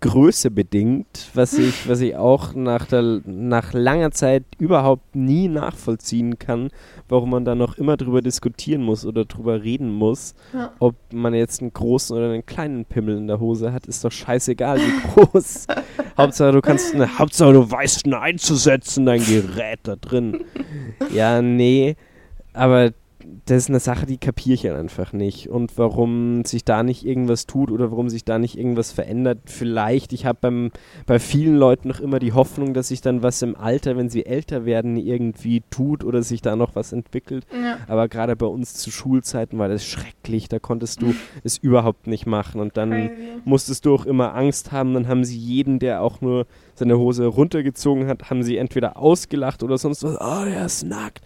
Größe 0.05 0.51
bedingt, 0.51 1.31
was 1.33 1.55
ich, 1.55 1.89
was 1.89 2.03
ich 2.03 2.15
auch 2.15 2.53
nach, 2.55 2.85
der, 2.85 3.23
nach 3.25 3.73
langer 3.73 4.11
Zeit 4.11 4.45
überhaupt 4.59 5.17
nie 5.17 5.49
nachvollziehen 5.49 6.39
kann, 6.39 6.69
warum 7.09 7.31
man 7.31 7.47
da 7.47 7.55
noch 7.55 7.79
immer 7.79 7.97
drüber 7.97 8.21
diskutieren 8.21 8.83
muss 8.83 9.07
oder 9.07 9.25
drüber 9.25 9.63
reden 9.63 9.91
muss. 9.91 10.35
Ja. 10.53 10.73
Ob 10.79 10.95
man 11.11 11.33
jetzt 11.33 11.63
einen 11.63 11.73
großen 11.73 12.15
oder 12.15 12.33
einen 12.33 12.45
kleinen 12.45 12.85
Pimmel 12.85 13.17
in 13.17 13.29
der 13.29 13.41
Hose 13.41 13.73
hat, 13.73 13.87
ist 13.87 14.05
doch 14.05 14.13
scheißegal, 14.13 14.79
wie 14.79 15.09
groß. 15.15 15.69
Hauptsache, 16.19 16.53
du 16.53 16.61
kannst, 16.61 16.95
ne, 16.95 17.19
Hauptsache, 17.19 17.55
du 17.55 17.71
weißt, 17.71 18.07
ihn 18.07 18.13
einzusetzen, 18.13 19.07
dein 19.07 19.25
Gerät 19.25 19.81
da 19.85 19.97
drin. 19.97 20.45
Ja, 21.15 21.41
nee, 21.41 21.97
aber 22.53 22.93
das 23.47 23.65
ist 23.65 23.69
eine 23.69 23.81
Sache, 23.81 24.07
die 24.07 24.19
kapiere 24.19 24.55
ich 24.55 24.65
halt 24.65 24.77
einfach 24.77 25.13
nicht. 25.13 25.49
Und 25.49 25.77
warum 25.77 26.45
sich 26.45 26.65
da 26.65 26.83
nicht 26.83 27.05
irgendwas 27.05 27.47
tut 27.47 27.71
oder 27.71 27.91
warum 27.91 28.09
sich 28.09 28.25
da 28.25 28.39
nicht 28.39 28.59
irgendwas 28.59 28.93
verändert, 28.93 29.39
vielleicht. 29.47 30.13
Ich 30.13 30.27
habe 30.27 30.71
bei 31.07 31.19
vielen 31.19 31.57
Leuten 31.57 31.89
noch 31.89 32.01
immer 32.01 32.19
die 32.19 32.33
Hoffnung, 32.33 32.75
dass 32.75 32.89
sich 32.89 33.01
dann 33.01 33.23
was 33.23 33.43
im 33.43 33.57
Alter, 33.57 33.97
wenn 33.97 34.09
sie 34.09 34.27
älter 34.27 34.65
werden, 34.65 34.97
irgendwie 34.97 35.63
tut 35.71 36.05
oder 36.05 36.23
sich 36.23 36.43
da 36.43 36.57
noch 36.57 36.75
was 36.75 36.93
entwickelt. 36.93 37.47
Ja. 37.53 37.79
Aber 37.89 38.09
gerade 38.09 38.37
bei 38.37 38.47
uns 38.47 38.75
zu 38.75 38.91
Schulzeiten 38.91 39.59
war 39.59 39.69
das 39.69 39.85
schrecklich. 39.85 40.49
Da 40.49 40.59
konntest 40.59 41.03
du 41.03 41.15
es 41.43 41.59
überhaupt 41.59 42.07
nicht 42.07 42.27
machen. 42.27 42.61
Und 42.61 42.77
dann 42.77 42.91
Crazy. 42.91 43.13
musstest 43.45 43.87
du 43.87 43.95
auch 43.95 44.07
immer 44.07 44.35
Angst 44.35 44.73
haben. 44.73 44.95
Dann 44.95 45.09
haben 45.09 45.25
sie 45.25 45.39
jeden, 45.39 45.79
der 45.79 46.03
auch 46.03 46.21
nur 46.21 46.47
seine 46.79 46.99
Hose 46.99 47.27
runtergezogen 47.27 48.07
hat, 48.09 48.31
haben 48.31 48.43
sie 48.43 48.57
entweder 48.57 48.97
ausgelacht 48.97 49.63
oder 49.63 49.79
sonst 49.79 50.03
was. 50.03 50.17
Oh, 50.21 50.45
der 50.45 50.67
ist 50.67 50.85
nackt. 50.85 51.21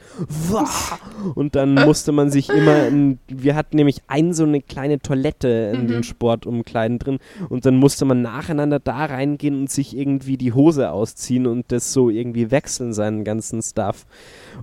Und 1.35 1.55
dann 1.55 1.75
musste 1.87 2.13
man 2.13 2.31
sich 2.31 2.49
immer, 2.51 2.87
in, 2.89 3.19
wir 3.29 3.55
hatten 3.55 3.77
nämlich 3.77 4.03
ein 4.09 4.33
so 4.33 4.45
eine 4.45 4.61
kleine 4.63 4.99
Toilette 5.01 5.73
in 5.75 5.83
Mhm. 5.83 5.89
den 5.89 6.03
Sportumkleiden 6.03 6.99
drin 6.99 7.19
und 7.49 7.65
dann 7.67 7.77
musste 7.77 8.05
man 8.05 8.23
nacheinander 8.23 8.79
da 8.81 9.05
reingehen 9.07 9.59
und 9.59 9.71
sich 9.71 9.97
irgendwie 9.97 10.37
die 10.37 10.53
Hose 10.53 10.91
ausziehen 10.91 11.47
und 11.47 11.71
das 11.73 11.93
so 11.93 12.11
irgendwie 12.11 12.51
wechseln, 12.51 12.93
seinen 12.93 13.25
ganzen 13.25 13.63
Stuff. 13.63 14.07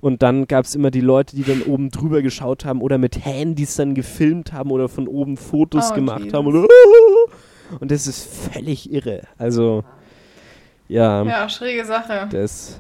Und 0.02 0.22
dann 0.24 0.48
gab 0.48 0.66
es 0.66 0.76
immer 0.76 0.92
die 0.92 1.02
Leute, 1.02 1.36
die 1.36 1.44
dann 1.44 1.62
oben 1.64 1.90
drüber 1.92 2.22
geschaut 2.22 2.66
haben 2.66 2.82
oder 2.82 2.98
mit 2.98 3.24
Handys 3.26 3.76
dann 3.76 3.96
gefilmt 3.96 4.54
haben 4.54 4.72
oder 4.72 4.90
von 4.90 5.08
oben 5.08 5.38
Fotos 5.38 5.90
Oh, 5.92 5.96
gemacht 5.96 6.20
Jesus. 6.26 6.34
haben. 6.34 6.48
Und, 6.48 6.68
und 7.80 7.92
das 7.92 8.08
ist 8.08 8.24
völlig 8.52 8.92
irre. 8.92 9.22
Also, 9.38 9.84
ja, 10.88 11.24
Ja, 11.24 11.50
schräge 11.50 11.86
Sache. 11.86 12.28
das 12.32 12.80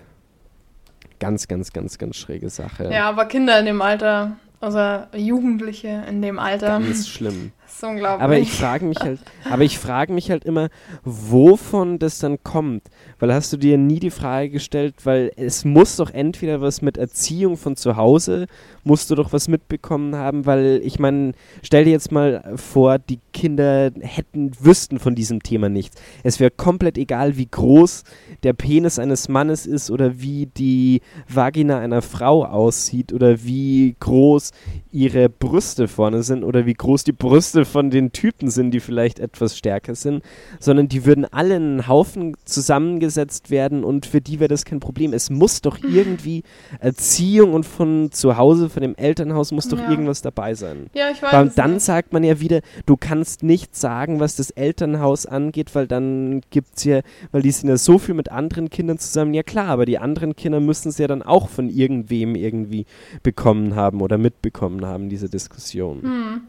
ganz, 1.19 1.47
ganz, 1.47 1.71
ganz, 1.73 1.97
ganz 1.97 2.15
schräge 2.17 2.49
Sache. 2.49 2.89
Ja, 2.91 3.09
aber 3.09 3.25
Kinder 3.25 3.59
in 3.59 3.65
dem 3.65 3.81
Alter, 3.81 4.37
also 4.61 5.03
Jugendliche 5.15 6.03
in 6.07 6.21
dem 6.21 6.39
Alter, 6.39 6.79
Ganz 6.79 7.07
schlimm. 7.07 7.51
ist 7.75 7.83
unglaublich. 7.83 8.23
Aber 8.23 8.37
ich 8.37 8.51
frage 8.51 8.85
mich 8.85 8.99
halt, 8.99 9.19
aber 9.49 9.63
ich 9.63 9.79
frage 9.79 10.13
mich 10.13 10.31
halt 10.31 10.45
immer, 10.45 10.69
wovon 11.03 11.99
das 11.99 12.19
dann 12.19 12.43
kommt. 12.43 12.83
Weil 13.19 13.33
hast 13.33 13.51
du 13.53 13.57
dir 13.57 13.77
nie 13.77 13.99
die 13.99 14.11
Frage 14.11 14.49
gestellt, 14.49 14.95
weil 15.03 15.31
es 15.35 15.65
muss 15.65 15.95
doch 15.97 16.11
entweder 16.11 16.61
was 16.61 16.81
mit 16.81 16.97
Erziehung 16.97 17.57
von 17.57 17.75
zu 17.75 17.95
Hause, 17.95 18.47
musst 18.83 19.09
du 19.09 19.15
doch 19.15 19.33
was 19.33 19.47
mitbekommen 19.47 20.15
haben, 20.15 20.45
weil 20.45 20.81
ich 20.83 20.99
meine, 20.99 21.33
stell 21.61 21.85
dir 21.85 21.91
jetzt 21.91 22.11
mal 22.11 22.53
vor, 22.55 22.99
die 22.99 23.19
Kinder 23.33 23.91
hätten, 23.99 24.51
wüssten 24.59 24.99
von 24.99 25.15
diesem 25.15 25.43
Thema 25.43 25.69
nichts. 25.69 25.97
Es 26.23 26.39
wäre 26.39 26.51
komplett 26.51 26.97
egal, 26.97 27.37
wie 27.37 27.47
groß 27.47 28.03
der 28.43 28.53
Penis 28.53 28.99
eines 28.99 29.27
Mannes 29.27 29.65
ist 29.65 29.91
oder 29.91 30.19
wie 30.21 30.45
die 30.45 31.01
Vagina 31.27 31.79
einer 31.79 32.01
Frau 32.01 32.45
aussieht 32.45 33.11
oder 33.11 33.43
wie 33.43 33.95
groß 33.99 34.51
ihre 34.91 35.29
Brüste 35.29 35.87
vorne 35.87 36.23
sind 36.23 36.43
oder 36.43 36.65
wie 36.65 36.73
groß 36.73 37.03
die 37.03 37.11
Brüste 37.11 37.64
von 37.65 37.89
den 37.89 38.11
Typen 38.11 38.49
sind, 38.49 38.71
die 38.71 38.79
vielleicht 38.79 39.19
etwas 39.19 39.57
stärker 39.57 39.95
sind, 39.95 40.23
sondern 40.59 40.87
die 40.87 41.05
würden 41.05 41.25
alle 41.25 41.55
in 41.57 41.63
einen 41.63 41.87
Haufen 41.87 42.35
zusammengesetzt 42.45 43.49
werden 43.49 43.83
und 43.83 44.05
für 44.05 44.21
die 44.21 44.39
wäre 44.39 44.47
das 44.47 44.65
kein 44.65 44.79
Problem. 44.79 45.13
Es 45.13 45.29
muss 45.29 45.61
doch 45.61 45.77
irgendwie 45.83 46.43
Erziehung 46.79 47.53
und 47.53 47.65
von 47.65 48.11
zu 48.11 48.37
Hause, 48.37 48.69
von 48.69 48.81
dem 48.81 48.95
Elternhaus 48.95 49.51
muss 49.51 49.67
doch 49.67 49.79
Ja. 49.79 49.89
irgendwas 49.89 50.21
dabei 50.21 50.53
sein. 50.55 50.87
ja, 50.93 51.09
ich 51.11 51.21
weiß 51.21 51.47
es 51.49 51.55
dann 51.55 51.73
nicht. 51.73 51.83
sagt 51.85 52.13
man 52.13 52.23
ja 52.23 52.39
wieder, 52.39 52.61
du 52.85 52.95
kannst 52.97 53.43
nicht 53.43 53.75
sagen, 53.75 54.19
was 54.19 54.35
das 54.35 54.51
Elternhaus 54.51 55.25
angeht, 55.25 55.73
weil 55.75 55.87
dann 55.87 56.41
gibt's 56.49 56.83
ja, 56.83 57.01
weil 57.31 57.41
die 57.41 57.51
sind 57.51 57.69
ja 57.69 57.77
so 57.77 57.97
viel 57.97 58.15
mit 58.15 58.31
anderen 58.31 58.69
Kindern 58.69 58.97
zusammen. 58.99 59.33
Ja 59.33 59.43
klar, 59.43 59.67
aber 59.67 59.85
die 59.85 59.97
anderen 59.97 60.35
Kinder 60.35 60.59
müssen 60.59 60.89
es 60.89 60.97
ja 60.97 61.07
dann 61.07 61.21
auch 61.21 61.49
von 61.49 61.69
irgendwem 61.69 62.35
irgendwie 62.35 62.85
bekommen 63.23 63.75
haben 63.75 64.01
oder 64.01 64.17
mitbekommen 64.17 64.85
haben, 64.85 65.09
diese 65.09 65.29
Diskussion. 65.29 66.01
Hm. 66.01 66.41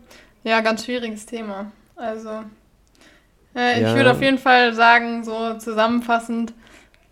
Ja, 0.47 0.61
ganz 0.61 0.85
schwieriges 0.85 1.27
Thema. 1.27 1.73
Also, 1.97 2.45
äh, 3.57 3.81
Ja. 3.81 3.89
ich 3.89 3.97
würde 3.97 4.13
auf 4.13 4.23
jeden 4.23 4.39
Fall 4.39 4.75
sagen, 4.75 5.25
so 5.25 5.55
zusammenfassend, 5.55 6.55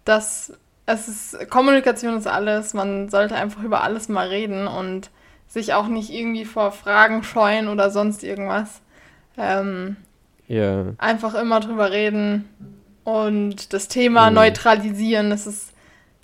dass 0.05 0.53
es 0.87 1.09
ist, 1.09 1.51
Kommunikation 1.51 2.17
ist 2.17 2.29
alles. 2.29 2.75
Man 2.75 3.09
sollte 3.09 3.35
einfach 3.35 3.65
über 3.65 3.83
alles 3.83 4.09
mal 4.09 4.29
reden 4.29 4.69
und 4.69 5.11
sich 5.49 5.75
auch 5.75 5.89
nicht 5.89 6.11
irgendwie 6.11 6.45
vor 6.45 6.71
Fragen 6.71 7.25
scheuen 7.25 7.67
oder 7.67 7.91
sonst 7.91 8.23
irgendwas. 8.23 8.81
Ähm, 9.37 9.97
Ja, 10.47 10.85
einfach 10.99 11.35
immer 11.35 11.59
drüber 11.59 11.91
reden 11.91 12.49
und 13.03 13.73
das 13.73 13.89
Thema 13.89 14.29
Mhm. 14.31 14.35
neutralisieren. 14.37 15.31
Das 15.31 15.49
ist 15.49 15.73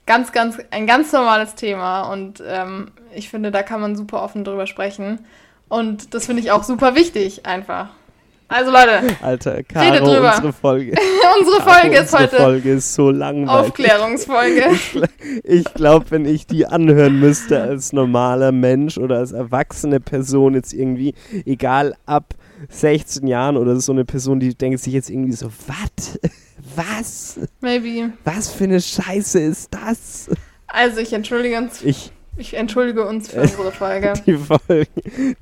ganz, 0.07 0.31
ganz, 0.31 0.59
ein 0.71 0.87
ganz 0.87 1.11
normales 1.11 1.57
Thema 1.57 2.03
und 2.03 2.41
ähm, 2.47 2.93
ich 3.17 3.31
finde, 3.31 3.51
da 3.51 3.65
kann 3.65 3.81
man 3.81 3.97
super 3.97 4.23
offen 4.23 4.45
drüber 4.45 4.69
sprechen. 4.69 5.27
Und 5.71 6.13
das 6.15 6.27
finde 6.27 6.43
ich 6.43 6.51
auch 6.51 6.65
super 6.65 6.95
wichtig, 6.95 7.47
einfach. 7.47 7.89
Also 8.49 8.73
Leute, 8.73 9.03
Alter, 9.23 9.63
Caro, 9.63 10.05
drüber. 10.05 10.33
unsere 10.35 10.53
Folge. 10.53 10.97
unsere 11.39 11.59
Caro, 11.59 11.71
Folge 11.71 11.97
ist 11.97 12.03
unsere 12.13 12.23
heute 12.23 12.37
Folge 12.37 12.73
ist 12.73 12.95
so 12.95 13.11
langweilig. 13.13 13.69
Aufklärungsfolge. 13.69 14.65
Ich 15.45 15.73
glaube, 15.75 16.07
wenn 16.11 16.25
ich 16.25 16.49
die 16.49 16.67
anhören 16.67 17.21
müsste 17.21 17.63
als 17.63 17.93
normaler 17.93 18.51
Mensch 18.51 18.99
oder 18.99 19.19
als 19.19 19.31
erwachsene 19.31 20.01
Person 20.01 20.55
jetzt 20.55 20.73
irgendwie, 20.73 21.15
egal 21.47 21.95
ab 22.07 22.35
16 22.71 23.29
Jahren 23.29 23.57
oder 23.57 23.79
so 23.79 23.93
eine 23.93 24.05
Person, 24.05 24.41
die 24.41 24.55
denkt 24.57 24.81
sich 24.81 24.93
jetzt 24.95 25.11
irgendwie 25.11 25.33
so, 25.33 25.51
was? 25.69 26.19
Was? 26.77 27.41
Maybe. 27.61 28.13
Was 28.25 28.51
für 28.51 28.65
eine 28.65 28.81
Scheiße 28.81 29.41
ist 29.41 29.73
das? 29.73 30.29
Also 30.67 31.01
ich 31.01 31.13
entschuldige 31.13 31.57
uns, 31.57 31.83
Ich, 31.83 32.13
ich 32.41 32.55
entschuldige 32.55 33.07
uns 33.07 33.31
für 33.31 33.41
unsere 33.43 33.71
Folge. 33.73 34.13
die 34.27 34.37
Folge, 34.37 34.87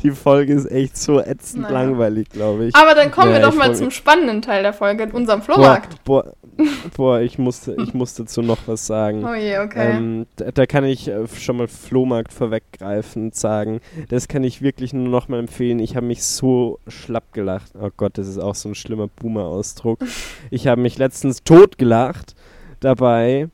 die 0.02 0.10
Folge 0.10 0.52
ist 0.54 0.70
echt 0.70 0.96
so 0.96 1.20
ätzend 1.20 1.62
Naja. 1.62 1.74
langweilig, 1.74 2.28
glaube 2.28 2.66
ich. 2.66 2.74
Aber 2.76 2.94
dann 2.94 3.10
kommen 3.10 3.32
Ja, 3.32 3.38
wir 3.38 3.46
doch 3.46 3.54
mal 3.54 3.74
zum 3.74 3.90
spannenden 3.90 4.42
Teil 4.42 4.62
der 4.62 4.72
Folge, 4.72 5.08
unserem 5.12 5.40
Boah, 5.40 5.54
Flohmarkt. 5.54 6.04
boah, 6.04 6.32
boah, 6.96 7.20
ich 7.20 7.38
musste, 7.38 7.76
ich 7.82 7.94
musste 7.94 8.24
dazu 8.24 8.42
noch 8.42 8.58
was 8.66 8.86
sagen. 8.86 9.24
Oh 9.24 9.34
je, 9.34 9.58
okay. 9.58 9.92
Ähm, 9.96 10.26
da, 10.36 10.50
da 10.50 10.66
kann 10.66 10.84
ich 10.84 11.08
äh, 11.08 11.26
schon 11.28 11.56
mal 11.56 11.68
Flohmarkt 11.68 12.32
vorweggreifend 12.32 13.34
sagen. 13.34 13.80
Das 14.08 14.28
kann 14.28 14.42
ich 14.44 14.60
wirklich 14.62 14.92
nur 14.92 15.08
noch 15.08 15.28
mal 15.28 15.38
empfehlen. 15.38 15.78
Ich 15.78 15.96
habe 15.96 16.06
mich 16.06 16.24
so 16.24 16.78
schlapp 16.88 17.32
gelacht. 17.32 17.72
Oh 17.80 17.90
Gott, 17.96 18.18
das 18.18 18.26
ist 18.26 18.38
auch 18.38 18.54
so 18.54 18.68
ein 18.68 18.74
schlimmer 18.74 19.08
Boomer-Ausdruck. 19.08 20.00
Ich 20.50 20.66
habe 20.66 20.80
mich 20.80 20.98
letztens 20.98 21.42
totgelacht 21.44 22.34
dabei, 22.80 23.48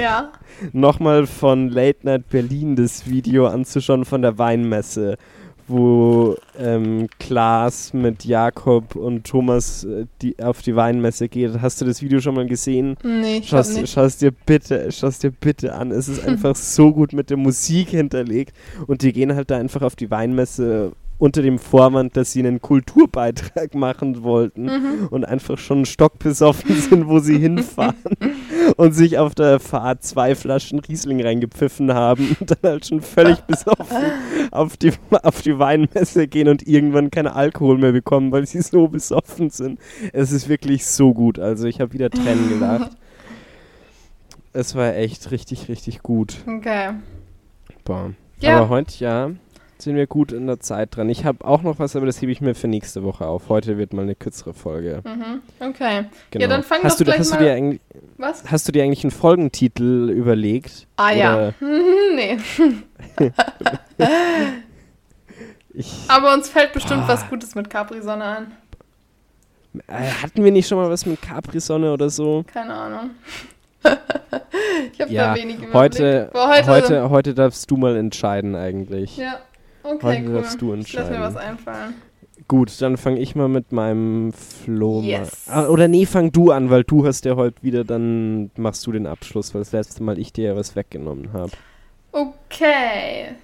ja. 0.00 0.32
nochmal 0.72 1.26
von 1.26 1.68
Late 1.68 2.00
Night 2.02 2.28
Berlin 2.28 2.76
das 2.76 3.08
Video 3.08 3.46
anzuschauen 3.46 4.04
von 4.04 4.22
der 4.22 4.38
Weinmesse, 4.38 5.16
wo 5.68 6.36
ähm, 6.58 7.08
Klaas 7.18 7.92
mit 7.92 8.24
Jakob 8.24 8.96
und 8.96 9.24
Thomas 9.26 9.84
äh, 9.84 10.06
die, 10.20 10.42
auf 10.42 10.62
die 10.62 10.74
Weinmesse 10.74 11.28
geht. 11.28 11.60
Hast 11.62 11.80
du 11.80 11.84
das 11.84 12.02
Video 12.02 12.20
schon 12.20 12.34
mal 12.34 12.46
gesehen? 12.46 12.96
Nee, 13.04 13.38
ich 13.38 13.48
Schau's, 13.48 13.68
glaub 13.70 13.80
nicht. 13.82 13.92
schau's 13.92 14.16
dir 14.16 14.32
bitte, 14.32 14.90
schau's 14.90 15.18
dir 15.20 15.30
bitte 15.30 15.74
an. 15.74 15.90
Es 15.92 16.08
ist 16.08 16.24
einfach 16.26 16.56
so 16.56 16.92
gut 16.92 17.12
mit 17.12 17.30
der 17.30 17.36
Musik 17.36 17.90
hinterlegt 17.90 18.54
und 18.86 19.02
die 19.02 19.12
gehen 19.12 19.34
halt 19.34 19.50
da 19.50 19.58
einfach 19.58 19.82
auf 19.82 19.96
die 19.96 20.10
Weinmesse 20.10 20.92
unter 21.20 21.42
dem 21.42 21.58
Vorwand, 21.60 22.16
dass 22.16 22.32
sie 22.32 22.40
einen 22.40 22.60
Kulturbeitrag 22.60 23.74
machen 23.74 24.22
wollten 24.24 24.64
Mhm. 24.64 25.08
und 25.10 25.24
einfach 25.24 25.58
schon 25.58 25.84
stockbesoffen 25.84 26.74
sind, 26.80 27.06
wo 27.06 27.18
sie 27.20 27.38
hinfahren 27.38 27.94
und 28.76 28.92
sich 28.92 29.18
auf 29.18 29.34
der 29.36 29.60
Fahrt 29.60 30.02
zwei 30.02 30.34
Flaschen 30.34 30.78
Riesling 30.80 31.22
reingepfiffen 31.22 31.92
haben 31.94 32.36
und 32.40 32.50
dann 32.50 32.58
halt 32.72 32.86
schon 32.86 33.02
völlig 33.02 33.38
besoffen 33.46 33.96
auf 34.50 34.76
die, 34.76 34.92
auf 35.22 35.42
die 35.42 35.58
Weinmesse 35.58 36.26
gehen 36.26 36.48
und 36.48 36.66
irgendwann 36.66 37.10
keinen 37.10 37.28
Alkohol 37.28 37.78
mehr 37.78 37.92
bekommen, 37.92 38.32
weil 38.32 38.46
sie 38.46 38.62
so 38.62 38.88
besoffen 38.88 39.50
sind. 39.50 39.78
Es 40.12 40.32
ist 40.32 40.48
wirklich 40.48 40.86
so 40.86 41.12
gut. 41.14 41.38
Also 41.38 41.66
ich 41.68 41.80
habe 41.80 41.92
wieder 41.92 42.10
Tränen 42.10 42.48
gelacht. 42.48 42.90
Es 44.52 44.74
war 44.74 44.96
echt 44.96 45.30
richtig, 45.30 45.68
richtig 45.68 46.02
gut. 46.02 46.38
Okay. 46.46 46.90
Boah. 47.84 48.12
Ja. 48.40 48.56
Aber 48.56 48.68
heute, 48.70 48.94
ja, 48.98 49.30
sind 49.82 49.96
wir 49.96 50.06
gut 50.06 50.32
in 50.32 50.46
der 50.46 50.60
Zeit 50.60 50.96
dran. 50.96 51.08
Ich 51.08 51.24
habe 51.24 51.44
auch 51.44 51.62
noch 51.62 51.78
was, 51.78 51.96
aber 51.96 52.06
das 52.06 52.20
hebe 52.20 52.32
ich 52.32 52.40
mir 52.40 52.54
für 52.54 52.68
nächste 52.68 53.02
Woche 53.02 53.26
auf. 53.26 53.48
Heute 53.48 53.78
wird 53.78 53.92
mal 53.92 54.02
eine 54.02 54.14
kürzere 54.14 54.54
Folge. 54.54 55.02
Mhm. 55.04 55.40
Okay. 55.60 56.04
Genau. 56.30 56.46
dann 56.48 56.62
fang 56.62 56.82
hast 56.82 56.94
doch 56.94 56.98
du, 56.98 57.04
gleich 57.04 57.18
hast, 57.20 57.30
du 57.32 57.36
mal- 57.36 57.44
dir 57.44 57.52
eigentlich, 57.54 57.80
Was? 58.18 58.44
hast 58.50 58.68
du 58.68 58.72
dir 58.72 58.84
eigentlich 58.84 59.04
einen 59.04 59.10
Folgentitel 59.10 60.10
überlegt? 60.10 60.86
Ah 60.96 61.12
ja. 61.12 61.52
Nee. 62.14 62.36
Aber 66.08 66.34
uns 66.34 66.48
fällt 66.48 66.72
bestimmt 66.72 67.06
Boah. 67.06 67.14
was 67.14 67.28
Gutes 67.28 67.54
mit 67.54 67.70
Capri-Sonne 67.70 68.24
an. 68.24 68.52
äh, 69.86 70.10
hatten 70.22 70.42
wir 70.44 70.50
nicht 70.50 70.66
schon 70.68 70.78
mal 70.78 70.90
was 70.90 71.06
mit 71.06 71.22
Capri-Sonne 71.22 71.92
oder 71.92 72.10
so? 72.10 72.44
Keine 72.52 72.74
Ahnung. 72.74 73.10
ich 74.92 75.00
habe 75.00 75.12
Ja, 75.12 75.34
da 75.34 75.40
wenig 75.40 75.56
Überblick. 75.56 75.74
Heute, 75.74 76.30
Aber 76.34 76.48
heute, 76.48 76.66
heute, 76.70 77.10
heute, 77.10 77.34
darfst 77.34 77.70
du 77.70 77.76
mal 77.76 77.96
entscheiden 77.96 78.54
eigentlich. 78.56 79.16
Ja. 79.16 79.38
Okay, 79.82 79.98
heute 80.06 80.22
cool. 80.28 80.34
darfst 80.34 80.60
du 80.62 80.74
Ich 80.74 80.92
lass 80.92 81.08
mir 81.08 81.16
entscheiden. 81.16 81.34
was 81.34 81.42
einfallen. 81.42 81.94
Gut, 82.48 82.80
dann 82.82 82.96
fange 82.96 83.20
ich 83.20 83.34
mal 83.36 83.48
mit 83.48 83.70
meinem 83.70 84.32
Flo. 84.32 85.02
Yes. 85.02 85.46
Ah, 85.48 85.66
oder 85.68 85.88
nee, 85.88 86.06
fang 86.06 86.32
du 86.32 86.50
an, 86.50 86.70
weil 86.70 86.84
du 86.84 87.06
hast 87.06 87.24
ja 87.24 87.36
heute 87.36 87.62
wieder, 87.62 87.84
dann 87.84 88.50
machst 88.56 88.86
du 88.86 88.92
den 88.92 89.06
Abschluss, 89.06 89.54
weil 89.54 89.60
das 89.60 89.72
letzte 89.72 90.02
Mal 90.02 90.18
ich 90.18 90.32
dir 90.32 90.48
ja 90.48 90.56
was 90.56 90.74
weggenommen 90.74 91.32
habe. 91.32 91.52
Okay. 92.12 93.34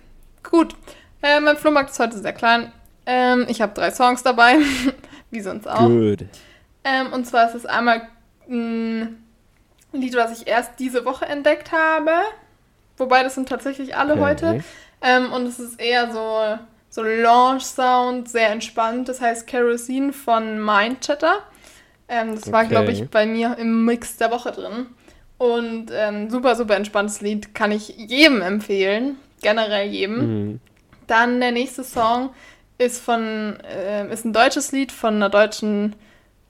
Gut. 0.43 0.75
Äh, 1.23 1.41
mein 1.41 1.57
Flohmarkt 1.57 1.91
ist 1.91 1.99
heute 1.99 2.19
sehr 2.19 2.33
klein. 2.33 2.73
Ähm, 3.07 3.47
ich 3.49 3.61
habe 3.61 3.73
drei 3.75 3.91
Songs 3.91 4.23
dabei. 4.23 4.57
Wie 5.31 5.41
sonst 5.41 5.69
auch. 5.69 5.87
Gut. 5.87 6.25
Ähm, 6.85 7.13
und 7.13 7.27
zwar 7.27 7.49
ist 7.49 7.55
es 7.55 7.67
einmal 7.67 8.03
ein 8.49 9.23
Lied, 9.93 10.15
was 10.17 10.41
ich 10.41 10.47
erst 10.49 10.73
diese 10.79 11.05
Woche 11.05 11.27
entdeckt 11.27 11.73
habe. 11.73 12.11
Wobei 12.97 13.23
das 13.23 13.35
sind 13.35 13.49
tatsächlich 13.49 13.97
alle 13.97 14.15
Okay. 14.15 14.23
heute. 14.23 14.65
Ähm, 15.01 15.33
und 15.33 15.47
es 15.47 15.59
ist 15.59 15.81
eher 15.81 16.13
so, 16.13 16.59
so 16.89 17.03
Launch-Sound, 17.03 18.29
sehr 18.29 18.51
entspannt. 18.51 19.09
Das 19.09 19.21
heißt 19.21 19.47
Kerosene 19.47 20.13
von 20.13 20.63
Mindchatter. 20.65 21.43
Ähm, 22.09 22.35
das 22.35 22.51
war, 22.53 22.61
Okay. 22.63 22.71
glaube 22.71 22.93
ich, 22.93 23.09
bei 23.11 23.27
mir 23.27 23.57
im 23.59 23.85
Mix 23.85 24.17
der 24.17 24.31
Woche 24.31 24.53
drin. 24.53 24.87
Und 25.39 25.87
ähm, 25.93 26.31
super, 26.31 26.57
super 26.57 26.77
entspanntes 26.77 27.21
Lied. 27.21 27.55
Kann 27.55 27.73
ich 27.73 27.89
jedem 27.89 28.41
empfehlen. 28.43 29.17
Generell 29.43 29.89
jedem. 29.89 30.19
Mhm. 30.51 30.61
Dann 31.07 31.41
der 31.41 31.53
nächste 31.53 31.85
Song 31.85 32.31
ist 32.79 33.01
von 33.01 33.59
äh, 33.61 34.13
ist 34.13 34.25
ein 34.25 34.33
deutsches 34.33 34.73
Lied 34.73 34.93
von 34.93 35.15
einer 35.15 35.31
deutschen 35.31 35.95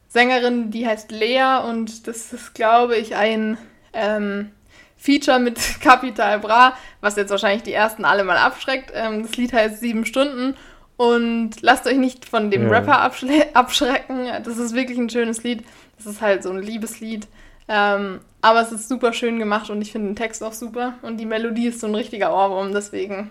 Sängerin, 0.09 0.71
die 0.71 0.87
heißt 0.87 1.11
Lea 1.11 1.61
und 1.69 2.07
das 2.07 2.33
ist, 2.33 2.55
glaube 2.55 2.97
ich, 2.97 3.17
ein 3.17 3.59
ähm, 3.93 4.51
Feature 4.97 5.39
mit 5.39 5.59
Capital 5.81 6.39
Bra, 6.41 6.77
was 7.01 7.17
jetzt 7.17 7.31
wahrscheinlich 7.31 7.63
die 7.63 7.73
ersten 7.73 8.05
alle 8.05 8.25
mal 8.25 8.37
abschreckt. 8.39 8.93
Ähm, 8.95 9.23
das 9.23 9.37
Lied 9.37 9.53
heißt 9.53 9.81
Sieben 9.81 10.05
Stunden 10.07 10.57
und 10.97 11.51
lasst 11.61 11.87
euch 11.87 11.97
nicht 11.99 12.25
von 12.25 12.51
dem 12.51 12.65
Ja. 12.65 12.71
Rapper 12.71 13.01
abschrecken. 13.55 14.29
Das 14.45 14.57
ist 14.59 14.75
wirklich 14.75 14.99
ein 14.99 15.11
schönes 15.11 15.43
Lied. 15.43 15.65
Das 15.97 16.07
ist 16.07 16.21
halt 16.21 16.43
so 16.43 16.51
ein 16.51 16.59
Liebeslied. 16.63 17.27
Ähm, 17.69 18.21
aber 18.43 18.61
es 18.61 18.71
ist 18.71 18.89
super 18.89 19.13
schön 19.13 19.39
gemacht 19.39 19.71
und 19.71 19.83
ich 19.83 19.91
finde 19.93 20.09
den 20.11 20.17
Text 20.17 20.43
auch 20.45 20.53
super 20.53 20.95
und 21.03 21.17
die 21.19 21.27
Melodie 21.27 21.67
ist 21.67 21.81
so 21.81 21.89
ein 21.89 21.95
richtiger 21.97 22.33
Ohrwurm, 22.33 22.73
deswegen 22.73 23.31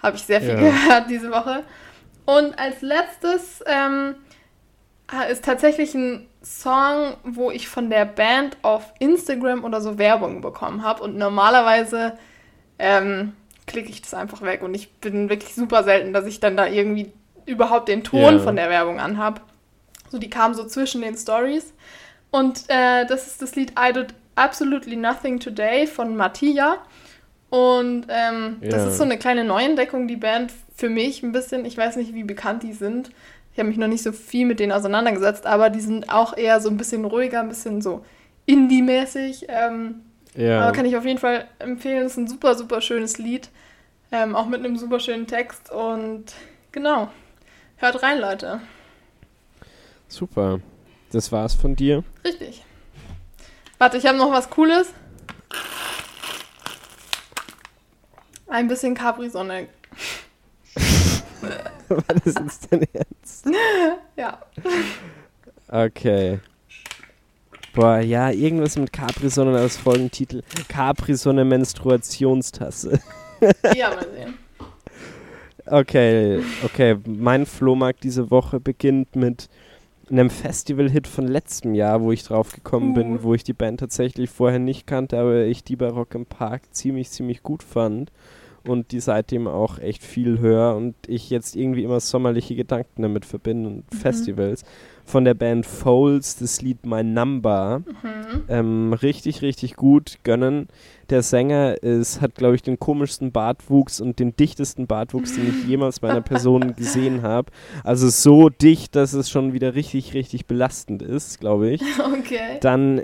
habe 0.00 0.16
ich 0.16 0.22
sehr 0.22 0.40
viel 0.40 0.50
Ja. 0.50 0.54
gehört 0.60 1.10
diese 1.10 1.30
Woche. 1.32 1.64
Und 2.26 2.56
als 2.58 2.80
letztes 2.80 3.64
ähm, 3.66 4.14
ist 5.30 5.44
tatsächlich 5.44 5.94
ein 5.94 6.28
Song, 6.44 7.14
wo 7.24 7.50
ich 7.50 7.68
von 7.68 7.90
der 7.90 8.04
Band 8.04 8.56
auf 8.62 8.92
Instagram 8.98 9.64
oder 9.64 9.80
so 9.80 9.98
Werbung 9.98 10.40
bekommen 10.40 10.82
habe. 10.82 11.02
Und 11.02 11.16
normalerweise 11.16 12.18
ähm, 12.78 13.32
klicke 13.66 13.90
ich 13.90 14.02
das 14.02 14.14
einfach 14.14 14.42
weg. 14.42 14.62
Und 14.62 14.74
ich 14.74 14.92
bin 14.94 15.28
wirklich 15.28 15.54
super 15.54 15.84
selten, 15.84 16.12
dass 16.12 16.26
ich 16.26 16.40
dann 16.40 16.56
da 16.56 16.66
irgendwie 16.66 17.12
überhaupt 17.46 17.88
den 17.88 18.04
Ton 18.04 18.20
Ja. 18.34 18.38
von 18.38 18.56
der 18.56 18.70
Werbung 18.70 19.00
anhab. 19.00 19.40
So, 20.10 20.18
die 20.18 20.30
kam 20.30 20.54
so 20.54 20.64
zwischen 20.66 21.00
den 21.02 21.16
Stories. 21.16 21.72
Und 22.30 22.64
äh, 22.68 23.04
das 23.06 23.26
ist 23.26 23.42
das 23.42 23.54
Lied 23.56 23.72
I 23.78 23.92
Did 23.92 24.14
Absolutely 24.34 24.96
Nothing 24.96 25.40
Today 25.40 25.86
von 25.86 26.16
Mattia. 26.16 26.78
Und 27.50 28.06
ähm, 28.08 28.56
das 28.62 28.82
Ja. 28.82 28.88
ist 28.88 28.96
so 28.96 29.04
eine 29.04 29.18
kleine 29.18 29.44
Neuentdeckung, 29.44 30.08
die 30.08 30.16
Band 30.16 30.52
für 30.74 30.88
mich 30.88 31.22
ein 31.22 31.32
bisschen. 31.32 31.64
Ich 31.66 31.76
weiß 31.76 31.96
nicht, 31.96 32.14
wie 32.14 32.24
bekannt 32.24 32.62
die 32.62 32.72
sind. 32.72 33.10
Ich 33.52 33.58
habe 33.58 33.68
mich 33.68 33.76
noch 33.78 33.88
nicht 33.88 34.02
so 34.02 34.12
viel 34.12 34.46
mit 34.46 34.60
denen 34.60 34.72
auseinandergesetzt, 34.72 35.46
aber 35.46 35.68
die 35.70 35.80
sind 35.80 36.08
auch 36.10 36.36
eher 36.36 36.60
so 36.60 36.70
ein 36.70 36.76
bisschen 36.78 37.04
ruhiger, 37.04 37.40
ein 37.40 37.48
bisschen 37.48 37.82
so 37.82 38.04
Indie-mäßig. 38.46 39.46
Ähm, 39.48 40.02
Ja. 40.34 40.62
aber 40.62 40.72
kann 40.72 40.86
ich 40.86 40.96
auf 40.96 41.04
jeden 41.04 41.18
Fall 41.18 41.46
empfehlen. 41.58 42.04
Es 42.06 42.12
ist 42.12 42.18
ein 42.18 42.28
super, 42.28 42.54
super 42.54 42.80
schönes 42.80 43.18
Lied. 43.18 43.50
Ähm, 44.10 44.34
auch 44.34 44.46
mit 44.46 44.60
einem 44.64 44.76
super 44.78 45.00
schönen 45.00 45.26
Text. 45.26 45.70
Und 45.70 46.32
genau. 46.72 47.08
Hört 47.76 48.02
rein, 48.02 48.18
Leute. 48.20 48.60
Super. 50.08 50.60
Das 51.12 51.30
war's 51.32 51.54
von 51.54 51.76
dir. 51.76 52.04
Richtig. 52.24 52.64
Warte, 53.78 53.98
ich 53.98 54.06
habe 54.06 54.16
noch 54.16 54.30
was 54.32 54.48
Cooles. 54.48 54.92
Ein 58.46 58.68
bisschen 58.68 58.94
Capri-Sonne. 58.94 59.68
War 61.88 62.02
das 62.24 62.34
jetzt 62.34 62.72
Ja. 64.16 64.38
Okay. 65.68 66.38
Boah, 67.74 68.00
ja, 68.00 68.30
irgendwas 68.30 68.76
mit 68.76 68.92
Capri-Sonne 68.92 69.56
als 69.58 69.78
Folgentitel. 69.78 70.42
Capri-Sonne 70.68 71.44
Menstruationstasse. 71.44 73.00
Ja, 73.74 73.90
mal 73.90 74.06
sehen. 74.14 74.34
Okay, 75.66 76.40
okay. 76.62 76.96
Mein 77.04 77.44
Flohmarkt 77.44 78.04
diese 78.04 78.30
Woche 78.30 78.60
beginnt 78.60 79.16
mit 79.16 79.48
einem 80.08 80.30
Festival-Hit 80.30 81.08
von 81.08 81.26
letztem 81.26 81.74
Jahr, 81.74 82.02
wo 82.02 82.12
ich 82.12 82.22
drauf 82.22 82.52
gekommen 82.52 82.90
Uh. 82.90 82.94
bin, 82.94 83.22
wo 83.24 83.34
ich 83.34 83.42
die 83.42 83.52
Band 83.52 83.80
tatsächlich 83.80 84.30
vorher 84.30 84.60
nicht 84.60 84.86
kannte, 84.86 85.18
aber 85.18 85.46
ich 85.46 85.64
die 85.64 85.74
bei 85.74 85.88
Rock 85.88 86.14
im 86.14 86.26
Park 86.26 86.62
ziemlich, 86.70 87.10
ziemlich 87.10 87.42
gut 87.42 87.64
fand 87.64 88.12
und 88.68 88.92
die 88.92 89.00
seitdem 89.00 89.46
auch 89.46 89.78
echt 89.78 90.02
viel 90.02 90.38
höre 90.38 90.76
und 90.76 90.94
ich 91.06 91.30
jetzt 91.30 91.56
irgendwie 91.56 91.84
immer 91.84 92.00
sommerliche 92.00 92.54
Gedanken 92.54 93.02
damit 93.02 93.24
verbinde 93.24 93.68
und 93.68 93.84
Festivals. 93.94 94.64
Von 95.04 95.24
der 95.24 95.34
Band 95.34 95.66
Foles 95.66 96.36
das 96.36 96.62
Lied 96.62 96.86
My 96.86 97.02
Number. 97.02 97.80
Mhm. 97.80 98.44
Ähm, 98.48 98.92
richtig, 98.92 99.42
richtig 99.42 99.74
gut 99.74 100.18
gönnen. 100.22 100.68
Der 101.10 101.22
Sänger 101.22 101.82
ist, 101.82 102.20
hat, 102.20 102.36
glaube 102.36 102.54
ich, 102.54 102.62
den 102.62 102.78
komischsten 102.78 103.32
Bartwuchs 103.32 104.00
und 104.00 104.20
den 104.20 104.36
dichtesten 104.36 104.86
Bartwuchs, 104.86 105.34
den 105.34 105.48
ich 105.48 105.68
jemals 105.68 106.00
bei 106.00 106.08
einer 106.08 106.20
Person 106.20 106.74
gesehen 106.76 107.22
habe. 107.22 107.50
Also 107.82 108.08
so 108.08 108.48
dicht, 108.48 108.94
dass 108.94 109.12
es 109.12 109.28
schon 109.28 109.52
wieder 109.52 109.74
richtig, 109.74 110.14
richtig 110.14 110.46
belastend 110.46 111.02
ist, 111.02 111.40
glaube 111.40 111.70
ich. 111.70 111.82
Okay. 111.98 112.58
Dann 112.60 113.02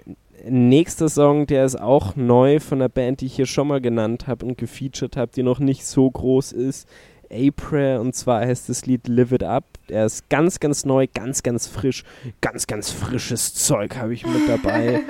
nächster 0.49 1.09
Song, 1.09 1.47
der 1.47 1.65
ist 1.65 1.81
auch 1.81 2.17
neu 2.17 2.61
von 2.61 2.79
einer 2.79 2.89
Band, 2.89 3.21
die 3.21 3.27
ich 3.27 3.37
hier 3.37 3.47
schon 3.47 3.69
mal 3.69 3.81
genannt 3.81 4.27
habe 4.27 4.47
und 4.47 4.59
gefeatured 4.59 5.17
habe, 5.17 5.33
die 5.35 5.43
noch 5.43 5.59
nicht 5.59 5.85
so 5.85 6.11
groß 6.11 6.53
ist. 6.53 6.89
April 7.31 7.99
und 7.99 8.15
zwar 8.15 8.41
heißt 8.41 8.69
das 8.69 8.87
Lied 8.87 9.07
Live 9.09 9.33
It 9.33 9.43
Up. 9.43 9.65
Der 9.89 10.07
ist 10.07 10.29
ganz, 10.31 10.61
ganz 10.61 10.85
neu, 10.85 11.07
ganz, 11.13 11.43
ganz 11.43 11.67
frisch. 11.67 12.05
Ganz, 12.41 12.67
ganz 12.67 12.91
frisches 12.91 13.55
Zeug 13.55 13.97
habe 13.97 14.15
ich 14.15 14.27
mit 14.27 14.49
dabei. 14.49 15.03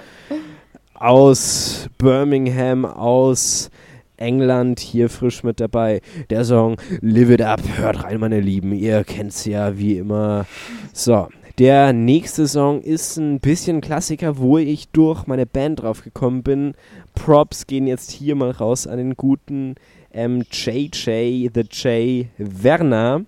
aus 0.95 1.89
Birmingham, 1.99 2.85
aus 2.85 3.71
England 4.17 4.81
hier 4.81 5.09
frisch 5.09 5.45
mit 5.45 5.61
dabei. 5.61 6.01
Der 6.31 6.45
Song 6.45 6.77
Live 7.01 7.31
It 7.31 7.43
Up. 7.43 7.61
Hört 7.77 8.05
rein, 8.05 8.19
meine 8.19 8.41
Lieben. 8.41 8.73
Ihr 8.73 9.05
kennt's 9.05 9.45
ja 9.45 9.79
wie 9.79 9.99
immer. 9.99 10.47
So, 10.93 11.29
der 11.59 11.93
nächste 11.93 12.47
Song 12.47 12.83
ist 12.83 13.17
ein 13.17 13.41
bisschen 13.41 13.81
Klassiker, 13.81 14.39
wo 14.39 14.59
ich 14.59 14.91
durch 14.91 15.27
meine 15.27 15.45
Band 15.45 15.83
drauf 15.83 16.03
gekommen 16.05 16.45
bin. 16.45 16.75
Props 17.15 17.67
gehen 17.67 17.89
jetzt 17.89 18.13
hier 18.13 18.37
mal 18.37 18.53
raus 18.53 18.87
an 18.87 18.99
den 18.99 19.17
guten 19.17 19.75
ähm, 20.13 20.45
JJ, 20.53 21.51
The 21.53 21.65
J 21.69 22.27
Werner. 22.39 23.25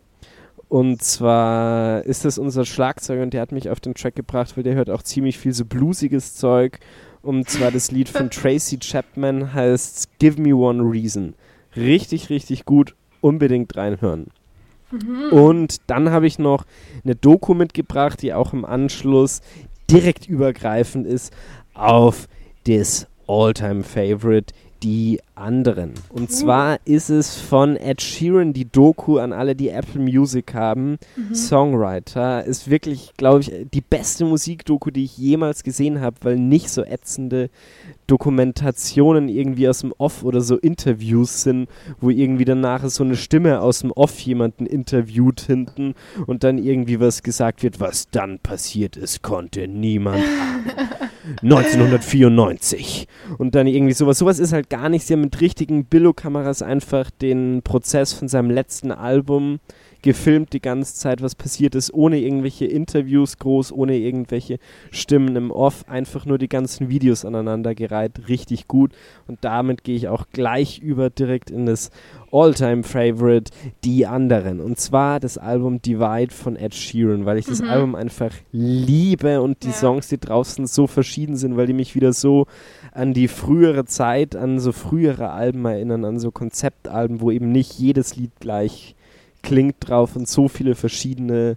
Und 0.68 1.02
zwar 1.02 2.04
ist 2.04 2.24
das 2.24 2.38
unser 2.38 2.64
Schlagzeuger 2.64 3.22
und 3.22 3.34
der 3.34 3.40
hat 3.40 3.50
mich 3.50 3.68
auf 3.68 3.80
den 3.80 3.94
Track 3.94 4.14
gebracht, 4.14 4.56
weil 4.56 4.62
der 4.62 4.76
hört 4.76 4.90
auch 4.90 5.02
ziemlich 5.02 5.36
viel 5.36 5.52
so 5.52 5.64
bluesiges 5.64 6.36
Zeug. 6.36 6.78
Und 7.22 7.50
zwar 7.50 7.72
das 7.72 7.90
Lied 7.90 8.08
von 8.08 8.30
Tracy 8.30 8.78
Chapman 8.78 9.52
heißt 9.52 10.08
Give 10.20 10.40
Me 10.40 10.54
One 10.54 10.82
Reason. 10.82 11.34
Richtig, 11.74 12.30
richtig 12.30 12.64
gut. 12.64 12.94
Unbedingt 13.20 13.76
reinhören. 13.76 14.28
Und 15.30 15.76
dann 15.86 16.10
habe 16.10 16.26
ich 16.26 16.38
noch 16.38 16.64
eine 17.04 17.14
Doku 17.14 17.54
mitgebracht, 17.54 18.22
die 18.22 18.34
auch 18.34 18.52
im 18.52 18.64
Anschluss 18.64 19.40
direkt 19.90 20.28
übergreifend 20.28 21.06
ist 21.06 21.32
auf 21.74 22.28
das 22.66 23.06
All-Time 23.26 23.82
Favorite 23.82 24.52
die 24.82 25.20
anderen. 25.34 25.94
Und 26.10 26.30
zwar 26.30 26.78
ist 26.84 27.10
es 27.10 27.36
von 27.36 27.76
Ed 27.76 28.00
Sheeran 28.00 28.52
die 28.52 28.70
Doku 28.70 29.18
an 29.18 29.32
alle, 29.32 29.54
die 29.54 29.68
Apple 29.68 30.00
Music 30.00 30.54
haben. 30.54 30.98
Mhm. 31.16 31.34
Songwriter 31.34 32.44
ist 32.44 32.70
wirklich, 32.70 33.12
glaube 33.16 33.40
ich, 33.40 33.52
die 33.72 33.80
beste 33.80 34.24
Musikdoku, 34.24 34.90
die 34.90 35.04
ich 35.04 35.18
jemals 35.18 35.62
gesehen 35.62 36.00
habe, 36.00 36.16
weil 36.22 36.36
nicht 36.36 36.70
so 36.70 36.82
ätzende 36.82 37.50
Dokumentationen 38.06 39.28
irgendwie 39.28 39.68
aus 39.68 39.80
dem 39.80 39.92
Off 39.98 40.24
oder 40.24 40.40
so 40.40 40.56
Interviews 40.56 41.42
sind, 41.42 41.68
wo 42.00 42.10
irgendwie 42.10 42.44
danach 42.44 42.88
so 42.88 43.04
eine 43.04 43.16
Stimme 43.16 43.60
aus 43.60 43.80
dem 43.80 43.92
Off 43.92 44.18
jemanden 44.20 44.66
interviewt 44.66 45.40
hinten 45.40 45.94
und 46.26 46.42
dann 46.42 46.58
irgendwie 46.58 46.98
was 46.98 47.22
gesagt 47.22 47.62
wird, 47.62 47.78
was 47.80 48.08
dann 48.10 48.38
passiert 48.40 48.96
ist, 48.96 49.22
konnte 49.22 49.68
niemand 49.68 50.24
ahnen. 50.40 51.10
1994 51.42 53.08
und 53.38 53.54
dann 53.54 53.66
irgendwie 53.66 53.92
sowas. 53.92 54.18
Sowas 54.18 54.38
ist 54.38 54.52
halt 54.52 54.70
gar 54.70 54.88
nicht. 54.88 55.06
Sie 55.06 55.12
haben 55.12 55.20
mit 55.22 55.40
richtigen 55.40 55.84
Billo-Kameras 55.84 56.62
einfach 56.62 57.10
den 57.10 57.62
Prozess 57.62 58.12
von 58.12 58.28
seinem 58.28 58.50
letzten 58.50 58.92
Album 58.92 59.60
gefilmt 60.02 60.52
die 60.52 60.60
ganze 60.60 60.94
Zeit, 60.94 61.22
was 61.22 61.34
passiert 61.34 61.74
ist, 61.74 61.92
ohne 61.92 62.18
irgendwelche 62.18 62.66
Interviews 62.66 63.38
groß, 63.38 63.72
ohne 63.72 63.96
irgendwelche 63.96 64.58
Stimmen 64.90 65.36
im 65.36 65.50
Off, 65.50 65.84
einfach 65.88 66.26
nur 66.26 66.38
die 66.38 66.48
ganzen 66.48 66.88
Videos 66.88 67.24
aneinandergereiht, 67.24 68.28
richtig 68.28 68.68
gut. 68.68 68.92
Und 69.26 69.38
damit 69.42 69.84
gehe 69.84 69.96
ich 69.96 70.08
auch 70.08 70.26
gleich 70.32 70.78
über 70.78 71.10
direkt 71.10 71.50
in 71.50 71.66
das 71.66 71.90
All-Time-Favorite, 72.32 73.50
die 73.84 74.06
anderen. 74.06 74.60
Und 74.60 74.78
zwar 74.78 75.20
das 75.20 75.36
Album 75.36 75.82
Divide 75.82 76.32
von 76.32 76.56
Ed 76.56 76.74
Sheeran, 76.74 77.26
weil 77.26 77.38
ich 77.38 77.46
mhm. 77.46 77.50
das 77.50 77.62
Album 77.62 77.94
einfach 77.94 78.32
liebe 78.52 79.40
und 79.40 79.62
die 79.62 79.68
ja. 79.68 79.74
Songs, 79.74 80.08
die 80.08 80.18
draußen 80.18 80.66
so 80.66 80.86
verschieden 80.86 81.36
sind, 81.36 81.56
weil 81.56 81.66
die 81.66 81.72
mich 81.72 81.94
wieder 81.94 82.12
so 82.12 82.46
an 82.92 83.12
die 83.12 83.28
frühere 83.28 83.84
Zeit, 83.84 84.36
an 84.36 84.60
so 84.60 84.72
frühere 84.72 85.30
Alben 85.30 85.64
erinnern, 85.64 86.04
an 86.04 86.18
so 86.18 86.30
Konzeptalben, 86.30 87.20
wo 87.20 87.30
eben 87.30 87.52
nicht 87.52 87.78
jedes 87.78 88.16
Lied 88.16 88.32
gleich 88.40 88.94
klingt 89.42 89.76
drauf 89.80 90.16
und 90.16 90.28
so 90.28 90.48
viele 90.48 90.74
verschiedene, 90.74 91.56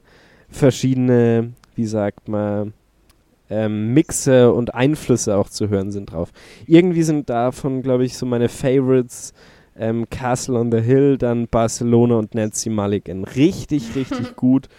verschiedene, 0.50 1.54
wie 1.76 1.86
sagt 1.86 2.28
man, 2.28 2.74
ähm, 3.50 3.94
Mixe 3.94 4.52
und 4.52 4.74
Einflüsse 4.74 5.38
auch 5.38 5.50
zu 5.50 5.70
hören 5.70 5.92
sind 5.92 6.12
drauf. 6.12 6.32
Irgendwie 6.66 7.04
sind 7.04 7.30
davon, 7.30 7.82
glaube 7.82 8.06
ich, 8.06 8.18
so 8.18 8.26
meine 8.26 8.50
Favorites 8.50 9.34
ähm, 9.78 10.10
Castle 10.10 10.60
on 10.60 10.72
the 10.72 10.82
Hill, 10.82 11.18
dann 11.18 11.48
Barcelona 11.48 12.16
und 12.16 12.36
Nancy 12.36 12.70
Mulligan. 12.70 13.24
Richtig, 13.24 13.96
richtig 13.96 14.36
gut. 14.36 14.70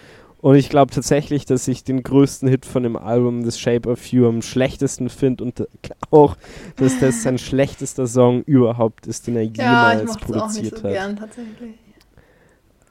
Und 0.41 0.57
ich 0.57 0.69
glaube 0.69 0.93
tatsächlich, 0.93 1.47
dass 1.47 1.67
ich 1.69 1.85
den 1.85 2.03
größten 2.03 2.49
Hit 2.49 2.67
von 2.67 2.83
dem 2.83 2.97
Album 2.97 3.49
The 3.49 3.59
Shape 3.59 3.89
of 3.89 4.05
You 4.09 4.29
am 4.29 4.43
schlechtesten 4.43 5.09
finde 5.09 5.43
und 5.45 5.67
auch, 6.11 6.37
dass 6.77 6.99
das 6.99 7.23
sein 7.23 7.39
schlechtester 7.39 8.07
Song 8.07 8.43
überhaupt 8.43 9.07
ist, 9.07 9.27
den 9.27 9.37
er 9.37 9.45
ja, 9.45 9.93
jemals 9.93 10.17
produziert 10.19 10.43
auch 10.43 10.61
nicht 10.61 10.77
so 10.77 10.83
hat. 10.83 10.93
Gern, 10.93 11.17
tatsächlich. 11.17 11.75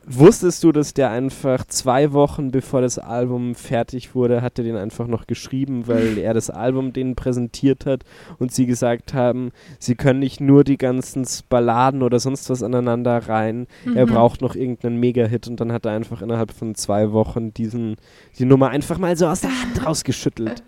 Wusstest 0.05 0.63
du, 0.63 0.73
dass 0.73 0.93
der 0.93 1.11
einfach 1.11 1.65
zwei 1.65 2.11
Wochen 2.11 2.51
bevor 2.51 2.81
das 2.81 2.99
Album 2.99 3.55
fertig 3.55 4.13
wurde, 4.15 4.41
hat 4.41 4.57
er 4.57 4.65
den 4.65 4.75
einfach 4.75 5.07
noch 5.07 5.27
geschrieben, 5.27 5.87
weil 5.87 6.17
er 6.19 6.33
das 6.33 6.49
Album 6.49 6.91
denen 6.91 7.15
präsentiert 7.15 7.85
hat 7.85 8.03
und 8.37 8.51
sie 8.51 8.65
gesagt 8.65 9.13
haben, 9.13 9.51
sie 9.79 9.95
können 9.95 10.19
nicht 10.19 10.41
nur 10.41 10.65
die 10.65 10.77
ganzen 10.77 11.25
Balladen 11.47 12.03
oder 12.03 12.19
sonst 12.19 12.49
was 12.49 12.63
aneinander 12.63 13.17
rein, 13.29 13.67
mhm. 13.85 13.95
er 13.95 14.05
braucht 14.05 14.41
noch 14.41 14.55
irgendeinen 14.55 14.99
Mega-Hit 14.99 15.47
und 15.47 15.59
dann 15.61 15.71
hat 15.71 15.85
er 15.85 15.93
einfach 15.93 16.21
innerhalb 16.21 16.51
von 16.51 16.75
zwei 16.75 17.13
Wochen 17.13 17.53
diesen, 17.53 17.95
die 18.37 18.45
Nummer 18.45 18.69
einfach 18.69 18.97
mal 18.97 19.15
so 19.15 19.27
aus 19.27 19.41
der 19.41 19.51
Hand 19.51 19.85
rausgeschüttelt. 19.85 20.63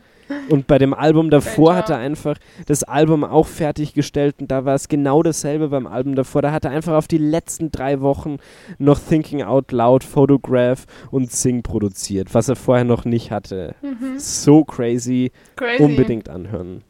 Und 0.50 0.68
bei 0.68 0.78
dem 0.78 0.94
Album 0.94 1.30
davor 1.30 1.76
hat 1.76 1.90
er 1.90 1.98
einfach 1.98 2.38
das 2.66 2.84
Album 2.84 3.24
auch 3.24 3.48
fertiggestellt 3.48 4.36
und 4.40 4.50
da 4.52 4.66
war 4.66 4.76
es 4.76 4.88
genau 4.88 5.24
dasselbe 5.24 5.70
beim 5.70 5.88
Album 5.88 6.16
davor. 6.16 6.42
Da 6.42 6.52
hat 6.52 6.66
er 6.66 6.72
einfach 6.72 6.94
auf 6.94 7.08
die 7.08 7.18
letzten 7.18 7.72
drei 7.72 8.02
Wochen 8.02 8.38
noch 8.78 9.00
Thinking 9.00 9.44
Out 9.44 9.72
Loud, 9.72 10.04
Photograph 10.04 10.86
und 11.12 11.32
Sing 11.32 11.64
produziert, 11.64 12.34
was 12.34 12.50
er 12.50 12.56
vorher 12.56 12.86
noch 12.86 13.06
nicht 13.06 13.32
hatte. 13.32 13.76
Mhm. 13.82 14.18
So 14.18 14.64
crazy. 14.64 15.32
crazy. 15.56 15.84
Unbedingt 15.84 16.30
anhören. 16.30 16.84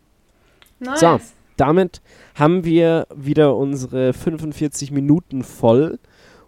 Nice. 0.80 1.00
So, 1.00 1.20
damit 1.58 2.02
haben 2.36 2.66
wir 2.66 3.08
wieder 3.16 3.56
unsere 3.56 4.14
45 4.14 4.92
Minuten 4.92 5.44
voll. 5.44 6.00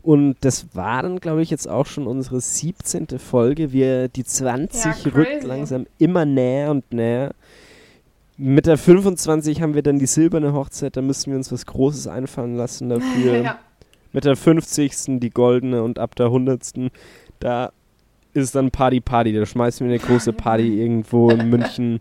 Und 0.07 0.37
das 0.39 0.73
war 0.73 1.03
dann, 1.03 1.19
glaube 1.19 1.41
ich, 1.41 1.49
jetzt 1.49 1.67
auch 1.67 1.85
schon 1.85 2.07
unsere 2.07 2.39
17. 2.39 3.19
Folge. 3.19 3.73
Wir, 3.73 4.07
die 4.07 4.23
20 4.23 5.03
ja, 5.03 5.11
rückt 5.11 5.43
langsam 5.43 5.85
immer 5.97 6.23
näher 6.23 6.71
und 6.71 6.93
näher. 6.93 7.35
Mit 8.37 8.67
der 8.67 8.77
25 8.77 9.61
haben 9.61 9.73
wir 9.73 9.83
dann 9.83 9.99
die 9.99 10.05
silberne 10.05 10.53
Hochzeit, 10.53 10.95
da 10.95 11.01
müssen 11.01 11.31
wir 11.31 11.37
uns 11.37 11.51
was 11.51 11.65
Großes 11.65 12.07
einfallen 12.07 12.55
lassen 12.55 12.87
dafür. 12.87 13.37
ja. 13.43 13.59
Mit 14.13 14.23
der 14.23 14.37
50. 14.37 15.19
die 15.19 15.29
goldene 15.29 15.83
und 15.83 15.99
ab 15.99 16.15
der 16.15 16.27
100. 16.27 16.89
da 17.41 17.73
ist 18.31 18.55
dann 18.55 18.71
Party 18.71 19.01
Party. 19.01 19.33
Da 19.33 19.45
schmeißen 19.45 19.85
wir 19.85 19.93
eine 19.93 20.01
große 20.01 20.31
Party 20.31 20.79
irgendwo 20.81 21.31
in 21.31 21.49
München 21.49 21.99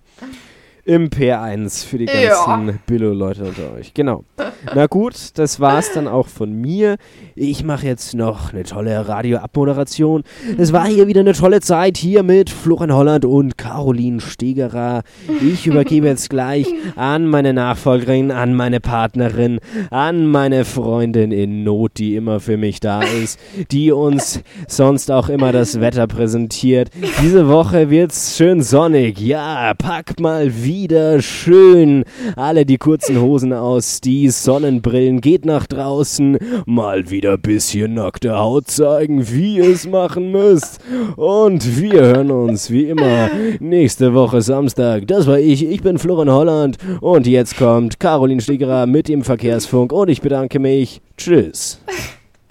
im 0.87 1.09
P1 1.09 1.85
für 1.85 1.99
die 1.99 2.07
ganzen 2.07 2.69
ja. 2.69 2.75
Billo-Leute 2.87 3.43
unter 3.43 3.73
euch. 3.75 3.93
Genau. 3.93 4.25
Na 4.73 4.87
gut, 4.87 5.15
das 5.35 5.59
war's 5.59 5.93
dann 5.93 6.07
auch 6.07 6.29
von 6.29 6.53
mir. 6.53 6.97
Ich 7.35 7.65
mache 7.65 7.87
jetzt 7.87 8.15
noch 8.15 8.53
eine 8.53 8.63
tolle 8.63 9.09
Radio-Abmoderation. 9.09 10.23
Es 10.57 10.73
war 10.73 10.87
hier 10.87 11.09
wieder 11.09 11.21
eine 11.21 11.33
tolle 11.33 11.61
Zeit 11.61 11.97
hier 11.97 12.23
mit 12.23 12.51
Florian 12.51 12.95
Holland 12.95 13.25
und 13.25 13.59
Caroline 13.59 14.21
Stegerer. 14.21 15.03
Ich 15.43 15.67
übergebe 15.67 16.07
jetzt 16.07 16.31
gleich 16.31 16.69
an 16.95 17.27
meine 17.27 17.53
Nachfolgerin, 17.53 18.31
an 18.31 18.55
meine 18.55 18.79
Partnerin, 18.79 19.59
an 19.91 20.29
meine 20.29 20.65
Freundin 20.65 21.33
in 21.33 21.65
Not, 21.65 21.99
die 21.99 22.15
immer 22.15 22.39
für 22.39 22.57
mich 22.57 22.79
da 22.79 23.03
ist, 23.03 23.41
die 23.73 23.91
uns 23.91 24.41
sonst 24.69 25.11
auch 25.11 25.29
immer 25.29 25.51
das 25.51 25.81
Wetter 25.81 26.07
präsentiert. 26.07 26.91
Diese 27.23 27.49
Woche 27.49 27.91
wird's 27.91 28.37
schön 28.37 28.63
sonnig. 28.63 29.19
Ja, 29.21 29.75
packt 29.75 30.21
mal 30.21 30.55
wieder 30.55 30.76
wieder 30.81 31.23
schön. 31.23 32.05
Alle 32.37 32.67
die 32.67 32.77
kurzen 32.77 33.19
Hosen 33.19 33.55
aus, 33.55 34.03
die 34.03 34.29
Sonnenbrillen, 34.29 35.23
geht 35.23 35.47
nach 35.47 35.67
draußen, 35.67 36.37
mal 36.67 37.09
wieder 37.09 37.39
bisschen 37.39 37.95
nackte 37.95 38.39
Haut 38.39 38.69
zeigen, 38.69 39.27
wie 39.31 39.57
ihr 39.57 39.71
es 39.71 39.87
machen 39.87 40.33
müsst. 40.33 40.81
Und 41.17 41.81
wir 41.81 42.03
hören 42.03 42.31
uns 42.31 42.71
wie 42.71 42.91
immer 42.91 43.31
nächste 43.59 44.13
Woche 44.13 44.43
Samstag. 44.43 45.07
Das 45.07 45.27
war 45.27 45.39
ich, 45.39 45.65
ich 45.65 45.81
bin 45.81 45.99
Florian 45.99 46.31
Holland 46.31 46.77
und 47.01 47.27
jetzt 47.27 47.57
kommt 47.57 47.99
Caroline 47.99 48.43
Stiegerer 48.43 48.85
mit 48.85 49.09
dem 49.09 49.25
Verkehrsfunk 49.25 49.93
und 49.93 50.11
ich 50.11 50.21
bedanke 50.21 50.59
mich. 50.59 51.01
Tschüss. 51.17 51.81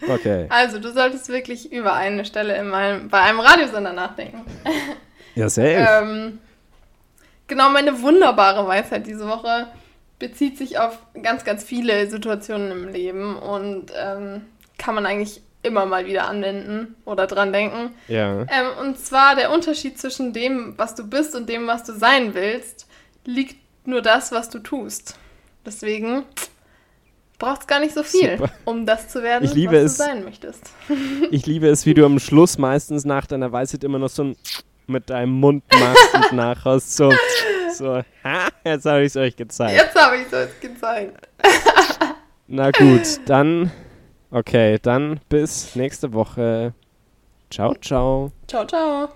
Okay. 0.07 0.45
Also, 0.49 0.77
du 0.77 0.91
solltest 0.91 1.29
wirklich 1.29 1.71
über 1.71 1.93
eine 1.95 2.25
Stelle 2.25 2.55
in 2.57 2.67
meinem, 2.67 3.09
bei 3.09 3.21
einem 3.21 3.39
Radiosender 3.39 3.91
nachdenken. 3.91 4.41
Ja, 5.33 5.49
safe. 5.49 5.83
ähm, 6.03 6.37
Genau, 7.47 7.69
meine 7.69 8.01
wunderbare 8.01 8.67
Weisheit 8.67 9.05
diese 9.05 9.27
Woche 9.27 9.67
bezieht 10.19 10.57
sich 10.57 10.79
auf 10.79 10.97
ganz, 11.21 11.43
ganz 11.43 11.63
viele 11.63 12.09
Situationen 12.09 12.71
im 12.71 12.87
Leben 12.87 13.37
und 13.37 13.91
ähm, 13.95 14.41
kann 14.77 14.95
man 14.95 15.05
eigentlich 15.05 15.41
immer 15.61 15.85
mal 15.85 16.05
wieder 16.05 16.27
anwenden 16.27 16.95
oder 17.05 17.27
dran 17.27 17.51
denken. 17.51 17.91
Ja. 18.07 18.41
Ähm, 18.41 18.47
und 18.81 18.99
zwar 18.99 19.35
der 19.35 19.51
Unterschied 19.51 19.99
zwischen 19.99 20.31
dem, 20.31 20.73
was 20.77 20.95
du 20.95 21.07
bist 21.07 21.35
und 21.35 21.49
dem, 21.49 21.67
was 21.67 21.83
du 21.83 21.93
sein 21.93 22.33
willst, 22.33 22.87
liegt 23.25 23.57
nur 23.87 24.01
das, 24.01 24.31
was 24.31 24.49
du 24.49 24.59
tust. 24.59 25.17
Deswegen 25.65 26.23
braucht 27.39 27.61
es 27.61 27.67
gar 27.67 27.79
nicht 27.79 27.93
so 27.93 28.03
viel, 28.03 28.37
Super. 28.37 28.51
um 28.65 28.85
das 28.85 29.09
zu 29.09 29.21
werden, 29.23 29.43
ich 29.45 29.53
liebe 29.53 29.73
was 29.73 29.91
es. 29.91 29.97
du 29.97 30.03
sein 30.03 30.23
möchtest. 30.23 30.71
ich 31.31 31.45
liebe 31.45 31.67
es, 31.67 31.85
wie 31.85 31.93
du 31.93 32.05
am 32.05 32.19
Schluss 32.19 32.57
meistens 32.57 33.03
nach 33.03 33.25
deiner 33.25 33.51
Weisheit 33.51 33.83
immer 33.83 33.99
noch 33.99 34.09
so 34.09 34.23
ein 34.23 34.35
mit 34.89 35.09
deinem 35.09 35.39
Mund 35.39 35.63
machst 35.71 36.13
und 36.13 36.33
nachhaust. 36.33 36.95
So, 36.95 37.11
so, 37.73 38.01
ha, 38.23 38.47
jetzt 38.63 38.85
habe 38.85 39.01
ich 39.01 39.07
es 39.07 39.17
euch 39.17 39.35
gezeigt. 39.35 39.75
Jetzt 39.75 39.95
habe 39.95 40.17
ich 40.17 40.27
es 40.27 40.33
euch 40.33 40.59
gezeigt. 40.59 41.27
Na 42.47 42.71
gut, 42.71 43.19
dann, 43.25 43.71
okay, 44.31 44.77
dann 44.81 45.19
bis 45.29 45.75
nächste 45.75 46.13
Woche. 46.13 46.73
Ciao, 47.49 47.73
ciao. 47.75 48.31
Ciao, 48.47 48.65
ciao. 48.65 49.09